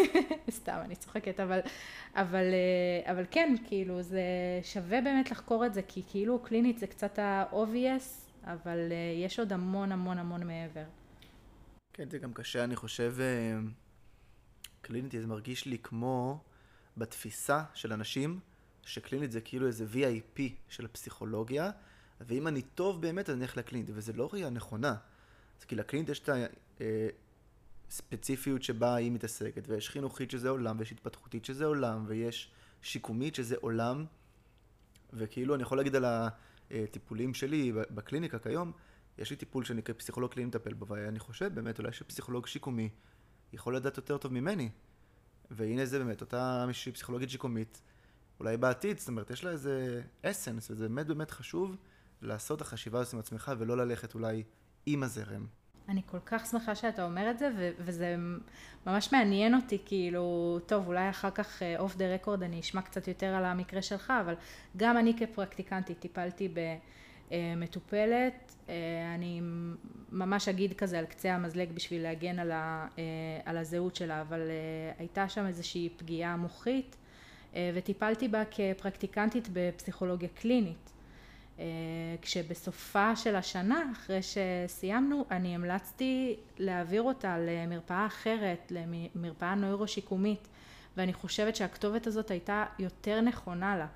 סתם, 0.50 0.78
אני 0.84 0.96
צוחקת, 0.96 1.40
אבל, 1.40 1.60
אבל, 2.14 2.44
אה, 2.44 3.12
אבל 3.12 3.24
כן, 3.30 3.54
כאילו, 3.66 4.02
זה 4.02 4.22
שווה 4.62 5.00
באמת 5.00 5.30
לחקור 5.30 5.66
את 5.66 5.74
זה, 5.74 5.82
כי 5.82 6.02
כאילו 6.10 6.38
קלינית 6.38 6.78
זה 6.78 6.86
קצת 6.86 7.18
ה-obvious, 7.18 8.30
אבל 8.46 8.78
אה, 8.90 9.24
יש 9.24 9.38
עוד 9.38 9.52
המון 9.52 9.92
המון 9.92 10.18
המון 10.18 10.46
מעבר. 10.46 10.84
כן, 11.92 12.10
זה 12.10 12.18
גם 12.18 12.32
קשה, 12.32 12.64
אני 12.64 12.76
חושב, 12.76 13.14
אה, 13.20 13.58
קלינית 14.82 15.12
זה 15.12 15.26
מרגיש 15.26 15.66
לי 15.66 15.78
כמו 15.78 16.44
בתפיסה 16.96 17.64
של 17.74 17.92
אנשים, 17.92 18.40
שקלינית 18.82 19.32
זה 19.32 19.40
כאילו 19.40 19.66
איזה 19.66 19.86
VIP 19.92 20.40
של 20.68 20.84
הפסיכולוגיה, 20.84 21.70
ואם 22.20 22.48
אני 22.48 22.62
טוב 22.62 23.02
באמת, 23.02 23.28
אז 23.28 23.36
אני 23.36 23.42
אלך 23.42 23.56
לקלינית, 23.56 23.90
וזה 23.94 24.12
לא 24.12 24.30
ראייה 24.32 24.50
נכונה. 24.50 24.96
אז 25.60 25.64
כי 25.64 25.74
לקלינית 25.74 26.08
יש 26.08 26.20
את 26.20 26.28
הספציפיות 27.88 28.62
שבה 28.62 28.94
היא 28.94 29.12
מתעסקת, 29.12 29.68
ויש 29.68 29.90
חינוכית 29.90 30.30
שזה 30.30 30.48
עולם, 30.48 30.78
ויש 30.78 30.92
התפתחותית 30.92 31.44
שזה 31.44 31.64
עולם, 31.64 32.04
ויש 32.06 32.50
שיקומית 32.82 33.34
שזה 33.34 33.56
עולם, 33.60 34.04
וכאילו 35.12 35.54
אני 35.54 35.62
יכול 35.62 35.78
להגיד 35.78 35.96
על 35.96 36.04
הטיפולים 36.70 37.34
שלי 37.34 37.72
בקליניקה 37.72 38.38
כיום, 38.38 38.72
יש 39.18 39.30
לי 39.30 39.36
טיפול 39.36 39.64
שאני 39.64 39.82
כפסיכולוג 39.82 40.32
קליני 40.32 40.48
מטפל 40.48 40.74
בו, 40.74 40.86
ואני 40.88 41.18
חושב 41.18 41.54
באמת 41.54 41.78
אולי 41.78 41.92
שפסיכולוג 41.92 42.46
שיקומי 42.46 42.88
יכול 43.52 43.76
לדעת 43.76 43.96
יותר 43.96 44.18
טוב 44.18 44.32
ממני. 44.32 44.68
והנה 45.50 45.86
זה 45.86 45.98
באמת, 45.98 46.20
אותה 46.20 46.64
מישהי 46.66 46.92
פסיכולוגית 46.92 47.30
שיקומית, 47.30 47.82
אולי 48.40 48.56
בעתיד, 48.56 48.98
זאת 48.98 49.08
אומרת, 49.08 49.30
יש 49.30 49.44
לה 49.44 49.50
איזה 49.50 50.02
אסנס, 50.22 50.70
וזה 50.70 50.88
באמת 50.88 51.06
באמת 51.06 51.30
חשוב 51.30 51.76
לעשות 52.22 52.56
את 52.56 52.66
החשיבה 52.66 53.00
הזאת 53.00 53.14
עם 53.14 53.18
עצמך, 53.18 53.52
ולא 53.58 53.76
ללכת 53.76 54.14
אולי 54.14 54.42
עם 54.86 55.02
הזרם. 55.02 55.46
אני 55.88 56.02
כל 56.06 56.18
כך 56.26 56.46
שמחה 56.46 56.74
שאתה 56.74 57.04
אומר 57.04 57.30
את 57.30 57.38
זה, 57.38 57.50
ו- 57.58 57.70
וזה 57.78 58.16
ממש 58.86 59.12
מעניין 59.12 59.54
אותי, 59.54 59.78
כאילו, 59.84 60.58
טוב, 60.66 60.86
אולי 60.86 61.10
אחר 61.10 61.30
כך 61.30 61.62
אוף 61.78 61.96
דה 61.96 62.14
רקורד 62.14 62.42
אני 62.42 62.60
אשמע 62.60 62.82
קצת 62.82 63.08
יותר 63.08 63.26
על 63.26 63.44
המקרה 63.44 63.82
שלך, 63.82 64.12
אבל 64.24 64.34
גם 64.76 64.96
אני 64.96 65.16
כפרקטיקנטית 65.18 66.00
טיפלתי 66.00 66.48
במטופלת, 66.48 67.01
אה, 68.68 68.74
אני 69.14 69.40
ממש 70.12 70.48
אגיד 70.48 70.72
כזה 70.72 70.98
על 70.98 71.06
קצה 71.06 71.34
המזלג 71.34 71.72
בשביל 71.72 72.02
להגן 72.02 72.38
על, 72.38 72.52
ה- 72.52 72.86
אה, 72.98 73.02
על 73.44 73.56
הזהות 73.56 73.96
שלה, 73.96 74.20
אבל 74.20 74.40
אה, 74.40 74.92
הייתה 74.98 75.28
שם 75.28 75.46
איזושהי 75.46 75.88
פגיעה 75.96 76.36
מוחית, 76.36 76.96
וטיפלתי 77.74 78.28
בה 78.28 78.42
כפרקטיקנטית 78.50 79.48
בפסיכולוגיה 79.52 80.28
קלינית. 80.28 80.92
אה, 81.58 81.64
כשבסופה 82.22 83.16
של 83.16 83.36
השנה, 83.36 83.82
אחרי 83.92 84.20
שסיימנו, 84.22 85.24
אני 85.30 85.54
המלצתי 85.54 86.36
להעביר 86.58 87.02
אותה 87.02 87.36
למרפאה 87.38 88.06
אחרת, 88.06 88.72
למרפאה 88.74 89.54
נוירו-שיקומית, 89.54 90.48
ואני 90.96 91.12
חושבת 91.12 91.56
שהכתובת 91.56 92.06
הזאת 92.06 92.30
הייתה 92.30 92.64
יותר 92.78 93.20
נכונה 93.20 93.76
לה. 93.76 93.86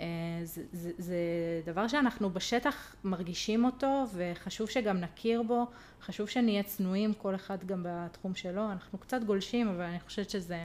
אה, 0.00 0.06
זה, 0.44 0.62
זה, 0.72 0.90
זה 0.98 1.16
דבר 1.64 1.88
שאנחנו 1.88 2.30
בשטח 2.30 2.94
מרגישים 3.04 3.64
אותו 3.64 4.04
וחשוב 4.14 4.70
שגם 4.70 5.00
נכיר 5.00 5.42
בו, 5.42 5.66
חשוב 6.02 6.28
שנהיה 6.28 6.62
צנועים 6.62 7.14
כל 7.14 7.34
אחד 7.34 7.64
גם 7.64 7.86
בתחום 7.88 8.34
שלו, 8.34 8.72
אנחנו 8.72 8.98
קצת 8.98 9.24
גולשים 9.26 9.68
אבל 9.68 9.82
אני 9.82 10.00
חושבת 10.00 10.30
שזה 10.30 10.64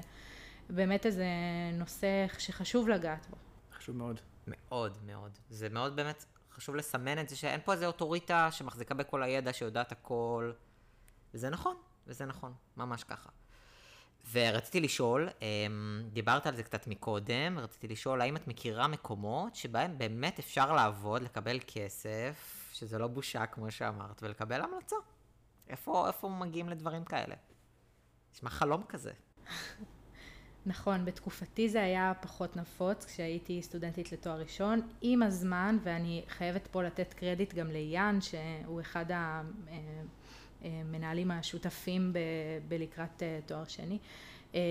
באמת 0.70 1.06
איזה 1.06 1.26
נושא 1.74 2.26
שחשוב 2.38 2.90
לגעת 2.90 3.28
בו. 3.30 3.36
חשוב 3.74 3.96
מאוד. 3.96 4.20
מאוד 4.48 4.98
מאוד. 5.06 5.32
זה 5.50 5.70
מאוד 5.70 5.96
באמת 5.96 6.26
חשוב 6.52 6.76
לסמן 6.76 7.20
את 7.20 7.30
זה 7.30 7.36
שאין 7.36 7.60
פה 7.66 7.74
איזה 7.74 7.88
אוטוריטה 7.88 8.52
שמחזיקה 8.52 8.94
בכל 8.94 9.24
הידע, 9.24 9.54
שיודעת 9.54 9.92
הכל. 9.92 10.52
וזה 11.34 11.50
נכון, 11.50 11.76
וזה 12.08 12.26
נכון, 12.26 12.54
ממש 12.78 13.04
ככה. 13.04 13.30
ורציתי 14.32 14.80
לשאול, 14.80 15.30
אמ, 15.42 16.04
דיברת 16.14 16.48
על 16.48 16.56
זה 16.56 16.64
קצת 16.64 16.88
מקודם, 16.88 17.60
רציתי 17.60 17.88
לשאול 17.88 18.22
האם 18.22 18.36
את 18.36 18.48
מכירה 18.48 18.88
מקומות 18.88 19.56
שבהם 19.56 19.98
באמת 19.98 20.40
אפשר 20.40 20.74
לעבוד, 20.74 21.22
לקבל 21.22 21.60
כסף, 21.68 22.70
שזה 22.74 22.98
לא 22.98 23.08
בושה 23.08 23.46
כמו 23.46 23.72
שאמרת, 23.72 24.24
ולקבל 24.24 24.62
המלצה. 24.62 24.96
איפה, 25.68 26.08
איפה 26.08 26.30
מגיעים 26.30 26.70
לדברים 26.70 27.06
כאלה? 27.06 27.36
נשמע 28.34 28.50
חלום 28.50 28.84
כזה. 28.90 29.12
נכון, 30.66 31.06
בתקופתי 31.06 31.70
זה 31.70 31.84
היה 31.84 32.14
פחות 32.22 32.56
נפוץ, 32.56 33.06
כשהייתי 33.06 33.62
סטודנטית 33.62 34.12
לתואר 34.12 34.40
ראשון. 34.40 34.82
עם 35.02 35.24
הזמן, 35.24 35.78
ואני 35.84 36.24
חייבת 36.28 36.68
פה 36.68 36.84
לתת 36.84 37.14
קרדיט 37.14 37.54
גם 37.54 37.68
ליאן, 37.68 38.20
שהוא 38.22 38.82
אחד 38.82 39.06
המנהלים 40.66 41.32
השותפים 41.32 42.14
ב- 42.14 42.20
בלקראת 42.68 43.24
אה, 43.24 43.40
תואר 43.46 43.64
שני. 43.68 43.98
אה, 44.56 44.62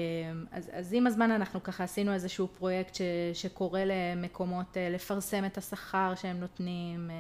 אז, 0.53 0.71
אז 0.73 0.93
עם 0.93 1.07
הזמן 1.07 1.31
אנחנו 1.31 1.63
ככה 1.63 1.85
עשינו 1.85 2.13
איזשהו 2.13 2.49
פרויקט 2.49 2.95
ש, 2.95 3.03
שקורא 3.33 3.81
למקומות 3.81 4.77
אה, 4.77 4.91
לפרסם 4.91 5.45
את 5.45 5.59
השכר 5.59 6.13
שהם 6.15 6.41
נותנים 6.41 7.11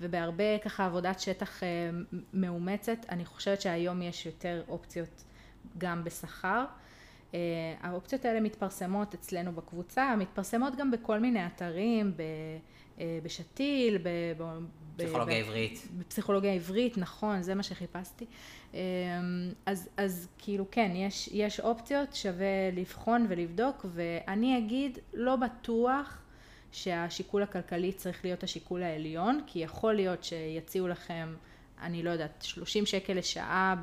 ובהרבה 0.00 0.58
ככה 0.64 0.86
עבודת 0.86 1.20
שטח 1.20 1.62
מאומצת 2.34 2.98
אני 3.08 3.24
חושבת 3.24 3.60
שהיום 3.60 4.02
יש 4.02 4.26
יותר 4.26 4.62
אופציות 4.68 5.24
גם 5.78 6.04
בשכר 6.04 6.64
האופציות 7.80 8.24
האלה 8.24 8.40
מתפרסמות 8.40 9.14
אצלנו 9.14 9.52
בקבוצה, 9.52 10.16
מתפרסמות 10.16 10.76
גם 10.76 10.90
בכל 10.90 11.20
מיני 11.20 11.46
אתרים, 11.46 12.12
אה, 13.00 13.18
בשתיל, 13.22 13.98
פסיכולוגיה 14.96 15.36
עברית. 15.36 15.88
בפסיכולוגיה 15.98 16.52
עברית, 16.52 16.98
נכון, 16.98 17.42
זה 17.42 17.54
מה 17.54 17.62
שחיפשתי. 17.62 18.24
אה, 18.74 18.80
אז, 19.66 19.88
אז 19.96 20.28
כאילו 20.38 20.66
כן, 20.70 20.92
יש, 20.94 21.28
יש 21.32 21.60
אופציות, 21.60 22.14
שווה 22.14 22.70
לבחון 22.72 23.26
ולבדוק, 23.28 23.86
ואני 23.94 24.58
אגיד, 24.58 24.98
לא 25.14 25.36
בטוח 25.36 26.22
שהשיקול 26.72 27.42
הכלכלי 27.42 27.92
צריך 27.92 28.24
להיות 28.24 28.42
השיקול 28.42 28.82
העליון, 28.82 29.40
כי 29.46 29.58
יכול 29.58 29.94
להיות 29.94 30.24
שיציעו 30.24 30.88
לכם 30.88 31.34
אני 31.82 32.02
לא 32.02 32.10
יודעת, 32.10 32.42
30 32.42 32.86
שקל 32.86 33.12
לשעה 33.12 33.74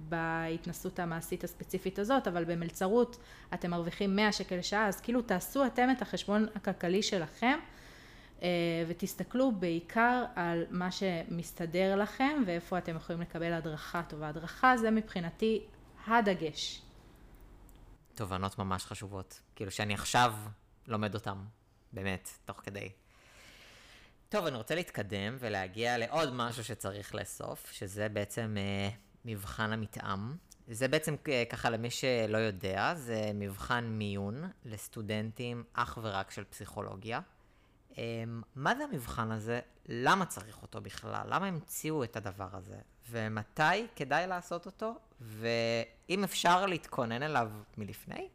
בהתנסות 0.00 0.98
המעשית 0.98 1.44
הספציפית 1.44 1.98
הזאת, 1.98 2.28
אבל 2.28 2.44
במלצרות 2.44 3.18
אתם 3.54 3.70
מרוויחים 3.70 4.16
100 4.16 4.32
שקל 4.32 4.56
לשעה, 4.56 4.88
אז 4.88 5.00
כאילו 5.00 5.22
תעשו 5.22 5.66
אתם 5.66 5.88
את 5.96 6.02
החשבון 6.02 6.46
הכלכלי 6.54 7.02
שלכם 7.02 7.58
ותסתכלו 8.88 9.52
בעיקר 9.52 10.24
על 10.34 10.64
מה 10.70 10.90
שמסתדר 10.90 11.96
לכם 11.96 12.42
ואיפה 12.46 12.78
אתם 12.78 12.96
יכולים 12.96 13.20
לקבל 13.20 13.52
הדרכה 13.52 14.02
טובה. 14.02 14.28
הדרכה 14.28 14.76
זה 14.76 14.90
מבחינתי 14.90 15.66
הדגש. 16.06 16.82
תובנות 18.14 18.58
ממש 18.58 18.84
חשובות, 18.84 19.40
כאילו 19.56 19.70
שאני 19.70 19.94
עכשיו 19.94 20.34
לומד 20.88 21.14
אותם, 21.14 21.44
באמת, 21.92 22.28
תוך 22.44 22.60
כדי. 22.62 22.88
טוב, 24.28 24.46
אני 24.46 24.56
רוצה 24.56 24.74
להתקדם 24.74 25.36
ולהגיע 25.38 25.98
לעוד 25.98 26.32
משהו 26.32 26.64
שצריך 26.64 27.14
לאסוף, 27.14 27.70
שזה 27.72 28.08
בעצם 28.08 28.56
אה, 28.58 28.88
מבחן 29.24 29.72
המתאם. 29.72 30.36
זה 30.68 30.88
בעצם 30.88 31.14
אה, 31.28 31.42
ככה 31.50 31.70
למי 31.70 31.90
שלא 31.90 32.38
יודע, 32.38 32.94
זה 32.94 33.30
מבחן 33.34 33.84
מיון 33.84 34.50
לסטודנטים 34.64 35.64
אך 35.72 35.98
ורק 36.02 36.30
של 36.30 36.44
פסיכולוגיה. 36.44 37.20
אה, 37.98 38.24
מה 38.56 38.74
זה 38.74 38.84
המבחן 38.84 39.30
הזה? 39.30 39.60
למה 39.88 40.24
צריך 40.24 40.62
אותו 40.62 40.80
בכלל? 40.80 41.26
למה 41.28 41.46
המציאו 41.46 42.04
את 42.04 42.16
הדבר 42.16 42.48
הזה? 42.52 42.76
ומתי 43.10 43.86
כדאי 43.96 44.26
לעשות 44.26 44.66
אותו? 44.66 44.94
ואם 45.20 46.24
אפשר 46.24 46.66
להתכונן 46.66 47.22
אליו 47.22 47.50
מלפני? 47.78 48.28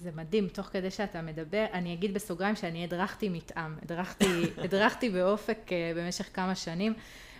זה 0.00 0.10
מדהים, 0.14 0.48
תוך 0.48 0.66
כדי 0.66 0.90
שאתה 0.90 1.22
מדבר, 1.22 1.66
אני 1.72 1.94
אגיד 1.94 2.14
בסוגריים 2.14 2.56
שאני 2.56 2.84
הדרכתי 2.84 3.28
מתאם, 3.28 3.76
הדרכתי, 3.82 4.42
הדרכתי 4.64 5.10
באופק 5.10 5.58
uh, 5.66 5.70
במשך 5.96 6.28
כמה 6.32 6.54
שנים, 6.54 6.94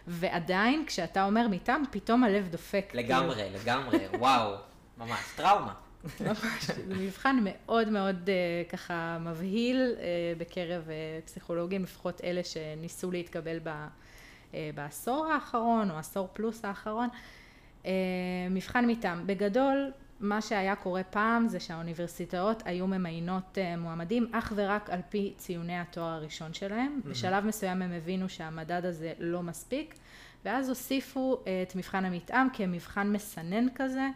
ועדיין 0.07 0.84
כשאתה 0.86 1.24
אומר 1.24 1.48
מתאם, 1.48 1.82
פתאום 1.90 2.24
הלב 2.24 2.48
דופק. 2.48 2.90
לגמרי, 2.94 3.34
כאילו. 3.34 3.59
לגמרי, 3.59 3.98
וואו, 4.18 4.57
ממש, 4.98 5.20
טראומה. 5.36 5.74
ממש, 6.20 6.70
זה 6.86 6.94
מבחן 6.94 7.36
מאוד 7.44 7.88
מאוד 7.88 8.16
uh, 8.26 8.70
ככה 8.70 9.18
מבהיל 9.20 9.94
uh, 9.96 10.01
בקרב 10.38 10.82
uh, 10.86 11.26
פסיכולוגים, 11.26 11.82
לפחות 11.82 12.20
אלה 12.24 12.44
שניסו 12.44 13.11
להתקבל 13.11 13.59
ב, 13.62 13.86
בעשור 14.74 15.26
האחרון, 15.26 15.90
או 15.90 15.96
עשור 15.98 16.28
פלוס 16.32 16.64
האחרון. 16.64 17.09
מבחן 18.51 18.86
מתאם, 18.86 19.26
בגדול, 19.26 19.90
מה 20.20 20.40
שהיה 20.40 20.76
קורה 20.76 21.03
פעם 21.03 21.48
זה 21.48 21.61
שהאוניברסיטאות 21.61 22.62
היו 22.64 22.86
ממיינות 22.86 23.59
אה, 23.59 23.76
מועמדים 23.76 24.26
אך 24.32 24.53
ורק 24.57 24.90
על 24.90 25.01
פי 25.09 25.32
ציוני 25.36 25.78
התואר 25.78 26.12
הראשון 26.12 26.55
שלהם. 26.55 27.01
Mm-hmm. 27.05 27.09
בשלב 27.09 27.44
מסוים 27.44 27.82
הם 27.82 27.92
הבינו 27.92 28.28
שהמדד 28.28 28.84
הזה 28.84 29.12
לא 29.18 29.42
מספיק, 29.42 29.94
ואז 30.44 30.68
הוסיפו 30.68 31.38
אה, 31.46 31.62
את 31.62 31.76
מבחן 31.76 32.05
המתאם 32.05 32.46
כמבחן 32.53 33.12
מסנן 33.12 33.66
כזה, 33.74 34.09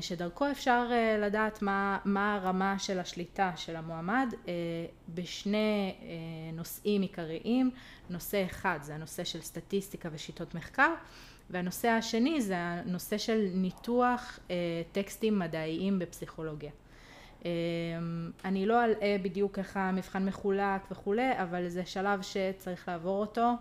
שדרכו 0.00 0.50
אפשר 0.50 0.90
לדעת 1.18 1.62
מה, 1.62 1.98
מה 2.04 2.34
הרמה 2.34 2.78
של 2.78 2.98
השליטה 2.98 3.52
של 3.56 3.76
המועמד 3.76 4.34
בשני 5.14 5.94
נושאים 6.52 7.02
עיקריים. 7.02 7.70
נושא 8.10 8.44
אחד 8.44 8.78
זה 8.82 8.94
הנושא 8.94 9.24
של 9.24 9.40
סטטיסטיקה 9.40 10.08
ושיטות 10.12 10.54
מחקר, 10.54 10.94
והנושא 11.50 11.88
השני 11.88 12.40
זה 12.40 12.58
הנושא 12.58 13.18
של 13.18 13.48
ניתוח 13.54 14.38
טקסטים 14.92 15.38
מדעיים 15.38 15.98
בפסיכולוגיה. 15.98 16.70
אני 18.44 18.66
לא 18.66 18.84
אלאה 18.84 19.16
בדיוק 19.22 19.58
איך 19.58 19.76
המבחן 19.76 20.26
מחולק 20.26 20.82
וכולי, 20.90 21.32
אבל 21.42 21.68
זה 21.68 21.86
שלב 21.86 22.22
שצריך 22.22 22.88
לעבור 22.88 23.20
אותו. 23.20 23.52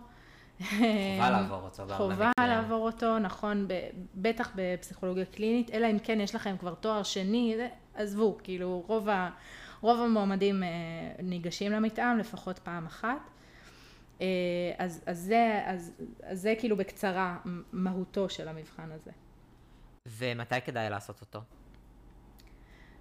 חובה 0.64 1.30
לעבור 1.30 1.62
אותו. 1.62 1.84
חובה 1.98 2.32
לעבור 2.40 2.86
אותו, 2.86 3.20
נכון, 3.20 3.68
בטח 4.16 4.52
בפסיכולוגיה 4.56 5.26
קלינית, 5.26 5.72
אלא 5.72 5.88
אם 5.92 6.00
כן 6.00 6.22
יש 6.22 6.36
לכם 6.36 6.56
כבר 6.60 6.74
תואר 6.74 7.04
שני, 7.04 7.58
עזבו, 7.94 8.38
כאילו 8.44 8.84
רוב, 8.88 9.10
ה, 9.10 9.30
רוב 9.82 10.00
המועמדים 10.00 10.64
ניגשים 11.24 11.72
למתאם 11.72 12.18
לפחות 12.18 12.60
פעם 12.60 12.86
אחת. 12.86 13.30
אז, 14.78 15.04
אז, 15.06 15.20
זה, 15.20 15.62
אז, 15.66 15.92
אז 16.24 16.42
זה 16.42 16.54
כאילו 16.60 16.78
בקצרה 16.78 17.38
מהותו 17.74 18.30
של 18.30 18.48
המבחן 18.48 18.92
הזה. 18.92 19.12
ומתי 20.08 20.62
כדאי 20.66 20.90
לעשות 20.90 21.22
אותו? 21.22 21.40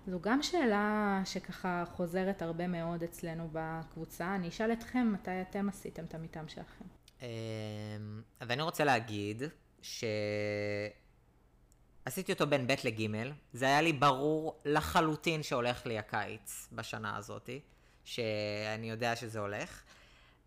זו 0.06 0.20
גם 0.20 0.42
שאלה 0.42 1.22
שככה 1.24 1.84
חוזרת 1.96 2.42
הרבה 2.42 2.66
מאוד 2.66 3.02
אצלנו 3.02 3.48
בקבוצה. 3.52 4.34
אני 4.34 4.48
אשאל 4.48 4.72
אתכם 4.72 5.12
מתי 5.12 5.40
אתם 5.40 5.68
עשיתם 5.68 6.04
את 6.04 6.14
המטעם 6.14 6.48
שלכם. 6.48 6.84
אמ, 7.22 7.26
אז 8.40 8.50
אני 8.50 8.62
רוצה 8.62 8.84
להגיד 8.84 9.42
שעשיתי 9.82 10.92
אותו 12.32 12.46
בין 12.46 12.66
ב' 12.66 12.74
לג', 12.84 13.08
זה 13.52 13.66
היה 13.66 13.82
לי 13.82 13.92
ברור 13.92 14.60
לחלוטין 14.64 15.42
שהולך 15.42 15.86
לי 15.86 15.98
הקיץ 15.98 16.68
בשנה 16.72 17.16
הזאתי, 17.16 17.60
שאני 18.04 18.90
יודע 18.90 19.16
שזה 19.16 19.40
הולך, 19.40 19.82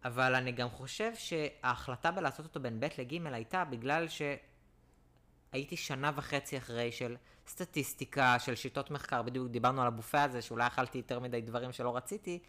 אבל 0.03 0.35
אני 0.35 0.51
גם 0.51 0.69
חושב 0.69 1.11
שההחלטה 1.15 2.11
בלעשות 2.11 2.45
אותו 2.45 2.59
בין 2.59 2.79
ב' 2.79 2.87
לג' 2.97 3.27
הייתה 3.33 3.65
בגלל 3.65 4.07
שהייתי 4.07 5.77
שנה 5.77 6.11
וחצי 6.15 6.57
אחרי 6.57 6.91
של 6.91 7.15
סטטיסטיקה, 7.47 8.39
של 8.39 8.55
שיטות 8.55 8.91
מחקר, 8.91 9.21
בדיוק 9.21 9.47
דיברנו 9.47 9.81
על 9.81 9.87
הבופה 9.87 10.23
הזה, 10.23 10.41
שאולי 10.41 10.67
אכלתי 10.67 10.97
יותר 10.97 11.19
מדי 11.19 11.41
דברים 11.41 11.71
שלא 11.71 11.97
רציתי, 11.97 12.39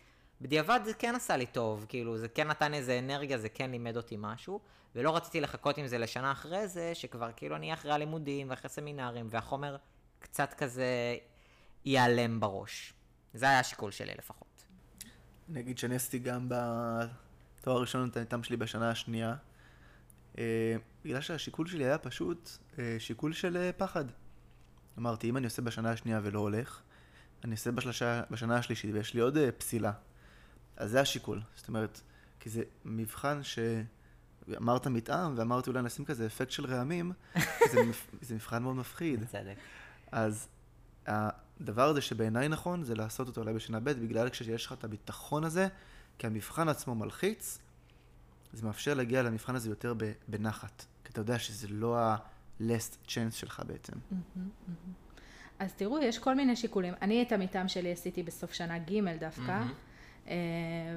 בדיעבד 0.42 0.80
זה 0.84 0.94
כן 0.94 1.14
עשה 1.14 1.36
לי 1.36 1.46
טוב, 1.46 1.86
כאילו 1.88 2.18
זה 2.18 2.28
כן 2.28 2.48
נתן 2.48 2.74
איזה 2.74 2.98
אנרגיה, 2.98 3.38
זה 3.38 3.48
כן 3.48 3.70
לימד 3.70 3.96
אותי 3.96 4.16
משהו, 4.18 4.60
ולא 4.94 5.16
רציתי 5.16 5.40
לחכות 5.40 5.78
עם 5.78 5.86
זה 5.86 5.98
לשנה 5.98 6.32
אחרי 6.32 6.68
זה, 6.68 6.94
שכבר 6.94 7.30
כאילו 7.36 7.56
אני 7.56 7.74
אחרי 7.74 7.92
הלימודים 7.92 8.50
ואחרי 8.50 8.68
סמינרים, 8.68 9.26
והחומר 9.30 9.76
קצת 10.18 10.54
כזה 10.54 11.16
ייעלם 11.84 12.40
בראש. 12.40 12.94
זה 13.34 13.46
היה 13.46 13.60
השיקול 13.60 13.90
שלי 13.90 14.12
לפחות. 14.18 14.64
אני 15.50 15.60
אגיד 15.60 15.80
עשיתי 15.94 16.18
גם 16.18 16.48
בתואר 16.48 17.76
הראשון 17.76 18.08
את 18.08 18.16
הניתם 18.16 18.42
שלי 18.42 18.56
בשנה 18.56 18.90
השנייה, 18.90 19.34
אה, 20.38 20.76
בגלל 21.04 21.20
שהשיקול 21.20 21.66
שלי 21.66 21.84
היה 21.84 21.98
פשוט 21.98 22.50
אה, 22.78 22.96
שיקול 22.98 23.32
של 23.32 23.56
אה, 23.56 23.70
פחד. 23.72 24.04
אמרתי, 24.98 25.28
אם 25.28 25.36
אני 25.36 25.44
עושה 25.44 25.62
בשנה 25.62 25.90
השנייה 25.90 26.20
ולא 26.22 26.38
הולך, 26.38 26.80
אני 27.44 27.52
אעשה 27.52 27.70
בשלשה, 27.70 28.22
בשנה 28.30 28.56
השלישית 28.56 28.94
ויש 28.94 29.14
לי 29.14 29.20
עוד 29.20 29.38
פסילה. 29.58 29.92
אז 30.76 30.90
זה 30.90 31.00
השיקול. 31.00 31.40
זאת 31.56 31.68
אומרת, 31.68 32.00
כי 32.40 32.50
זה 32.50 32.62
מבחן 32.84 33.40
שאמרת 33.42 34.86
מתאם, 34.86 35.38
ואמרתי 35.38 35.70
אולי 35.70 35.82
נשים 35.82 36.04
כזה 36.04 36.26
אפקט 36.26 36.50
של 36.50 36.66
רעמים, 36.66 37.12
זה, 37.72 37.80
זה 38.26 38.34
מבחן 38.34 38.62
מאוד 38.62 38.76
מפחיד. 38.76 39.20
בצדק. 39.20 39.56
אז 40.12 40.48
הדבר 41.06 41.88
הזה 41.88 42.00
שבעיניי 42.00 42.48
נכון, 42.48 42.84
זה 42.84 42.94
לעשות 42.94 43.28
אותו 43.28 43.40
אולי 43.40 43.54
בשנה 43.54 43.80
ב', 43.80 43.90
בגלל 43.90 44.28
כשיש 44.28 44.66
לך 44.66 44.72
את 44.72 44.84
הביטחון 44.84 45.44
הזה, 45.44 45.68
כי 46.18 46.26
המבחן 46.26 46.68
עצמו 46.68 46.94
מלחיץ, 46.94 47.58
זה 48.52 48.66
מאפשר 48.66 48.94
להגיע 48.94 49.22
למבחן 49.22 49.54
הזה 49.54 49.68
יותר 49.68 49.94
בנחת. 50.28 50.84
כי 51.04 51.12
אתה 51.12 51.20
יודע 51.20 51.38
שזה 51.38 51.68
לא 51.70 51.98
ה-last 51.98 53.08
chance 53.08 53.34
שלך 53.34 53.62
בעצם. 53.66 53.92
אז 55.58 55.72
תראו, 55.72 55.98
יש 55.98 56.18
כל 56.18 56.34
מיני 56.34 56.56
שיקולים. 56.56 56.94
אני 57.02 57.22
את 57.22 57.32
המטעם 57.32 57.68
שלי 57.68 57.92
עשיתי 57.92 58.22
בסוף 58.22 58.52
שנה 58.52 58.78
ג' 58.78 59.18
דווקא. 59.20 59.62
אה, 60.28 60.34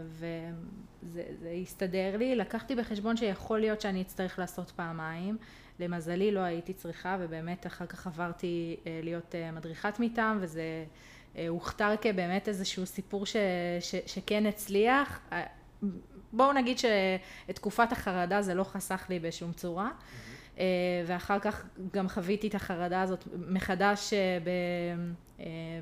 וזה 0.09 1.49
הסתדר 1.61 2.17
לי. 2.17 2.35
לקחתי 2.35 2.75
בחשבון 2.75 3.17
שיכול 3.17 3.59
להיות 3.59 3.81
שאני 3.81 4.01
אצטרך 4.01 4.39
לעשות 4.39 4.71
פעמיים. 4.71 5.37
למזלי 5.79 6.31
לא 6.31 6.39
הייתי 6.39 6.73
צריכה, 6.73 7.17
ובאמת 7.19 7.67
אחר 7.67 7.85
כך 7.85 8.07
עברתי 8.07 8.75
אה, 8.87 8.99
להיות 9.03 9.35
אה, 9.35 9.51
מדריכת 9.51 9.99
מטעם, 9.99 10.37
וזה 10.41 10.85
הוכתר 11.47 11.95
כבאמת 12.01 12.47
איזשהו 12.47 12.85
סיפור 12.85 13.25
ש, 13.25 13.35
ש, 13.79 13.95
שכן 14.05 14.45
הצליח. 14.45 15.19
בואו 16.33 16.53
נגיד 16.53 16.77
שאת 16.77 17.55
תקופת 17.55 17.91
החרדה 17.91 18.41
זה 18.41 18.53
לא 18.53 18.63
חסך 18.63 19.05
לי 19.09 19.19
בשום 19.19 19.51
צורה. 19.51 19.89
Mm-hmm. 19.89 20.35
ואחר 21.05 21.39
כך 21.39 21.65
גם 21.93 22.09
חוויתי 22.09 22.47
את 22.47 22.55
החרדה 22.55 23.01
הזאת 23.01 23.27
מחדש 23.47 24.13
אה, 24.13 24.37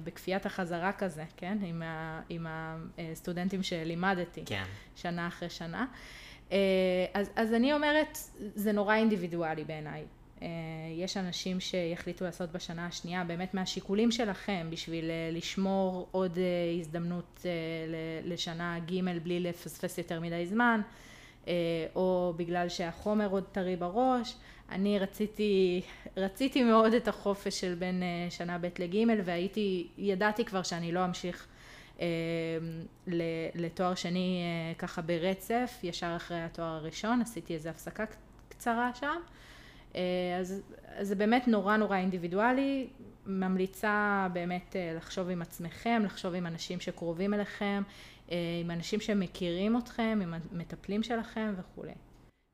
בכפיית 0.04 0.46
החזרה 0.46 0.92
כזה, 0.92 1.24
כן? 1.38 1.58
עם, 1.62 1.82
ה, 1.82 2.22
עם 2.30 2.48
הסטודנטים 2.98 3.64
שלימדתי 3.64 4.44
כן. 4.46 4.64
שנה 4.96 5.28
אחרי 5.28 5.50
שנה. 5.50 5.86
אז, 7.14 7.30
אז 7.36 7.54
אני 7.54 7.74
אומרת, 7.74 8.18
זה 8.56 8.72
נורא 8.72 8.96
אינדיבידואלי 8.96 9.64
בעיניי. 9.64 10.04
יש 10.98 11.18
אנשים 11.18 11.60
שיחליטו 11.60 12.26
לעשות 12.26 12.52
בשנה 12.52 12.86
השנייה 12.86 13.24
באמת 13.24 13.54
מהשיקולים 13.54 14.12
שלכם 14.12 14.68
בשביל 14.70 15.12
לשמור 15.32 16.08
עוד 16.12 16.38
הזדמנות 16.80 17.46
לשנה 18.24 18.80
ג' 18.80 19.20
בלי 19.24 19.40
לפספס 19.40 19.98
יותר 19.98 20.20
מדי 20.20 20.46
זמן, 20.46 20.82
או 21.96 22.34
בגלל 22.38 22.70
שהחומר 22.70 23.28
עוד 23.28 23.44
טרי 23.52 23.76
בראש. 23.76 24.36
אני 24.72 25.00
רציתי, 25.00 25.82
רציתי 26.18 26.64
מאוד 26.64 26.94
את 26.94 27.08
החופש 27.08 27.60
של 27.60 27.76
בין 27.76 28.04
אה, 28.04 28.28
שנה 28.30 28.58
ב' 28.58 28.68
לג' 28.80 29.24
והייתי, 29.26 29.88
ידעתי 29.98 30.46
כבר 30.46 30.64
שאני 30.64 30.92
לא 30.92 31.06
אמשיך 31.06 31.48
אה, 32.02 32.06
לתואר 33.56 33.96
שני 33.96 34.42
אה, 34.44 34.74
ככה 34.76 35.02
ברצף, 35.02 35.80
ישר 35.84 36.14
אחרי 36.16 36.42
התואר 36.42 36.68
הראשון, 36.68 37.22
עשיתי 37.22 37.54
איזו 37.54 37.70
הפסקה 37.70 38.04
קצרה 38.50 38.92
שם. 38.96 39.20
אה, 39.96 40.02
אז, 40.40 40.62
אז 40.96 41.08
זה 41.08 41.16
באמת 41.16 41.48
נורא 41.48 41.78
נורא 41.78 41.98
אינדיבידואלי, 41.98 42.88
ממליצה 43.26 44.28
באמת 44.34 44.76
אה, 44.76 44.94
לחשוב 44.98 45.30
עם 45.30 45.42
עצמכם, 45.42 46.02
לחשוב 46.06 46.34
עם 46.34 46.48
אנשים 46.48 46.80
שקרובים 46.80 47.34
אליכם, 47.34 47.84
אה, 48.32 48.38
עם 48.62 48.72
אנשים 48.72 49.00
שמכירים 49.00 49.78
אתכם, 49.78 50.20
עם 50.24 50.34
המטפלים 50.34 51.04
שלכם 51.04 51.54
וכולי. 51.58 51.94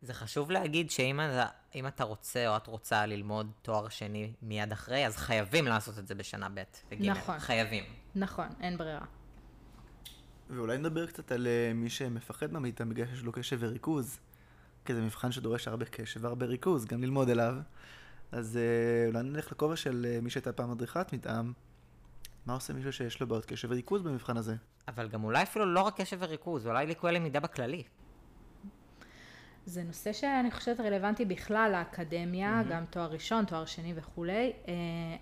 זה 0.01 0.13
חשוב 0.13 0.51
להגיד 0.51 0.91
שאם 0.91 1.19
אתה, 1.19 1.47
אתה 1.87 2.03
רוצה 2.03 2.47
או 2.47 2.57
את 2.57 2.67
רוצה 2.67 3.05
ללמוד 3.05 3.51
תואר 3.61 3.89
שני 3.89 4.33
מיד 4.41 4.71
אחרי, 4.71 5.07
אז 5.07 5.17
חייבים 5.17 5.65
לעשות 5.65 5.99
את 5.99 6.07
זה 6.07 6.15
בשנה 6.15 6.49
ב' 6.49 6.63
וג'. 6.91 7.05
נכון. 7.05 7.39
חייבים. 7.39 7.83
נכון, 8.15 8.47
אין 8.61 8.77
ברירה. 8.77 9.05
ואולי 10.49 10.77
נדבר 10.77 11.07
קצת 11.07 11.31
על 11.31 11.47
uh, 11.47 11.73
מי 11.73 11.89
שמפחד 11.89 12.53
מהמיטה 12.53 12.85
בגלל 12.85 13.07
שיש 13.07 13.23
לו 13.23 13.31
קשב 13.31 13.57
וריכוז. 13.59 14.19
כי 14.85 14.93
זה 14.93 15.01
מבחן 15.01 15.31
שדורש 15.31 15.67
הרבה 15.67 15.85
קשב 15.85 16.23
והרבה 16.23 16.45
ריכוז, 16.45 16.85
גם 16.85 17.03
ללמוד 17.03 17.29
אליו. 17.29 17.55
אז 18.31 18.59
uh, 18.59 19.13
אולי 19.13 19.23
נלך 19.23 19.51
לכובע 19.51 19.75
של 19.75 20.05
uh, 20.05 20.23
מי 20.23 20.29
שהייתה 20.29 20.53
פעם 20.53 20.71
מדריכת 20.71 21.13
מטעם. 21.13 21.53
מה 22.45 22.53
עושה 22.53 22.73
מישהו 22.73 22.93
שיש 22.93 23.21
לו 23.21 23.27
בעיות 23.27 23.45
קשב 23.45 23.71
וריכוז 23.71 24.01
במבחן 24.01 24.37
הזה? 24.37 24.55
אבל 24.87 25.07
גם 25.07 25.23
אולי 25.23 25.43
אפילו 25.43 25.65
לא 25.73 25.81
רק 25.81 26.01
קשב 26.01 26.17
וריכוז, 26.19 26.67
אולי 26.67 26.87
ליקוי 26.87 27.11
למידה 27.11 27.39
בכללי. 27.39 27.83
זה 29.65 29.83
נושא 29.83 30.13
שאני 30.13 30.51
חושבת 30.51 30.79
רלוונטי 30.79 31.25
בכלל 31.25 31.71
לאקדמיה, 31.71 32.61
mm-hmm. 32.61 32.71
גם 32.71 32.85
תואר 32.89 33.11
ראשון, 33.11 33.45
תואר 33.45 33.65
שני 33.65 33.93
וכולי. 33.95 34.53
אה, 34.67 34.73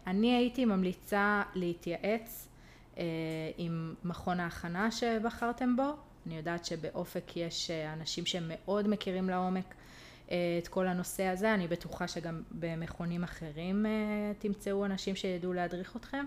אני 0.08 0.36
הייתי 0.36 0.66
ממליצה 0.66 1.44
להתייעץ 1.56 2.48
אה, 2.98 3.04
עם 3.58 3.94
מכון 4.04 4.40
ההכנה 4.40 4.92
שבחרתם 4.92 5.76
בו. 5.76 5.94
אני 6.28 6.38
יודעת 6.38 6.66
שבאופק 6.66 7.38
יש 7.38 7.72
אה, 7.72 7.94
אנשים 7.94 8.26
שמאוד 8.26 8.88
מכירים 8.88 9.30
לעומק 9.30 9.74
את 10.28 10.68
כל 10.70 10.88
הנושא 10.88 11.24
הזה. 11.24 11.54
אני 11.54 11.68
בטוחה 11.68 12.08
שגם 12.08 12.42
במכונים 12.52 13.24
אחרים 13.24 13.86
תמצאו 14.40 14.86
אנשים 14.86 15.16
שידעו 15.16 15.54
להדריך 15.54 15.96
אתכם. 15.96 16.26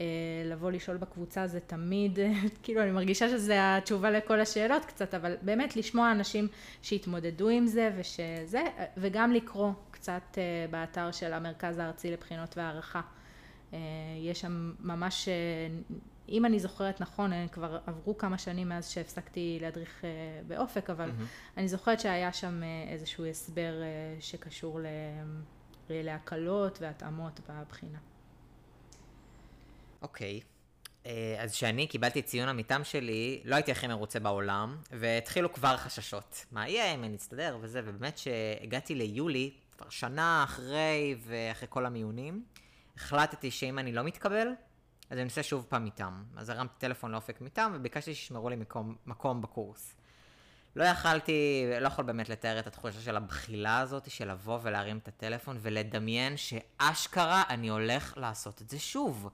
אה, 0.00 0.06
לבוא 0.44 0.70
לשאול 0.70 0.96
בקבוצה 0.96 1.46
זה 1.46 1.60
תמיד, 1.60 2.18
כאילו 2.62 2.82
אני 2.82 2.90
מרגישה 2.90 3.28
שזה 3.28 3.76
התשובה 3.76 4.10
לכל 4.10 4.40
השאלות 4.40 4.84
קצת, 4.84 5.14
אבל 5.14 5.36
באמת 5.42 5.76
לשמוע 5.76 6.12
אנשים 6.12 6.48
שהתמודדו 6.82 7.48
עם 7.48 7.66
זה 7.66 7.90
ושזה, 7.96 8.62
וגם 8.96 9.32
לקרוא 9.32 9.72
קצת 9.90 10.38
אה, 10.38 10.66
באתר 10.70 11.12
של 11.12 11.32
המרכז 11.32 11.78
הארצי 11.78 12.10
לבחינות 12.10 12.56
והערכה. 12.56 13.00
אה, 13.72 13.78
יש 14.18 14.40
שם 14.40 14.72
ממש, 14.80 15.28
אם 16.28 16.44
אני 16.44 16.60
זוכרת 16.60 17.00
נכון, 17.00 17.30
כבר 17.48 17.78
עברו 17.86 18.18
כמה 18.18 18.38
שנים 18.38 18.68
מאז 18.68 18.90
שהפסקתי 18.90 19.58
להדריך 19.60 20.04
באופק, 20.46 20.90
אבל 20.90 21.08
mm-hmm. 21.08 21.56
אני 21.56 21.68
זוכרת 21.68 22.00
שהיה 22.00 22.32
שם 22.32 22.60
איזשהו 22.88 23.26
הסבר 23.26 23.72
שקשור 24.20 24.80
להקלות 25.90 26.78
והתאמות 26.82 27.40
בבחינה. 27.48 27.98
אוקיי. 30.02 30.40
אה, 31.06 31.36
אז 31.38 31.52
כשאני 31.52 31.86
קיבלתי 31.86 32.22
ציון 32.22 32.48
המיתם 32.48 32.84
שלי, 32.84 33.42
לא 33.44 33.54
הייתי 33.54 33.72
הכי 33.72 33.86
מרוצה 33.86 34.20
בעולם, 34.20 34.76
והתחילו 34.90 35.52
כבר 35.52 35.76
חששות. 35.76 36.46
מה 36.52 36.68
יהיה 36.68 36.94
אם 36.94 37.04
אני 37.04 37.16
אסתדר 37.16 37.58
וזה, 37.60 37.80
ובאמת 37.84 38.18
שהגעתי 38.18 38.94
ליולי, 38.94 39.54
כבר 39.76 39.88
שנה 39.90 40.44
אחרי 40.44 41.16
ואחרי 41.26 41.68
כל 41.70 41.86
המיונים, 41.86 42.44
החלטתי 42.96 43.50
שאם 43.50 43.78
אני 43.78 43.92
לא 43.92 44.02
מתקבל, 44.02 44.48
אז 45.10 45.12
אני 45.12 45.22
אנסה 45.22 45.42
שוב 45.42 45.66
פעם 45.68 45.84
מיתם. 45.84 46.22
אז 46.36 46.48
הרמתי 46.48 46.74
טלפון 46.78 47.12
לאופק 47.12 47.40
מיתם 47.40 47.72
וביקשתי 47.74 48.14
שישמרו 48.14 48.48
לי 48.48 48.56
מקום, 48.56 48.96
מקום 49.06 49.42
בקורס. 49.42 49.94
לא 50.76 50.84
יכלתי, 50.84 51.64
לא 51.80 51.86
יכול 51.86 52.04
באמת 52.04 52.28
לתאר 52.28 52.58
את 52.58 52.66
התחושה 52.66 53.00
של 53.00 53.16
הבחילה 53.16 53.78
הזאת, 53.78 54.10
של 54.10 54.30
לבוא 54.30 54.58
ולהרים 54.62 54.98
את 54.98 55.08
הטלפון 55.08 55.58
ולדמיין 55.60 56.36
שאשכרה 56.36 57.42
אני 57.48 57.68
הולך 57.68 58.14
לעשות 58.16 58.62
את 58.62 58.70
זה 58.70 58.78
שוב. 58.78 59.30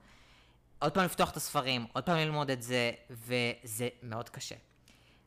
עוד 0.79 0.93
פעם 0.93 1.05
לפתוח 1.05 1.31
את 1.31 1.37
הספרים, 1.37 1.85
עוד 1.93 2.03
פעם 2.03 2.17
ללמוד 2.17 2.49
את 2.51 2.61
זה, 2.61 2.91
וזה 3.09 3.89
מאוד 4.03 4.29
קשה. 4.29 4.55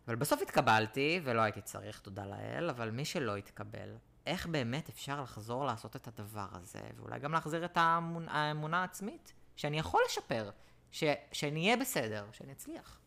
אבל 0.07 0.17
בסוף 0.17 0.43
התקבלתי, 0.43 1.21
ולא 1.25 1.41
הייתי 1.41 1.61
צריך, 1.61 1.99
תודה 1.99 2.27
לאל, 2.27 2.71
אבל 2.71 2.91
מי 2.91 3.05
שלא 3.05 3.37
התקבל, 3.37 3.97
איך 4.27 4.47
באמת 4.47 4.89
אפשר 4.89 5.23
לחזור 5.23 5.65
לעשות 5.65 5.97
את 5.97 6.09
הדבר 6.09 6.47
הזה, 6.53 6.81
ואולי 6.97 7.19
גם 7.19 7.33
להחזיר 7.33 7.65
את 7.65 7.77
האמונה, 7.77 8.33
האמונה 8.33 8.81
העצמית, 8.81 9.33
שאני 9.57 9.79
יכול 9.79 10.01
לשפר, 10.07 10.51
ש, 10.93 11.05
שאני 11.33 11.65
אהיה 11.65 11.77
בסדר, 11.77 12.27
שאני 12.33 12.53
אצליח. 12.53 12.99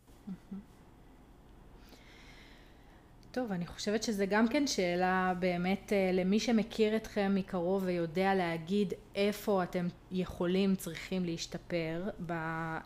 טוב, 3.34 3.52
אני 3.52 3.68
חושבת 3.68 4.04
שזה 4.04 4.26
גם 4.26 4.48
כן 4.48 4.68
שאלה 4.68 5.34
באמת 5.40 5.94
אה, 5.94 6.12
למי 6.14 6.40
שמכיר 6.40 6.96
אתכם 6.96 7.32
מקרוב 7.36 7.84
ויודע 7.86 8.36
להגיד 8.36 8.94
איפה 9.16 9.64
אתם 9.64 9.88
יכולים, 10.12 10.76
צריכים 10.76 11.26
להשתפר 11.26 12.10
אה, 12.30 12.80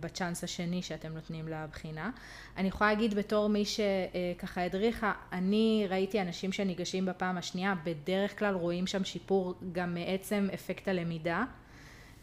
בצ'אנס 0.00 0.44
השני 0.44 0.82
שאתם 0.82 1.12
נותנים 1.12 1.48
לבחינה. 1.48 2.10
אני 2.56 2.68
יכולה 2.68 2.90
להגיד 2.90 3.14
בתור 3.14 3.48
מי 3.48 3.64
שככה 3.64 4.62
הדריכה, 4.62 5.12
אני 5.32 5.86
ראיתי 5.88 6.20
אנשים 6.20 6.52
שניגשים 6.52 7.06
בפעם 7.06 7.38
השנייה, 7.38 7.74
בדרך 7.84 8.38
כלל 8.38 8.54
רואים 8.54 8.86
שם 8.86 9.04
שיפור 9.04 9.54
גם 9.72 9.94
מעצם 9.94 10.48
אפקט 10.54 10.88
הלמידה. 10.88 11.44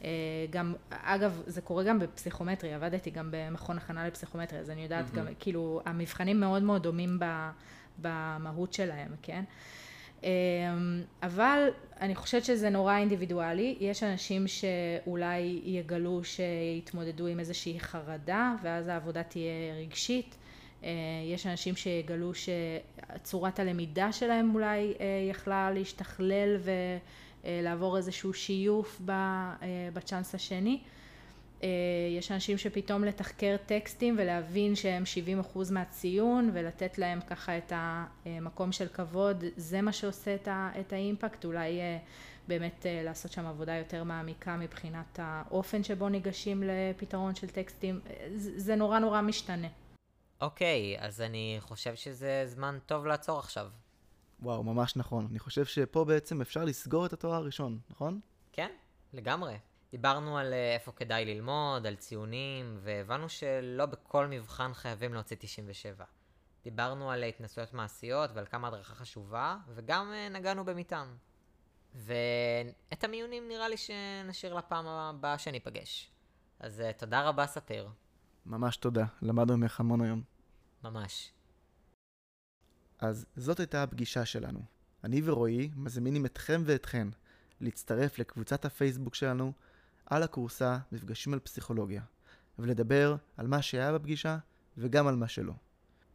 אה, 0.04 0.10
גם, 0.50 0.74
אגב, 0.90 1.42
זה 1.46 1.62
קורה 1.62 1.84
גם 1.84 2.00
בפסיכומטרי, 2.00 2.74
עבדתי 2.74 3.10
גם 3.10 3.28
במכון 3.32 3.78
הכנה 3.78 4.08
לפסיכומטרי, 4.08 4.60
אז 4.60 4.70
אני 4.70 4.84
יודעת 4.84 5.06
mm-hmm. 5.10 5.16
גם, 5.16 5.26
כאילו, 5.40 5.82
המבחנים 5.86 6.40
מאוד 6.40 6.64
מאוד 6.64 6.84
דומים 6.84 7.20
במהות 8.02 8.74
שלהם, 8.74 9.12
כן? 9.22 9.44
אה, 10.24 10.30
אבל 11.24 11.70
אני 12.02 12.16
חושבת 12.16 12.46
שזה 12.46 12.70
נורא 12.70 12.98
אינדיבידואלי, 12.98 13.78
יש 13.80 14.04
אנשים 14.04 14.46
שאולי 14.48 15.62
יגלו 15.64 16.22
שיתמודדו 16.24 17.28
עם 17.28 17.40
איזושהי 17.40 17.80
חרדה 17.80 18.56
ואז 18.64 18.88
העבודה 18.88 19.24
תהיה 19.24 19.76
רגשית, 19.82 20.38
אה, 20.84 20.90
יש 21.34 21.48
אנשים 21.48 21.76
שיגלו 21.76 22.32
שצורת 22.34 23.60
הלמידה 23.60 24.12
שלהם 24.12 24.56
אולי 24.56 24.94
יכלה 25.30 25.72
להשתכלל 25.72 26.58
ו... 26.60 26.72
אה, 27.46 27.60
לעבור 27.64 27.98
איזשהו 27.98 28.34
שיוף 28.34 29.02
אה, 29.10 29.56
בצ'אנס 29.94 30.36
השני. 30.36 30.82
אה, 31.64 31.70
יש 32.18 32.32
אנשים 32.32 32.58
שפתאום 32.58 33.04
לתחקר 33.04 33.56
טקסטים 33.66 34.16
ולהבין 34.20 34.76
שהם 34.76 35.04
70% 35.54 35.58
מהציון 35.72 36.50
ולתת 36.54 36.98
להם 36.98 37.20
ככה 37.22 37.58
את 37.58 37.74
המקום 37.76 38.72
של 38.72 38.88
כבוד, 38.88 39.44
זה 39.58 39.82
מה 39.82 39.94
שעושה 39.94 40.36
את 40.80 40.94
האימפקט, 40.94 41.46
אולי 41.46 41.80
באמת 42.48 42.86
לעשות 43.04 43.32
שם 43.32 43.46
עבודה 43.46 43.76
יותר 43.76 44.04
מעמיקה 44.04 44.58
מבחינת 44.58 45.20
האופן 45.22 45.84
שבו 45.84 46.10
ניגשים 46.10 46.64
לפתרון 46.66 47.36
של 47.36 47.48
טקסטים, 47.48 48.00
זה 48.36 48.76
נורא 48.76 49.00
נורא 49.00 49.22
משתנה. 49.22 49.68
אוקיי, 50.42 50.98
okay, 50.98 51.04
אז 51.04 51.22
אני 51.22 51.58
חושב 51.60 51.96
שזה 51.96 52.44
זמן 52.46 52.78
טוב 52.86 53.06
לעצור 53.06 53.40
עכשיו. 53.40 53.68
וואו, 54.42 54.64
ממש 54.64 54.96
נכון. 54.96 55.28
אני 55.32 55.40
חושב 55.40 55.66
שפה 55.66 56.06
בעצם 56.06 56.42
אפשר 56.42 56.66
לסגור 56.66 57.06
את 57.06 57.14
התואר 57.14 57.34
הראשון, 57.34 57.80
נכון? 57.90 58.20
כן, 58.52 58.72
לגמרי. 59.14 59.58
דיברנו 59.92 60.38
על 60.38 60.54
אה, 60.54 60.74
איפה 60.74 60.92
כדאי 60.92 61.26
ללמוד, 61.26 61.88
על 61.88 61.96
ציונים, 61.96 62.78
והבנו 62.82 63.30
שלא 63.30 63.86
בכל 63.86 64.28
מבחן 64.28 64.74
חייבים 64.74 65.14
להוציא 65.14 65.38
97. 65.40 66.06
דיברנו 66.64 67.12
על 67.12 67.24
התנסויות 67.24 67.74
מעשיות 67.74 68.30
ועל 68.34 68.46
כמה 68.46 68.68
הדרכה 68.68 68.96
חשובה, 68.96 69.58
וגם 69.76 70.12
אה, 70.14 70.30
נגענו 70.30 70.66
במטען. 70.66 71.08
ואת 71.96 73.04
המיונים 73.04 73.48
נראה 73.48 73.70
לי 73.70 73.78
שנשאיר 73.78 74.54
לפעם 74.54 74.88
הבאה 74.88 75.38
שניפגש. 75.38 76.12
אז 76.60 76.82
אה, 76.82 76.94
תודה 76.94 77.28
רבה, 77.28 77.48
ספיר. 77.48 77.90
ממש 78.46 78.78
תודה, 78.78 79.06
למדנו 79.22 79.58
ממך 79.58 79.80
המון 79.80 80.02
היום. 80.02 80.22
ממש. 80.84 81.32
אז 83.02 83.26
זאת 83.36 83.60
הייתה 83.60 83.84
הפגישה 83.84 84.26
שלנו. 84.26 84.60
אני 85.04 85.22
ורועי 85.26 85.70
מזמינים 85.76 86.26
אתכם 86.26 86.62
ואתכן 86.66 87.08
להצטרף 87.62 88.20
לקבוצת 88.20 88.66
הפייסבוק 88.66 89.16
שלנו 89.16 89.54
על 90.06 90.24
הקורסה 90.24 90.78
מפגשים 90.92 91.34
על 91.34 91.40
פסיכולוגיה, 91.40 92.02
ולדבר 92.60 93.16
על 93.38 93.48
מה 93.48 93.62
שהיה 93.62 93.94
בפגישה 93.94 94.38
וגם 94.78 95.08
על 95.08 95.16
מה 95.16 95.28
שלא. 95.28 95.54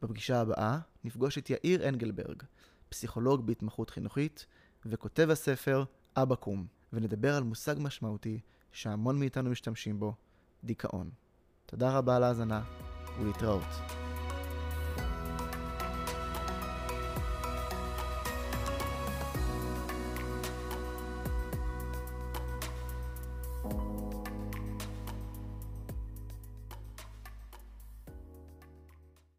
בפגישה 0.03 0.41
הבאה 0.41 0.79
נפגוש 1.05 1.39
את 1.39 1.51
יאיר 1.51 1.89
אנגלברג, 1.89 2.43
פסיכולוג 2.89 3.47
בהתמחות 3.47 3.91
חינוכית 3.91 4.47
וכותב 4.87 5.31
הספר 5.31 5.85
אבא 6.17 6.35
קום, 6.35 6.67
ונדבר 6.93 7.37
על 7.37 7.43
מושג 7.43 7.75
משמעותי 7.79 8.41
שהמון 8.73 9.19
מאיתנו 9.19 9.51
משתמשים 9.51 10.01
בו, 10.01 10.15
דיכאון. 10.65 11.11
תודה 11.67 11.99
רבה 11.99 12.17
על 12.17 12.23
ההאזנה 12.23 12.63
ולהתראות. 13.21 14.06